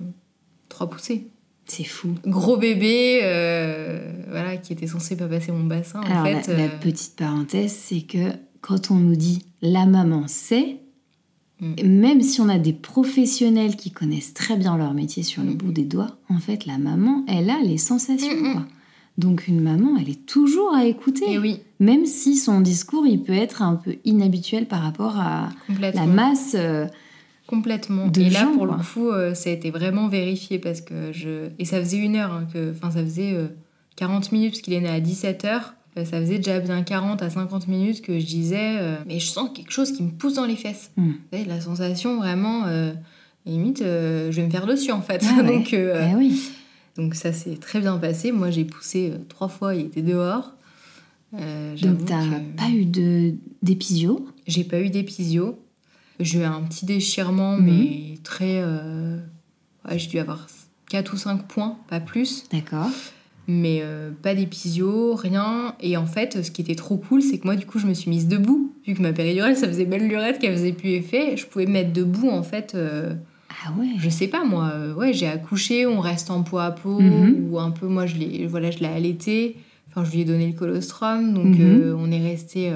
[0.69, 1.27] trois poussées.
[1.67, 2.15] C'est fou.
[2.25, 6.01] Gros bébé, euh, voilà, qui était censé pas passer mon bassin.
[6.01, 10.27] En Alors, fait, la, la petite parenthèse, c'est que quand on nous dit la maman
[10.27, 10.81] sait,
[11.85, 15.73] Même si on a des professionnels qui connaissent très bien leur métier sur le bout
[15.73, 18.35] des doigts, en fait, la maman, elle a les sensations.
[18.35, 18.53] Mm, mm.
[18.53, 18.65] quoi.
[19.19, 21.31] Donc une maman, elle est toujours à écouter.
[21.33, 25.51] Et oui, Même si son discours, il peut être un peu inhabituel par rapport à
[25.79, 26.53] la masse.
[26.55, 26.87] euh,
[27.47, 28.07] Complètement.
[28.07, 28.77] de et là, pour quoi.
[28.79, 31.49] le coup, euh, ça a été vraiment vérifié parce que je.
[31.59, 32.71] Et ça faisait une heure, hein, que...
[32.71, 33.49] enfin, ça faisait euh,
[33.97, 35.61] 40 minutes parce qu'il est né à 17h.
[35.97, 39.51] Ça faisait déjà bien 40 à 50 minutes que je disais, euh, mais je sens
[39.55, 40.91] quelque chose qui me pousse dans les fesses.
[40.97, 41.09] Mm.
[41.11, 42.67] Vous savez, la sensation vraiment.
[42.67, 42.93] euh,
[43.47, 45.25] limite, euh, je vais me faire dessus en fait.
[45.27, 46.41] Ah donc, euh, eh oui.
[46.97, 48.33] donc ça s'est très bien passé.
[48.33, 50.53] Moi, j'ai poussé euh, trois fois, il était dehors.
[51.35, 54.29] Euh, Donc t'as que- pas eu de d'épisio.
[54.47, 55.59] j'ai pas eu d'épisio.
[56.19, 57.65] J'ai eu un petit déchirement, Mhm.
[57.65, 58.61] mais très.
[58.63, 59.19] euh,
[59.89, 60.47] ouais, j'ai dû avoir
[60.91, 62.45] 4 ou 5 points, pas plus.
[62.53, 62.91] D'accord.
[63.53, 65.75] Mais euh, pas d'épisio, rien.
[65.81, 67.95] Et en fait, ce qui était trop cool, c'est que moi, du coup, je me
[67.95, 68.73] suis mise debout.
[68.87, 71.37] Vu que ma péridurale, ça faisait belle lurette qu'elle faisait plus effet.
[71.37, 72.75] Je pouvais me mettre debout, en fait.
[72.75, 73.15] euh,
[73.67, 73.89] Ah ouais.
[73.99, 74.71] je sais pas, moi.
[74.75, 77.01] euh, ouais, j'ai accouché, on reste en peau à peau.
[77.01, 77.49] Mhm.
[77.51, 79.57] Ou un peu, moi, je l'ai voilà, je l'ai allaité.
[79.89, 81.35] Enfin, je lui ai donné le colostrum.
[81.35, 81.81] Donc, Mhm.
[81.83, 82.73] euh, on est resté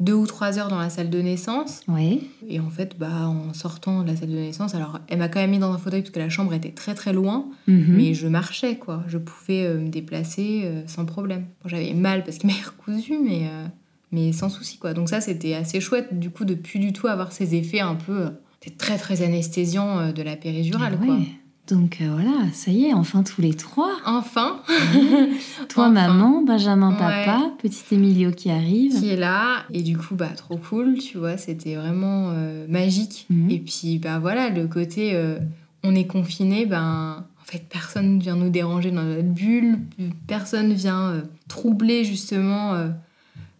[0.00, 1.82] deux ou trois heures dans la salle de naissance.
[1.88, 2.28] Oui.
[2.48, 5.38] Et en fait, bah, en sortant de la salle de naissance, alors elle m'a quand
[5.40, 7.94] même mis dans un fauteuil parce que la chambre était très très loin, Mhm.
[7.96, 9.04] mais je marchais quoi.
[9.06, 11.46] Je pouvais euh, me déplacer euh, sans problème.
[11.62, 13.66] Bon, J'avais mal parce qu'il m'avait recousu, mais, euh,
[14.12, 14.94] mais sans souci quoi.
[14.94, 17.94] Donc ça, c'était assez chouette du coup de plus du tout avoir ces effets un
[17.94, 18.30] peu
[18.78, 21.14] très très anesthésiants de la péridurale Ah quoi.
[21.16, 21.26] ouais.
[21.68, 23.92] Donc euh, voilà, ça y est, enfin tous les trois.
[24.04, 24.60] Enfin,
[25.70, 25.90] Toi Enfin.
[25.90, 26.98] maman, Benjamin Ouais.
[26.98, 28.98] papa, petit Emilio qui arrive.
[29.00, 33.26] qui est là et du coup bah trop cool, tu vois, c'était vraiment euh, magique.
[33.30, 33.50] Mhm.
[33.50, 35.38] Et puis, bah voilà, le côté euh,
[35.82, 39.78] on est confiné, ben en fait, personne vient nous déranger dans notre bulle,
[40.26, 42.72] personne vient troubler justement,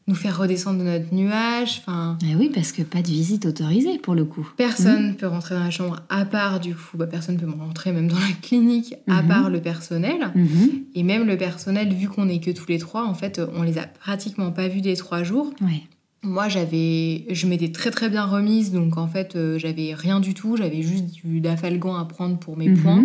[0.07, 1.79] nous faire redescendre de notre nuage.
[1.81, 4.47] Enfin, Eh oui, parce que pas de visite autorisée pour le coup.
[4.57, 8.09] personne peut rentrer dans la chambre à part du coup, bah, personne peut rentrer même
[8.09, 9.29] dans la clinique à Mhm.
[9.29, 10.31] part le personnel.
[10.35, 10.71] Mhm.
[10.95, 13.79] Et même le personnel, vu qu'on est que tous les trois, en fait, on les
[13.79, 15.53] a pratiquement pas vus des trois jours.
[15.63, 15.83] Ouais.
[16.23, 20.33] Moi, j'avais, je m'étais très très bien remise, donc en fait, euh, j'avais rien du
[20.35, 20.57] tout.
[20.57, 22.77] J'avais juste du dafalgan à prendre pour mes Mhm.
[22.79, 23.05] points,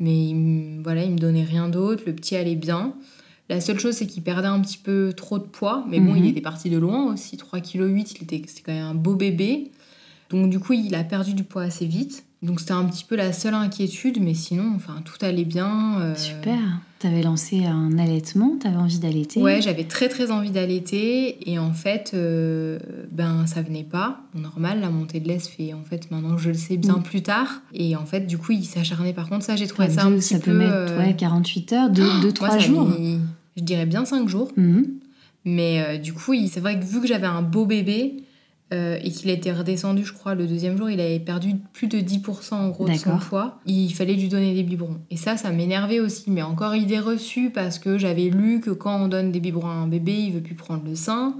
[0.00, 2.02] mais il, voilà, il me donnait rien d'autre.
[2.06, 2.94] Le petit allait bien.
[3.48, 6.18] La seule chose, c'est qu'il perdait un petit peu trop de poids, mais bon, Mhm.
[6.24, 9.14] il était parti de loin aussi, 3,8 kg, il était, c'était quand même un beau
[9.14, 9.70] bébé.
[10.30, 12.24] Donc du coup, il a perdu du poids assez vite.
[12.42, 15.98] Donc c'était un petit peu la seule inquiétude, mais sinon, enfin, tout allait bien.
[16.00, 16.58] euh, Super.
[17.00, 19.40] T'avais lancé un allaitement, t'avais envie d'allaiter.
[19.40, 22.78] Ouais, j'avais très très envie d'allaiter et en fait, euh,
[23.12, 24.20] ben ça venait pas.
[24.34, 27.02] Normal, la montée de lait se fait en fait maintenant je le sais bien Mm.
[27.02, 29.12] plus tard et en fait du coup il s'acharnait.
[29.12, 30.58] Par contre ça j'ai Enfin, trouvé ça un petit ça peut peu.
[30.58, 32.88] mettre euh, ouais, 48 heures, 2-3 moi, ça a jours.
[32.88, 33.18] mis,
[33.58, 34.50] je dirais bien 5 jours.
[34.56, 34.86] Mhm.
[35.44, 38.24] Mais euh, du coup c'est vrai que vu que j'avais un beau bébé
[38.74, 41.98] euh, et qu'il était redescendu, je crois le deuxième jour, il avait perdu plus de
[41.98, 43.58] 10% en gros de son poids.
[43.64, 44.98] Il fallait lui donner des biberons.
[45.10, 46.30] Et ça, ça m'énervait aussi.
[46.30, 49.72] Mais encore idée reçue parce que j'avais lu que quand on donne des biberons à
[49.72, 51.34] un bébé, il veut plus prendre le sein.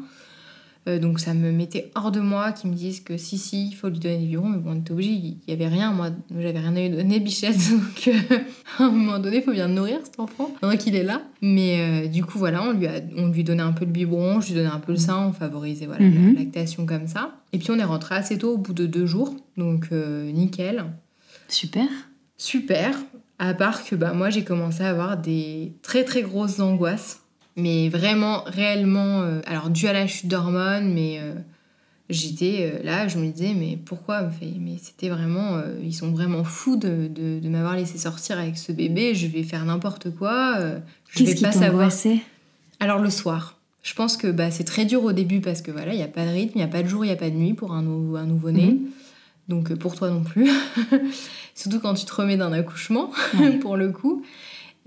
[0.88, 3.74] Euh, donc ça me mettait hors de moi qu'ils me disent que si, si, il
[3.74, 4.48] faut lui donner des biberons.
[4.48, 5.92] Mais bon, on était obligé, il y avait rien.
[5.92, 7.56] Moi, j'avais rien à lui donner, bichette.
[7.70, 8.36] Donc euh,
[8.78, 11.22] à un moment donné, il faut bien le nourrir, cet enfant, pendant qu'il est là.
[11.42, 14.40] Mais euh, du coup, voilà, on lui, a, on lui donnait un peu de biberon,
[14.40, 16.34] je lui donnais un peu le sein, on favorisait voilà, Mhm.
[16.34, 17.34] la lactation comme ça.
[17.52, 19.34] Et puis on est rentré assez tôt, au bout de deux jours.
[19.56, 20.84] Donc nickel.
[21.48, 21.86] Super.
[22.36, 22.94] Super.
[23.38, 27.20] À part que bah, moi, j'ai commencé à avoir des très très grosses angoisses.
[27.58, 31.34] Mais vraiment, réellement, euh, alors dû à la chute d'hormones, mais euh,
[32.08, 34.22] j'étais euh, là, je me disais, mais pourquoi
[34.60, 38.72] Mais c'était vraiment, ils sont vraiment fous de, de- de m'avoir laissé sortir avec ce
[38.72, 40.56] bébé, je vais faire n'importe quoi,
[41.10, 41.90] je Qu'est-ce vais qui pas savoir.
[42.80, 45.92] Alors le soir, je pense que bah, c'est très dur au début parce que voilà,
[45.92, 47.16] il n'y a pas de rythme, il n'y a pas de jour, il n'y a
[47.16, 48.66] pas de nuit pour un, nou- un nouveau-né.
[48.66, 48.78] Mhm.
[49.48, 50.48] Donc pour toi non plus.
[51.54, 53.58] Surtout quand tu te remets d'un accouchement, Ouais.
[53.60, 54.22] pour le coup.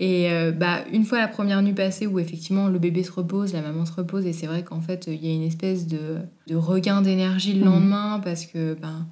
[0.04, 3.52] Et euh, bah, une fois la première nuit passée où effectivement le bébé se repose,
[3.52, 6.16] la maman se repose, et c'est vrai qu'en fait il y a une espèce de,
[6.48, 7.66] de regain d'énergie le Mhm.
[7.72, 9.06] lendemain parce que ben,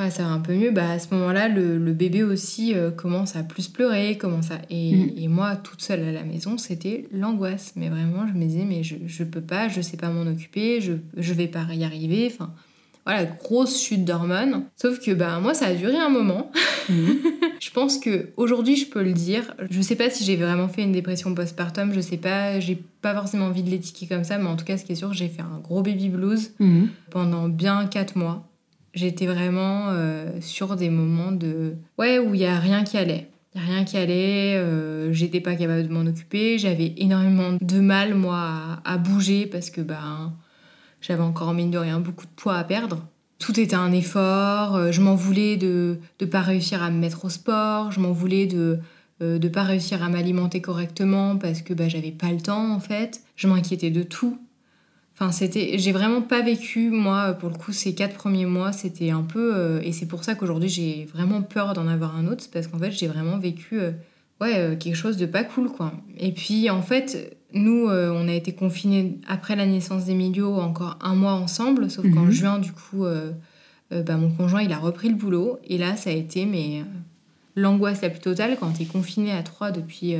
[0.00, 0.72] ouais, ça va un peu mieux.
[0.72, 4.58] Bah, à ce moment-là, le, le bébé aussi euh, commence à plus pleurer, commence à...
[4.68, 5.12] Et, Mhm.
[5.16, 7.74] et moi, toute seule à la maison, c'était l'angoisse.
[7.76, 10.80] Mais vraiment, je me disais, mais je, je peux pas, je sais pas m'en occuper,
[10.80, 12.28] je, je vais pas y arriver.
[12.32, 12.52] Enfin,
[13.12, 14.64] voilà, grosse chute d'hormones.
[14.76, 16.50] Sauf que bah, moi, ça a duré un moment.
[16.88, 17.18] Mhm.
[17.60, 19.54] Je pense que aujourd'hui, je peux le dire.
[19.70, 23.14] Je sais pas si j'ai vraiment fait une dépression postpartum, je sais pas, j'ai pas
[23.14, 25.28] forcément envie de l'étiqueter comme ça, mais en tout cas, ce qui est sûr, j'ai
[25.28, 26.88] fait un gros baby blues Mhm.
[27.10, 28.48] pendant bien 4 mois.
[28.94, 31.74] J'étais vraiment euh, sur des moments de.
[31.98, 33.28] Ouais, où il y a rien qui allait.
[33.54, 37.58] Il y a rien qui allait, euh, j'étais pas capable de m'en occuper, j'avais énormément
[37.60, 38.38] de mal, moi,
[38.84, 40.32] à, à bouger parce que ben,
[41.00, 43.04] j'avais encore, mine de rien, beaucoup de poids à perdre.
[43.38, 47.24] Tout était un effort, euh, je m'en voulais de ne pas réussir à me mettre
[47.24, 48.78] au sport, je m'en voulais de
[49.22, 52.80] euh, de pas réussir à m'alimenter correctement parce que bah, j'avais pas le temps en
[52.80, 53.22] fait.
[53.36, 54.38] Je m'inquiétais de tout.
[55.20, 59.10] Enfin, c'était, j'ai vraiment pas vécu, moi, pour le coup, ces quatre premiers mois, c'était
[59.10, 59.54] un peu.
[59.54, 62.78] euh, et c'est pour ça qu'aujourd'hui, j'ai vraiment peur d'en avoir un autre, parce qu'en
[62.78, 63.90] fait, j'ai vraiment vécu euh,
[64.40, 65.92] ouais, euh, quelque chose de pas cool, quoi.
[66.16, 70.98] Et puis, en fait, nous, euh, on a été confinés après la naissance d'Emilio encore
[71.02, 72.30] un mois ensemble, sauf qu'en Mhm.
[72.30, 73.32] juin, du coup, euh,
[73.92, 75.58] euh, bah, mon conjoint, il a repris le boulot.
[75.66, 76.84] Et là, ça a été mais,
[77.56, 80.14] l'angoisse la plus totale quand t'es confiné à trois depuis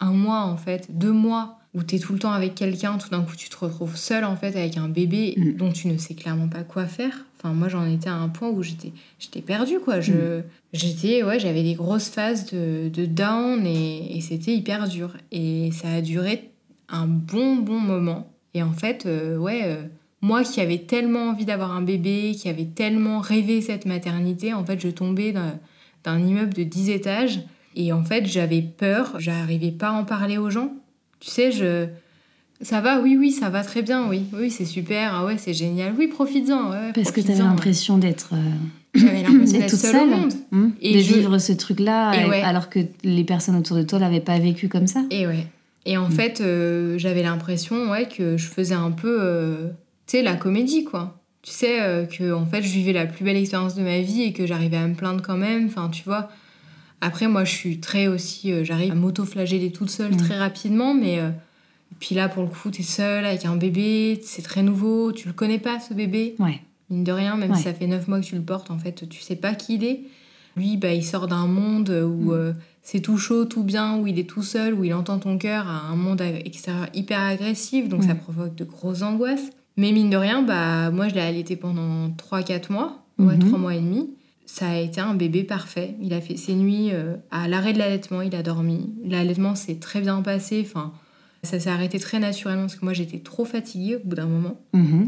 [0.00, 3.22] un mois, en fait, deux mois, où t'es tout le temps avec quelqu'un, tout d'un
[3.22, 5.56] coup, tu te retrouves seule, en fait, avec un bébé Mhm.
[5.56, 7.24] dont tu ne sais clairement pas quoi faire.
[7.38, 10.00] Enfin, moi, j'en étais à un point où j'étais, j'étais perdue, quoi.
[10.00, 10.40] Je,
[10.72, 15.10] j'étais, ouais, j'avais des grosses phases de, de down et, et c'était hyper dur.
[15.32, 16.50] Et ça a duré
[16.88, 18.30] un bon, bon moment.
[18.54, 19.82] Et en fait, euh, ouais, euh,
[20.20, 24.64] moi qui avais tellement envie d'avoir un bébé, qui avait tellement rêvé cette maternité, en
[24.64, 27.40] fait, je tombais d'un, immeuble de 10 étages.
[27.76, 30.72] Et en fait, j'avais peur, j'arrivais pas à en parler aux gens.
[31.20, 31.86] Tu sais, je.
[32.60, 34.22] Ça va, oui, oui, ça va très bien, oui.
[34.32, 35.92] Oui, c'est super, ah ouais, c'est génial.
[35.98, 36.70] Oui, profites-en.
[36.70, 37.48] Ouais, Parce que tu avais profites-en.
[37.48, 38.30] l'impression d'être.
[38.32, 38.36] euh,
[38.94, 40.32] J'avais l'impression d'être seule au monde.
[40.52, 42.42] hmm, Et de je- vivre ce truc-là, ouais.
[42.42, 45.02] alors que les personnes autour de toi l'avaient pas vécu comme ça.
[45.10, 45.46] Et ouais.
[45.86, 46.12] Et en Mm.
[46.12, 49.68] fait, euh, j'avais l'impression ouais, que je faisais un peu, euh,
[50.06, 51.20] tu sais, la comédie, quoi.
[51.42, 54.22] Tu sais, euh, que en fait, je vivais la plus belle expérience de ma vie
[54.22, 55.66] et que j'arrivais à me plaindre quand même.
[55.66, 56.30] Enfin, tu vois.
[57.02, 58.64] Après, moi, je suis très aussi...
[58.64, 60.16] j'arrive à m'auto-flageller toute seule Mm.
[60.16, 61.20] très rapidement, mais...
[62.00, 65.34] puis là, pour le coup, t'es seule avec un bébé, c'est très nouveau, tu le
[65.34, 66.34] connais pas, ce bébé.
[66.38, 66.60] Ouais.
[66.88, 67.56] Mine de rien, même Ouais.
[67.58, 69.74] si ça fait neuf mois que tu le portes, en fait, tu sais pas qui
[69.74, 70.00] il est.
[70.56, 72.54] Lui, bah, il sort d'un monde où Mm.
[72.84, 75.66] C'est tout chaud, tout bien, où il est tout seul, où il entend ton cœur,
[75.66, 78.08] à un monde extérieur hyper agressif, donc Mm.
[78.08, 79.50] ça provoque de grosses angoisses.
[79.76, 83.40] Mais mine de rien, bah, moi, je l'ai allaité pendant 3-4 mois, ouais, Mhm.
[83.48, 84.10] 3 mois et demi.
[84.46, 85.96] Ça a été un bébé parfait.
[86.00, 88.90] Il a fait ses nuits euh, à l'arrêt de l'allaitement, il a dormi.
[89.04, 90.62] L'allaitement s'est très bien passé.
[90.64, 90.92] Enfin,
[91.42, 94.60] ça s'est arrêté très naturellement parce que moi j'étais trop fatiguée au bout d'un moment.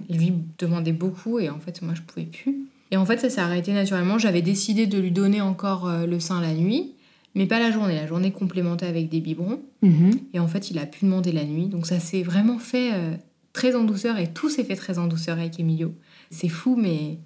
[0.09, 2.57] Il lui demandait beaucoup et en fait moi je pouvais plus.
[2.91, 4.19] Et en fait ça s'est arrêté naturellement.
[4.19, 6.93] J'avais décidé de lui donner encore euh, le sein la nuit,
[7.37, 7.95] mais pas la journée.
[7.95, 9.61] La journée complémentée avec des biberons.
[9.83, 10.19] Mhm.
[10.33, 11.67] Et en fait il a pu demander la nuit.
[11.67, 13.15] Donc ça s'est vraiment fait euh,
[13.53, 15.95] très en douceur et tout s'est fait très en douceur avec Emilio.
[16.31, 17.19] C'est fou mais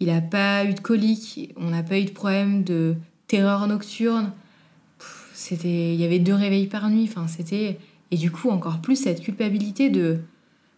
[0.00, 1.52] il n'a pas eu de colique.
[1.56, 2.96] On n'a pas eu de problème de
[3.28, 4.32] terreur nocturne.
[5.34, 7.06] C'était, il y avait deux réveils par nuit.
[7.08, 7.78] Enfin c'était
[8.10, 10.18] et du coup encore plus cette culpabilité de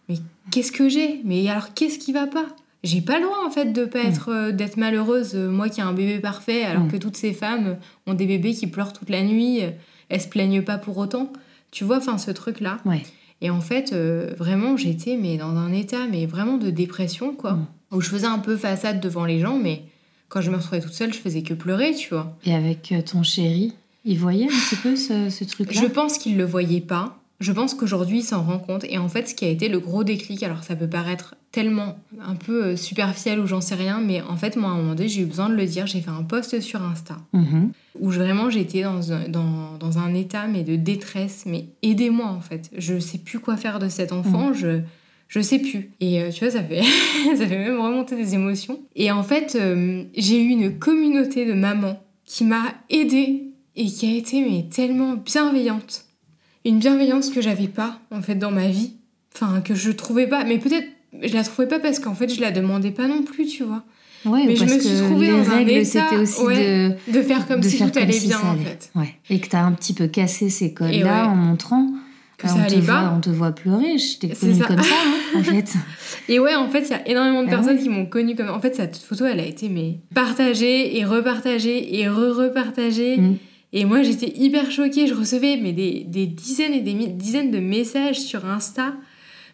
[0.09, 0.15] mais
[0.51, 1.21] qu'est-ce que j'ai?
[1.23, 2.47] Mais alors qu'est-ce qui va pas?
[2.83, 4.07] J'ai pas le droit en fait de pas Mm.
[4.07, 6.91] être euh, d'être malheureuse euh, moi qui ai un bébé parfait alors Mm.
[6.91, 7.77] que toutes ces femmes
[8.07, 9.61] ont des bébés qui pleurent toute la nuit,
[10.09, 11.31] elles se plaignent pas pour autant.
[11.71, 12.79] Tu vois enfin ce truc là.
[12.85, 13.01] Ouais.
[13.41, 17.53] Et en fait euh, vraiment j'étais mais dans un état mais vraiment de dépression quoi
[17.53, 17.67] Mm.
[17.93, 19.83] où je faisais un peu façade devant les gens mais
[20.29, 22.35] quand je me retrouvais toute seule, je faisais que pleurer, tu vois.
[22.43, 23.73] Et avec ton chéri,
[24.03, 25.79] il voyait un petit peu ce, ce truc-là?
[25.79, 27.19] Je pense qu'il le voyait pas.
[27.39, 28.85] Je pense qu'aujourd'hui, il s'en rend compte.
[28.85, 31.97] Et en fait, ce qui a été le gros déclic, alors ça peut paraître tellement
[32.25, 34.95] un peu euh, superficiel ou j'en sais rien, mais en fait, moi, à un moment
[34.95, 35.85] donné, j'ai eu besoin de le dire.
[35.85, 37.71] J'ai fait un post sur Insta Mhm.
[37.99, 41.43] où je- vraiment j'étais dans un, dans, dans un état mais de détresse.
[41.45, 42.69] Mais aidez-moi, en fait.
[42.77, 44.53] Je sais plus quoi faire de cet enfant.
[44.53, 44.79] Je.
[45.29, 45.89] Je sais plus.
[45.99, 46.83] Et euh, tu vois, ça fait,
[47.35, 48.79] ça fait même remonter des émotions.
[48.95, 54.05] Et en fait, euh, j'ai eu une communauté de mamans qui m'a aidée et qui
[54.05, 56.02] a été mais tellement bienveillante.
[56.65, 58.93] Une bienveillance que j'avais pas en fait dans ma vie.
[59.35, 60.43] Enfin, que je trouvais pas.
[60.43, 60.87] Mais peut-être
[61.21, 63.83] je la trouvais pas parce qu'en fait je la demandais pas non plus, tu vois.
[64.25, 67.21] Ouais, Mais je me suis trouvée les dans un état, c'était aussi ouais, de, De
[67.21, 68.89] faire comme de si faire tout comme allait si bien en fait.
[68.95, 69.15] Ouais.
[69.29, 71.89] Et que t'as un petit peu cassé ces codes-là en montrant.
[72.37, 73.13] Que ça on, te allait voit, pas.
[73.15, 74.93] on te voit pleurer, je t'ai connue comme ça,
[75.35, 75.73] hein, en fait.
[76.27, 78.49] Et ouais, en fait, il y a énormément de Ah personnes qui m'ont connue comme.
[78.49, 83.17] En fait, cette photo, elle a été mais partagée et repartagée et re-repartagée.
[83.17, 83.37] Mm.
[83.73, 85.07] Et moi, j'étais hyper choquée.
[85.07, 88.93] Je recevais mais des, des dizaines et des dizaines de messages sur Insta.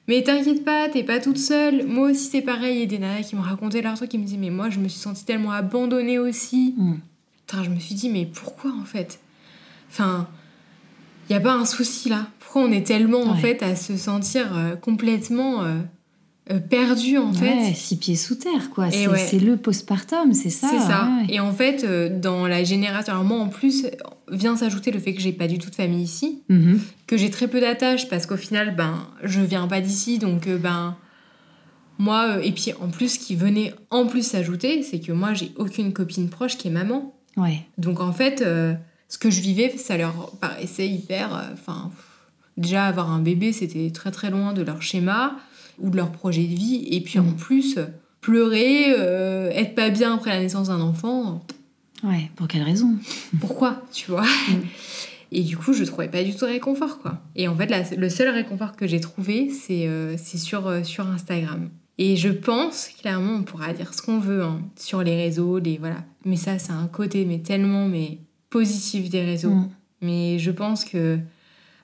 [0.07, 1.87] Mais t'inquiète pas, t'es pas toute seule.
[1.87, 2.81] Moi aussi, c'est pareil.
[2.81, 4.87] Et des nanas qui me racontaient leur truc, qui me disaient, mais moi, je me
[4.87, 6.73] suis sentie tellement abandonnée aussi.
[6.77, 6.95] Mm.
[7.47, 9.19] Putain, je me suis dit, mais pourquoi en fait?
[9.89, 10.27] Enfin,
[11.29, 12.27] il y a pas un souci là.
[12.39, 15.79] Pourquoi on est tellement en fait à se sentir euh, complètement euh,
[16.57, 18.89] perdu en fait six pieds sous terre, quoi.
[18.89, 19.39] C'est ouais.
[19.39, 20.67] le postpartum, c'est ça.
[20.71, 21.07] C'est ça.
[21.19, 21.34] ouais.
[21.35, 23.85] Et en fait, euh, dans la génération, alors moi en plus,
[24.31, 26.80] vient s'ajouter le fait que j'ai pas du tout de famille ici, Mhm.
[27.05, 30.57] que j'ai très peu d'attaches parce qu'au final, ben, je viens pas d'ici, donc euh,
[30.57, 30.95] ben,
[31.97, 35.34] moi, euh, et puis en plus, ce qui venait en plus s'ajouter, c'est que moi,
[35.34, 37.13] j'ai aucune copine proche qui est maman.
[37.38, 37.61] Ouais.
[37.77, 38.73] Donc en fait, euh,
[39.07, 41.35] ce que je vivais, ça leur paraissait hyper.
[41.35, 41.91] euh, Enfin,
[42.57, 45.35] déjà avoir un bébé, c'était très très loin de leur schéma
[45.80, 46.88] ou de leur projet de vie.
[46.91, 47.35] Et puis en Mm.
[47.35, 47.80] plus,
[48.22, 51.45] pleurer, euh, être pas bien après la naissance d'un enfant,
[52.03, 52.95] Ouais, pour quelle raison?
[53.41, 54.26] pourquoi, tu vois?
[55.31, 57.22] Et du coup, je trouvais pas du tout de réconfort, quoi.
[57.35, 61.69] Et en fait, le seul réconfort que j'ai trouvé, c'est euh, sur, euh, sur Instagram.
[61.99, 65.77] Et je pense, clairement, on pourra dire ce qu'on veut hein, sur les réseaux, les,
[65.77, 66.03] voilà.
[66.26, 68.19] Mais ça, c'est un côté, mais tellement, mais
[68.49, 69.51] positif des réseaux.
[69.53, 69.69] Mm.
[70.01, 71.19] Mais je pense que...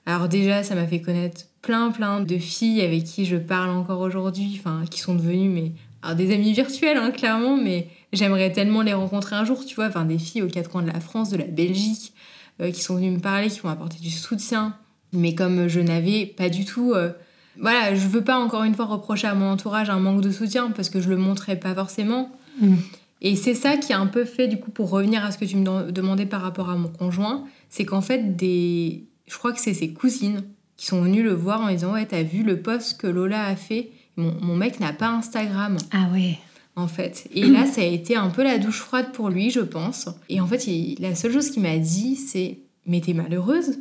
[0.06, 4.00] Alors déjà, ça m'a fait connaître plein, plein de filles avec qui je parle encore
[4.00, 5.72] aujourd'hui, enfin, qui sont devenues, mais...
[6.02, 9.86] Alors, des amis virtuels, hein, clairement, mais j'aimerais tellement les rencontrer un jour, tu vois,
[9.86, 12.12] enfin, des filles aux quatre coins de la France, de la Belgique,
[12.60, 14.76] euh, qui sont venues me parler, qui m'ont apporté du soutien.
[15.12, 16.92] Mais comme je n'avais pas du tout...
[16.92, 17.10] Euh,
[17.58, 20.70] voilà, je veux pas encore une fois reprocher à mon entourage un manque de soutien
[20.70, 22.30] parce que je le montrais pas forcément.
[22.60, 22.74] Mm.
[23.22, 25.46] Et c'est ça qui a un peu fait, du coup, pour revenir à ce que
[25.46, 29.06] tu me demandais par rapport à mon conjoint, c'est qu'en fait, des...
[29.26, 30.44] je crois que c'est ses cousines
[30.76, 33.56] qui sont venues le voir en disant Ouais, t'as vu le post que Lola a
[33.56, 33.90] fait?
[34.16, 35.76] Mon, mon mec n'a pas Instagram.
[35.92, 36.38] Ah ouais.
[36.74, 37.28] En fait.
[37.34, 40.08] Et là, ça a été un peu la douche froide pour lui, je pense.
[40.28, 43.78] Et en fait, la seule chose qu'il m'a dit, c'est Mais t'es malheureuse?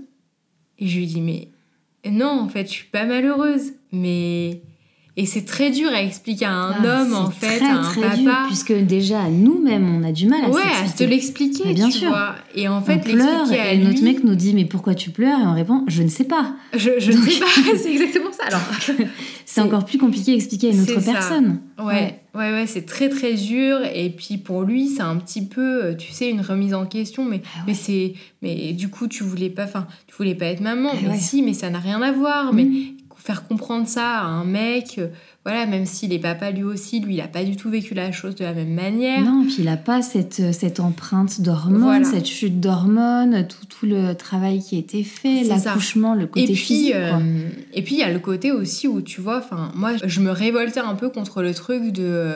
[0.79, 1.49] Et je lui dis Mais
[2.09, 4.61] non, en fait, je suis pas malheureuse, mais
[5.17, 8.01] et c'est très dur à expliquer à un ah, homme, en fait, à un très
[8.01, 8.15] papa.
[8.17, 12.09] Dur, puisque déjà, nous-mêmes, on a du mal à Ouais, à se l'expliquer, bien sûr.
[12.09, 12.35] Vois.
[12.53, 15.39] Et en fait, on pleure, et notre mec nous dit, mais pourquoi tu pleures?
[15.39, 16.55] Et on répond, je ne sais pas.
[16.73, 17.45] Je, je ne sais pas,
[17.81, 18.43] c'est exactement ça.
[18.47, 18.61] Alors,
[19.45, 21.61] c'est encore plus compliqué à expliquer à une autre personne.
[21.79, 23.79] Ouais, ouais, ouais, c'est très, très dur.
[23.93, 27.23] Et puis, pour lui, c'est un petit peu, euh, tu sais, une remise en question.
[27.23, 28.15] Mais, ah mais c'est...
[28.41, 29.63] Mais du coup, tu voulais pas...
[29.63, 30.89] Enfin, tu voulais pas être maman.
[30.93, 32.51] Ah mais si, mais ça n'a rien à voir.
[32.51, 35.07] Mais mm faire comprendre ça à un mec, euh,
[35.43, 38.11] voilà, même s'il est papa lui aussi, lui, il n'a pas du tout vécu la
[38.11, 39.21] chose de la même manière.
[39.21, 43.87] Non, puis il n'a pas cette, euh, cette empreinte d'hormones, cette chute d'hormones, tout, tout,
[43.87, 46.93] le travail qui a été fait, l'accouchement, le côté et puis, physique.
[46.93, 49.41] Euh, et puis, il y a le côté aussi où, tu vois,
[49.73, 52.31] moi, je me révoltais un peu contre le truc de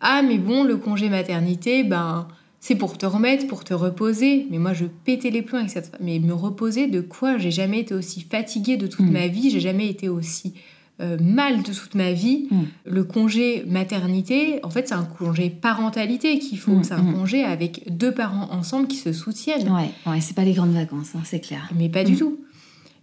[0.00, 2.28] Ah, mais bon, le congé maternité, ben
[2.60, 4.46] c'est pour te remettre, pour te reposer.
[4.50, 7.80] Mais moi, je pétais les plombs avec cette Mais me reposer de quoi J'ai jamais
[7.80, 9.12] été aussi fatiguée de toute mm.
[9.12, 10.54] ma vie, j'ai jamais été aussi
[11.00, 12.48] euh, mal de toute ma vie.
[12.50, 12.62] Mm.
[12.84, 16.72] Le congé maternité, en fait, c'est un congé parentalité qu'il faut.
[16.72, 19.72] Mm, c'est un congé avec deux parents ensemble qui se soutiennent.
[19.72, 21.70] Ouais, ouais c'est pas les grandes vacances, hein, c'est clair.
[21.74, 22.40] Mais pas du tout.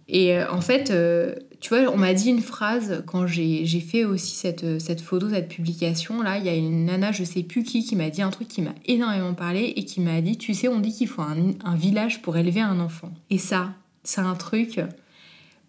[0.08, 4.04] Et euh, en fait, euh, tu vois, on m'a dit une phrase quand j'ai fait
[4.04, 6.22] aussi cette, cette photo, cette publication.
[6.22, 8.46] Là, il y a une nana, je sais plus qui, qui m'a dit un truc
[8.46, 11.36] qui m'a énormément parlé et qui m'a dit Tu sais, on dit qu'il faut un,
[11.64, 13.10] un, village pour élever un enfant.
[13.30, 13.72] Et ça,
[14.04, 14.80] c'est un truc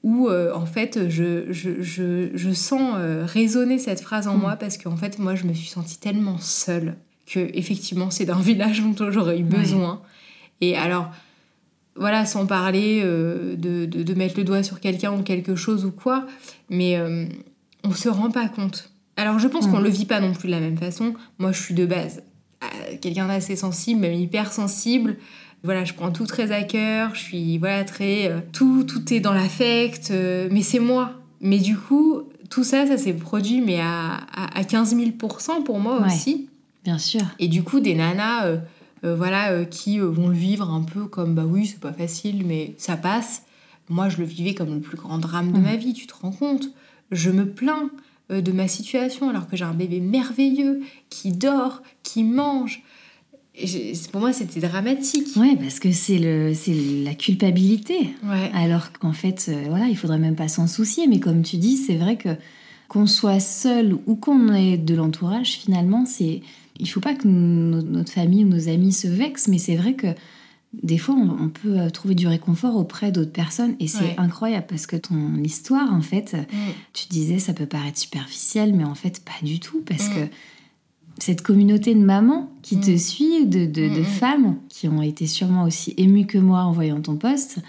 [0.03, 2.95] où, euh, en fait, je, je, je, je sens
[3.26, 4.41] résonner cette phrase en mm.
[4.41, 8.40] moi parce qu'en fait, moi, je me suis sentie tellement seule que, effectivement, c'est d'un
[8.40, 10.02] village dont j'aurais eu besoin.
[10.61, 11.10] Et alors
[12.00, 16.26] voilà, sans parler euh, de, mettre le doigt sur quelqu'un ou quelque chose ou quoi,
[16.70, 17.26] mais euh,
[17.84, 18.92] on se rend pas compte.
[19.18, 21.14] Alors je pense qu'on le vit pas non plus de la même façon.
[21.40, 22.24] Moi, je suis de base
[22.64, 25.18] euh, quelqu'un d'assez sensible, même hyper sensible.
[25.64, 29.34] Voilà, je prends tout très à cœur, je suis voilà très tout tout est dans
[29.34, 30.12] l'affect,
[30.50, 31.12] mais c'est moi.
[31.42, 35.12] Mais du coup, tout ça, ça s'est produit mais à, à, 15 000
[35.66, 36.48] pour moi aussi.
[36.86, 37.22] Bien sûr.
[37.40, 38.58] Et du coup, des nanas
[39.04, 41.94] euh, voilà, euh, qui euh, vont le vivre un peu comme bah oui, c'est pas
[41.94, 43.44] facile, mais ça passe.
[43.90, 45.64] Moi, je le vivais comme le plus grand drame de mm.
[45.64, 46.70] ma vie, tu te rends compte?
[47.12, 47.90] Je me plains
[48.30, 52.84] de ma situation alors que j'ai un bébé merveilleux qui dort, qui mange.
[54.12, 55.36] pour moi, c'était dramatique.
[55.36, 58.14] Ouais, parce que c'est le, c'est la culpabilité.
[58.54, 61.08] Alors qu'en fait, voilà, il faudrait même pas s'en soucier.
[61.08, 62.30] Mais comme tu dis, c'est vrai que
[62.90, 66.42] qu'on soit seul ou qu'on ait de l'entourage, finalement, c'est
[66.80, 70.08] il faut pas que notre famille ou nos amis se vexent, mais c'est vrai que
[70.74, 74.86] des fois, on, peut euh, trouver du réconfort auprès d'autres personnes et c'est incroyable parce
[74.86, 76.58] que ton histoire, en fait, mm.
[76.94, 80.14] tu disais ça peut paraître superficiel, mais en fait, pas du tout parce mm.
[80.14, 80.20] que
[81.18, 82.98] cette communauté de mamans qui te mm.
[83.00, 87.16] suit, de, de, femmes qui ont été sûrement aussi émues que moi en voyant ton
[87.16, 87.60] poste,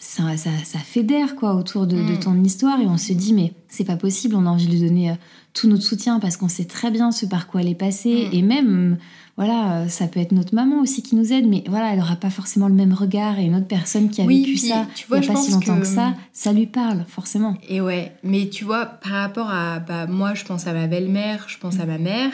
[0.00, 3.52] ça, ça, ça, fédère quoi autour de, de, ton histoire et on se dit mais
[3.68, 5.14] c'est pas possible, on a envie de lui donner euh,
[5.52, 8.28] tout notre soutien parce qu'on sait très bien ce par quoi elle est passée.
[8.28, 8.34] Mm.
[8.34, 8.98] Et même,
[9.36, 12.30] voilà, ça peut être notre maman aussi qui nous aide, mais voilà, elle n'aura pas
[12.30, 13.38] forcément le même regard.
[13.38, 15.52] Et une autre personne qui a vécu ça tu vois, il n'y a pas si
[15.52, 15.86] longtemps que...
[15.86, 17.56] ça, ça lui parle, forcément.
[17.68, 19.80] Et ouais, mais tu vois, par rapport à.
[19.80, 22.30] Bah, moi, je pense à ma belle-mère, je pense à ma mère.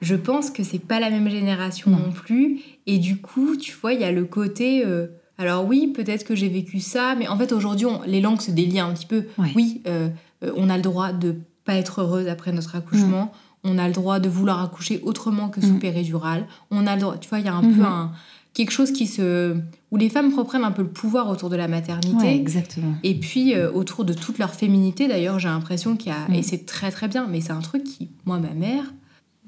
[0.00, 2.60] Je pense que c'est pas la même génération non, plus.
[2.86, 4.82] Et du coup, tu vois, il y a le côté.
[4.84, 5.08] Euh,
[5.40, 8.80] alors oui, peut-être que j'ai vécu ça, mais en fait aujourd'hui, les langues se délient
[8.80, 9.24] un petit peu.
[9.56, 10.10] Oui, euh,
[10.44, 11.36] euh, on a le droit de
[11.76, 13.24] être heureuse après notre accouchement.
[13.24, 13.30] Mm.
[13.62, 15.78] On a le droit de vouloir accoucher autrement que sous mm.
[15.78, 16.46] péridurale.
[16.70, 17.84] On a le droit, tu vois, il y a un peu mm-hmm.
[17.84, 18.12] un,
[18.54, 19.56] quelque chose qui se
[19.90, 22.34] où les femmes reprennent un peu le pouvoir autour de la maternité.
[22.34, 22.94] exactement.
[23.02, 25.08] Et puis euh, autour de toute leur féminité.
[25.08, 26.34] D'ailleurs, j'ai l'impression qu'il y a mm.
[26.34, 28.84] et c'est très très bien, mais c'est un truc qui, moi, ma mère,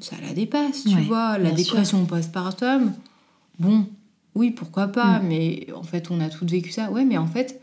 [0.00, 2.92] ça la dépasse, tu vois, la dépression postpartum.
[3.58, 3.86] Bon,
[4.34, 6.90] oui, pourquoi pas, mais en fait, on a toutes vécu ça.
[6.90, 7.60] Ouais, mais en fait,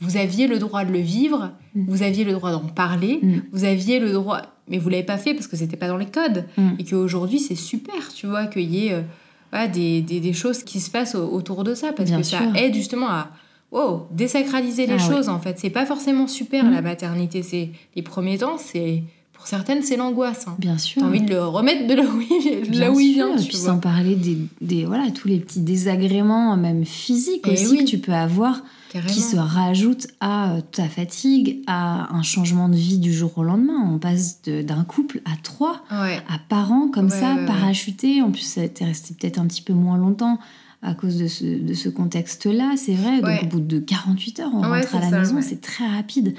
[0.00, 3.20] vous aviez le droit de le vivre, vous aviez le droit d'en parler,
[3.52, 6.06] vous aviez le droit, mais vous l'avez pas fait parce que c'était pas dans les
[6.06, 6.46] codes,
[6.78, 10.80] et qu'aujourd'hui, c'est super, tu vois, qu'il y ait euh, des, des, des, choses qui
[10.80, 13.30] se fassent autour de ça, parce que ça aide justement à
[13.72, 15.58] oh, désacraliser les ah choses, en fait.
[15.58, 17.42] C'est pas forcément super, la maternité.
[17.42, 19.02] C'est Les premiers temps, c'est
[19.44, 20.46] pour certaines, c'est l'angoisse.
[20.48, 20.56] Hein.
[20.58, 21.02] Bien sûr.
[21.02, 23.36] T'as envie de le remettre de là où il, là où il vient.
[23.36, 27.76] Et puis sans parler des, des, voilà, tous les petits désagréments, même physiques eh aussi,
[27.76, 28.62] que tu peux avoir,
[29.06, 33.42] qui se rajoutent à euh, ta fatigue, à un changement de vie du jour au
[33.42, 33.86] lendemain.
[33.86, 38.22] On passe d'un couple à trois, à parents comme ça, parachutés.
[38.22, 40.38] En plus, t'es resté peut-être un petit peu moins longtemps
[40.84, 43.20] à cause de ce, de ce contexte-là, c'est vrai.
[43.20, 46.34] Donc au bout de 48 heures, on rentre à la maison, c'est très rapide.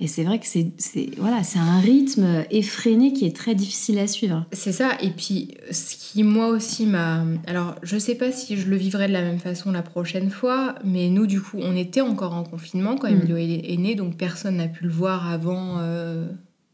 [0.00, 0.70] Et c'est vrai que c'est
[1.18, 4.46] voilà, c'est un rythme effréné qui est très difficile à suivre.
[4.52, 4.92] C'est ça.
[5.02, 7.24] Et puis, ce qui moi aussi m'a...
[7.46, 10.74] Alors, je sais pas si je le vivrai de la même façon la prochaine fois,
[10.84, 13.12] mais nous, du coup, on était encore en confinement quand mm.
[13.12, 16.26] Emilio est, né, donc personne n'a pu le voir avant euh,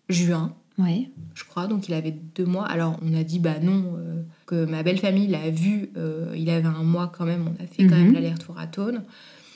[0.08, 0.54] juin.
[0.78, 1.10] Oui.
[1.34, 2.66] Je crois, donc il avait deux mois.
[2.66, 3.94] Alors, on a dit, bah non...
[3.96, 7.62] Euh, que ma belle famille l'a vu, euh, il avait un mois quand même, on
[7.62, 8.14] a fait quand même mhm.
[8.14, 9.02] l'aller-retour à Tône.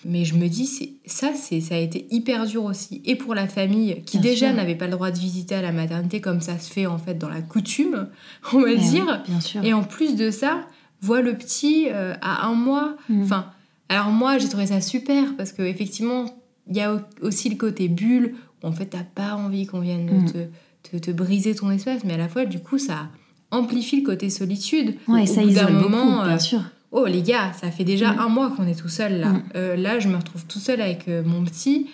[0.05, 0.67] Mais je me dis,
[1.05, 3.03] ça, ça a été hyper dur aussi.
[3.05, 6.23] Et pour la famille, qui déjà n'avait pas le droit de visiter à la maternité,
[6.23, 8.09] comme ça se fait en fait dans la coutume,
[8.53, 9.23] on va eh dire.
[9.27, 9.63] bien sûr.
[9.63, 10.67] Et en plus de ça,
[11.03, 12.97] voit le petit euh, à un mois.
[13.09, 13.23] Mhm.
[13.23, 13.47] Enfin,
[13.91, 16.25] alors moi, j'ai trouvé ça super, parce qu'effectivement,
[16.69, 20.23] il y a aussi le côté bulle, où en fait, t'as pas envie qu'on vienne
[20.23, 20.33] mhm.
[20.33, 20.39] te,
[20.83, 23.09] te, te, briser ton espace, mais à la fois, du coup, ça
[23.51, 24.95] amplifie le côté solitude.
[25.09, 26.61] Ouais, ça isole moment, bien euh, sûr.
[26.93, 28.19] Oh les gars, ça fait déjà mm.
[28.19, 29.29] un mois qu'on est tout seul là.
[29.29, 29.43] Mm.
[29.57, 31.87] Euh, là, je me retrouve tout seul avec euh, mon petit.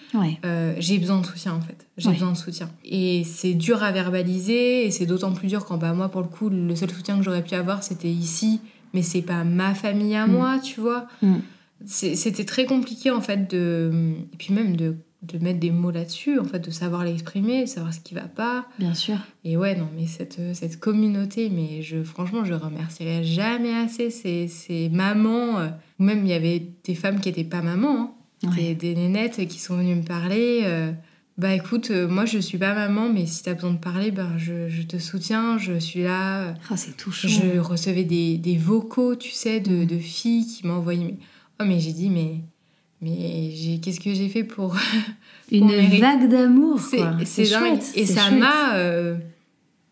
[0.78, 1.86] j'ai besoin de soutien en fait.
[1.98, 2.70] J'ai besoin de soutien.
[2.84, 6.28] Et c'est dur à verbaliser et c'est d'autant plus dur quand bah moi pour le
[6.28, 8.60] coup le seul soutien que j'aurais pu avoir c'était ici,
[8.94, 10.32] mais c'est pas ma famille à mm.
[10.32, 11.06] moi, tu vois.
[11.84, 14.96] C'était très compliqué en fait de et puis même de
[15.26, 18.22] de mettre des mots là-dessus, en fait, de savoir l'exprimer, de savoir ce qui va
[18.22, 18.66] pas.
[18.78, 19.18] Bien sûr.
[19.44, 24.48] Et ouais, non, mais cette, cette communauté, mais je, franchement, je remercierai jamais assez ces,
[24.48, 25.58] ces mamans.
[25.58, 29.46] Euh, même il y avait des femmes qui n'étaient pas mamans, hein, des, des, nénettes
[29.48, 30.62] qui sont venues me parler.
[30.64, 30.92] Euh,
[31.38, 34.10] bah écoute, euh, moi je suis pas maman, mais si tu as besoin de parler,
[34.10, 36.54] ben je, je, te soutiens, je suis là.
[36.70, 37.28] Ah, c'est touchant.
[37.28, 39.86] Je recevais des, des, vocaux, tu sais, de, mm.
[39.86, 41.18] de filles qui m'envoyaient.
[41.60, 42.40] Oh, mais j'ai dit, mais
[43.02, 44.74] mais qu'est-ce que j'ai fait pour
[45.52, 47.80] une vague d'amour c'est dingue.
[47.94, 49.16] et ça m'a euh,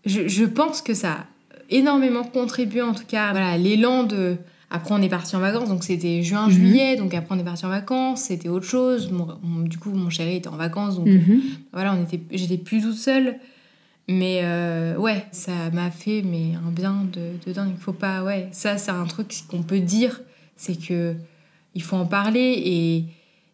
[0.06, 1.26] je, je, pense que ça a
[1.70, 4.36] énormément contribué en tout cas voilà l'élan de
[4.70, 6.52] après on est parti en vacances donc c'était juin mhm.
[6.52, 9.10] juillet donc après on est parti en vacances c'était autre chose.
[9.64, 11.40] Du coup mon chéri était en vacances donc mhm.
[11.72, 13.36] voilà on était j'étais plus toute seule.
[14.06, 17.70] Mais euh, ouais ça m'a fait mais un bien de, de dingue.
[17.74, 20.20] Il faut pas ouais ça c'est un truc qu'on peut dire
[20.56, 21.14] c'est que
[21.74, 22.62] il faut en parler.
[22.64, 23.05] Et,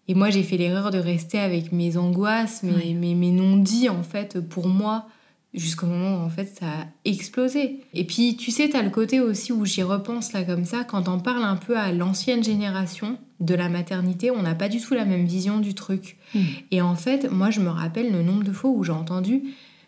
[0.09, 4.41] et moi, j'ai fait l'erreur de rester avec mes angoisses, mes, mes, non-dits, en fait,
[4.41, 5.07] pour moi,
[5.55, 7.81] jusqu'au moment où, en fait, ça a explosé.
[7.95, 10.85] Et puis, tu sais, tu as le côté aussi où j'y repense, là, comme ça,
[10.85, 14.81] quand on parle un peu à l'ancienne génération de la maternité, on n'a pas du
[14.81, 16.17] tout la même vision du truc.
[16.35, 16.45] Hmm.
[16.71, 19.43] Et en fait, moi, je me rappelle le nombre de fois où j'ai entendu,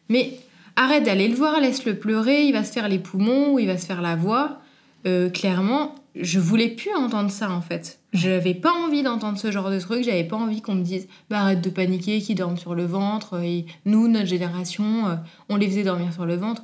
[0.09, 0.39] mais
[0.77, 3.77] arrête d'aller le voir, laisse-le pleurer, il va se faire les poumons ou il va
[3.77, 4.61] se faire la voix.
[5.07, 7.99] Euh, clairement, je voulais plus entendre ça en fait.
[8.13, 11.09] Je n'avais pas envie d'entendre ce genre de truc, j'avais pas envie qu'on me dise
[11.31, 13.43] bah, arrête de paniquer, qui dorment sur le ventre.
[13.43, 15.15] Et nous, notre génération, euh,
[15.49, 16.63] on les faisait dormir sur le ventre.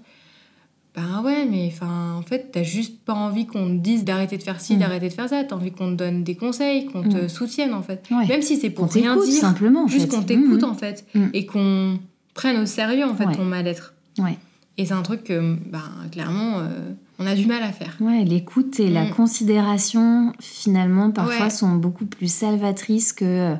[0.94, 4.42] Ben ouais, mais enfin, en fait, t'as juste pas envie qu'on te dise d'arrêter de
[4.42, 4.78] faire ci, mm.
[4.80, 5.44] d'arrêter de faire ça.
[5.44, 7.28] T'as envie qu'on te donne des conseils, qu'on te mm.
[7.28, 8.08] soutienne en fait.
[8.10, 9.40] Même si c'est pour rien dire.
[9.40, 9.86] simplement.
[9.86, 10.64] Juste qu'on t'écoute mm.
[10.64, 11.06] en fait.
[11.32, 11.98] Et qu'on
[12.34, 13.94] prenne au sérieux en fait ton mal-être.
[14.18, 14.36] Ouais.
[14.76, 16.58] Et c'est un truc que, ben, clairement.
[16.58, 17.96] Euh, on a du mal à faire.
[18.00, 19.10] Ouais, l'écoute et la mm.
[19.10, 23.54] considération, finalement, parfois sont beaucoup plus salvatrices que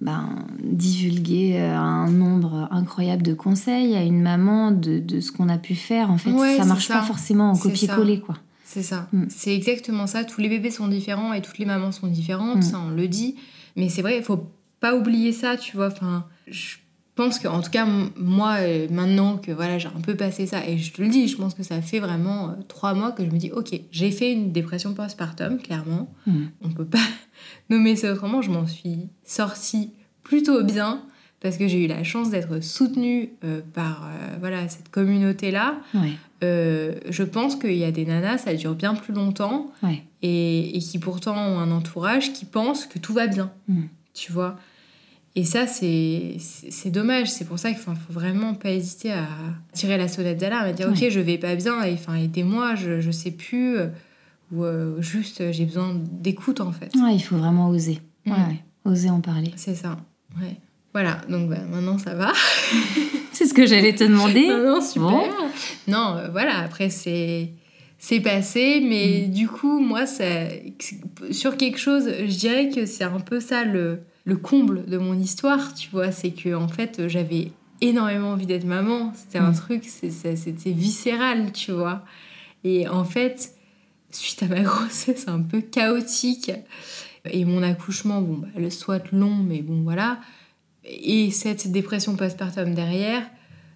[0.00, 5.48] ben, divulguer euh, un nombre incroyable de conseils à une maman de, de ce qu'on
[5.48, 6.10] a pu faire.
[6.10, 8.36] En fait, ça marche pas forcément en copier-coller, quoi.
[8.64, 9.08] C'est ça.
[9.12, 9.24] Mm.
[9.28, 10.24] C'est exactement ça.
[10.24, 12.62] Tous les bébés sont différents et toutes les mamans sont différentes, mm.
[12.62, 13.36] ça on le dit.
[13.76, 14.50] Mais c'est vrai, il faut
[14.80, 15.86] pas oublier ça, tu vois.
[15.88, 16.76] Enfin, je
[17.18, 17.84] pense que, en tout cas,
[18.16, 21.26] moi, euh, maintenant que voilà, j'ai un peu passé ça, et je te le dis,
[21.26, 24.12] je pense que ça fait vraiment euh, trois mois que je me dis, ok, j'ai
[24.12, 26.08] fait une dépression postpartum, clairement.
[26.28, 26.44] Hmm.
[26.62, 27.02] On peut pas
[27.70, 28.40] nommer ça autrement.
[28.40, 29.90] Je m'en suis sortie
[30.22, 31.02] plutôt bien
[31.40, 34.08] parce que j'ai eu la chance d'être soutenue euh, par
[34.40, 35.80] voilà cette communauté là.
[36.42, 39.72] je pense qu'il y a des nanas, ça dure bien plus longtemps
[40.22, 43.50] et, et, qui pourtant ont un entourage qui pense que tout va bien.
[43.66, 43.86] Hmm.
[44.14, 44.56] Tu vois?
[45.38, 47.28] Et ça, c'est dommage.
[47.30, 49.26] C'est pour ça qu'il faut, faut, vraiment pas hésiter à
[49.72, 53.00] tirer la sonnette d'alarme, à dire Ok, je vais pas bien, et enfin, aidez-moi, je,
[53.00, 53.76] je sais plus.
[54.52, 56.90] ou euh, juste j'ai besoin d'écoute en fait.
[56.96, 58.00] Ouais, il faut vraiment oser.
[58.24, 58.30] Mm.
[58.32, 59.52] Ouais, ouais, oser en parler.
[59.56, 59.96] C'est ça.
[60.40, 60.56] Ouais.
[60.94, 62.32] Voilà, donc bah, maintenant ça va.
[63.32, 64.48] C'est ce que j'allais te demander.
[64.64, 65.10] non, super.
[65.10, 65.22] Bon.
[65.86, 67.50] Non, euh, voilà, après c'est
[67.98, 69.30] c'est passé, mais Mm.
[69.32, 70.24] du coup, moi, ça,
[71.30, 75.18] sur quelque chose, je dirais que c'est un peu ça le, le comble de mon
[75.18, 79.12] histoire, tu vois, c'est que en fait, j'avais énormément envie d'être maman.
[79.14, 79.56] C'était un Mm.
[79.56, 82.04] truc, c'était viscéral, tu vois.
[82.64, 83.54] Et en fait,
[84.10, 86.50] suite à ma grossesse un peu chaotique
[87.30, 90.18] et mon accouchement, bon, bah, le soit long, mais bon, voilà,
[90.84, 93.22] et cette dépression postpartum derrière,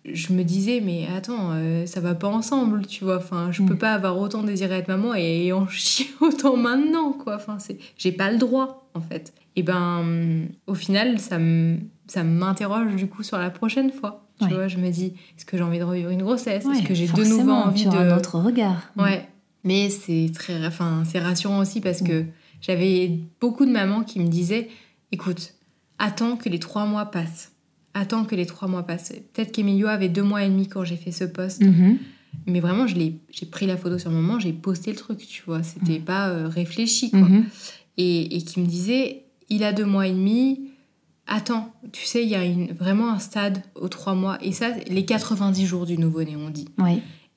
[0.05, 3.19] je me disais, mais attends, euh, ça va pas ensemble, tu vois.
[3.19, 3.67] Enfin, je Mm.
[3.69, 7.37] peux pas avoir autant désiré être maman et en chier autant maintenant, quoi.
[7.37, 9.33] Enfin, c'est, j'ai pas le droit, en fait.
[9.57, 11.77] Et ben, hum, au final, ça me,
[12.09, 14.27] ça m'interroge du coup sur la prochaine fois.
[14.41, 14.55] Tu Ouais.
[14.55, 16.65] vois, je me dis, est-ce que j'ai envie de revivre une grossesse?
[16.65, 17.95] Ouais, Est-ce que j'ai de nouveau envie tu de.
[17.95, 18.91] un autre regard.
[18.99, 19.29] Ouais,
[19.63, 22.25] mais c'est très, enfin, c'est rassurant aussi parce que
[22.61, 24.69] j'avais beaucoup de mamans qui me disaient,
[25.13, 25.55] écoute,
[25.99, 27.53] attends que les trois mois passent.
[27.95, 29.13] Attends que les trois mois passent.
[29.35, 31.99] Peut-être qu'Emilio avait deux mois et demi quand j'ai fait ce post, Mhm.
[32.47, 35.19] mais vraiment, je l'ai, j'ai pris la photo sur le moment, j'ai posté le truc,
[35.19, 35.63] tu vois.
[35.63, 37.21] C'était pas euh, réfléchi, quoi.
[37.21, 37.45] Mhm.
[37.99, 40.69] Et, et qui me disait, il a deux mois et demi.
[41.27, 44.39] Attends, tu sais, il y a une, vraiment un stade aux trois mois.
[44.43, 46.69] Et ça, les 90 jours du nouveau-né, on dit.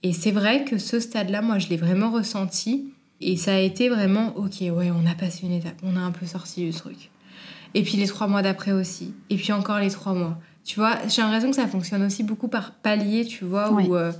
[0.03, 2.85] Et c'est vrai que ce stade-là, moi, je l'ai vraiment ressenti.
[3.21, 6.11] Et ça a été vraiment, ok, ouais, on a passé une étape, on a un
[6.11, 7.09] peu sorti du truc.
[7.75, 9.13] Et puis les trois mois d'après aussi.
[9.29, 10.39] Et puis encore les trois mois.
[10.63, 13.85] Tu vois, j'ai l'impression que ça fonctionne aussi beaucoup par palier, tu vois, Ouais.
[13.87, 14.11] où, euh,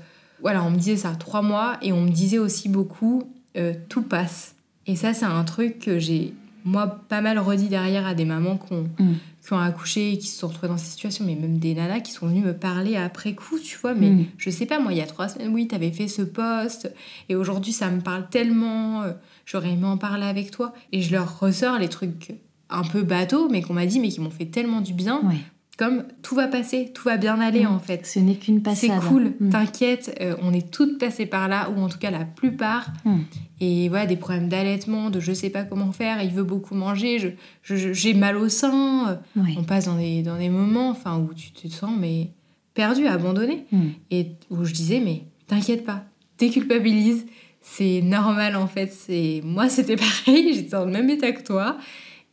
[0.41, 3.23] voilà, on me disait ça, trois mois, et on me disait aussi beaucoup,
[3.57, 4.53] euh, tout passe.
[4.86, 6.34] Et ça, c'est un truc que j'ai,
[6.65, 9.14] moi, pas mal redit derrière à des mamans qui ont, Mm.
[9.41, 12.02] qui ont accouché et qui se sont retrouvées dans cette situation, mais même des nanas
[12.02, 14.26] qui sont venues me parler après coup, tu vois, mais Mm.
[14.38, 16.91] je sais pas, moi, il y a trois semaines, oui, t'avais fait ce post,
[17.30, 19.14] et aujourd'hui, ça me parle tellement, euh,
[19.48, 20.73] j'aurais aimé en parler avec toi.
[20.91, 22.36] Et je leur ressors les trucs
[22.70, 25.36] un peu bateaux, mais qu'on m'a dit, mais qui m'ont fait tellement du bien, Ouais.
[25.78, 28.06] comme tout va passer, tout va bien aller, en fait.
[28.08, 29.04] Ce n'est qu'une C'est passade.
[29.10, 29.50] cool, Mm.
[29.50, 32.88] t'inquiète, euh, on est toutes passées par là, ou en tout cas la plupart.
[33.04, 33.18] Mm.
[33.62, 37.20] Et voilà, des problèmes d'allaitement, de je sais pas comment faire, il veut beaucoup manger,
[37.20, 39.20] je, je- j'ai mal au sein.
[39.38, 39.42] euh.
[39.58, 42.30] On passe dans des, dans des moments enfin, où tu te sens mais
[42.74, 43.66] perdu, abandonné.
[43.72, 43.80] Mm.
[44.12, 46.04] Et où je disais, mais t'inquiète pas,
[46.40, 47.26] déculpabilise,
[47.62, 48.92] c'est normal en fait.
[48.94, 49.96] C'est Moi, c'était
[50.28, 51.78] pareil, j'étais dans le même état que toi.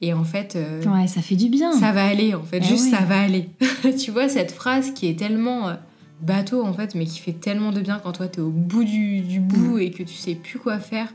[0.04, 1.72] Et en fait, euh, Ouais, ça fait du bien.
[1.72, 3.48] ça va aller, en fait, Eh juste ça va aller.
[3.98, 5.74] tu vois, cette phrase qui est tellement euh,
[6.20, 9.20] bateau en fait, mais qui fait tellement de bien quand toi t'es au bout du,
[9.20, 11.12] du bout et que tu sais plus quoi faire.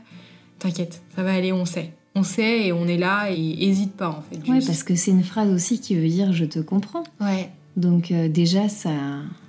[0.58, 1.92] T'inquiète, ça va aller, on sait.
[2.14, 4.38] On sait et on est là et hésite pas en fait.
[4.48, 4.66] Ouais, juste.
[4.68, 7.04] parce que c'est une phrase aussi qui veut dire je te comprends.
[7.20, 8.90] Ouais, Donc euh, déjà, ça,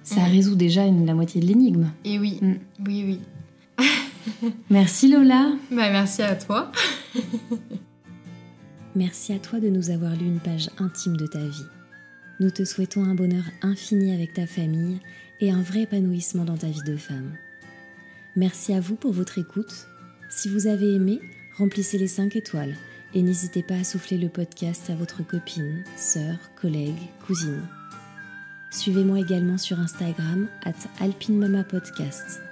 [0.04, 0.32] ça Mm.
[0.32, 1.92] résout déjà une, la moitié de l'énigme.
[2.06, 2.54] et oui, Mm.
[2.86, 3.20] oui, oui.
[4.70, 5.52] Merci Lola.
[5.72, 6.72] Bah, merci à toi.
[9.00, 11.66] Merci à toi de nous avoir lu une page intime de ta vie.
[12.42, 15.00] Nous te souhaitons un bonheur infini avec ta famille
[15.40, 17.38] et un vrai épanouissement dans ta vie de femme.
[18.36, 19.88] Merci à vous pour votre écoute.
[20.30, 21.22] Si vous avez aimé,
[21.58, 22.76] remplissez les 5 étoiles
[23.14, 27.64] et n'hésitez pas à souffler le podcast à votre copine, sœur, collègue, cousine.
[28.70, 32.49] Suivez-moi également sur Instagram at alpinemamapodcast.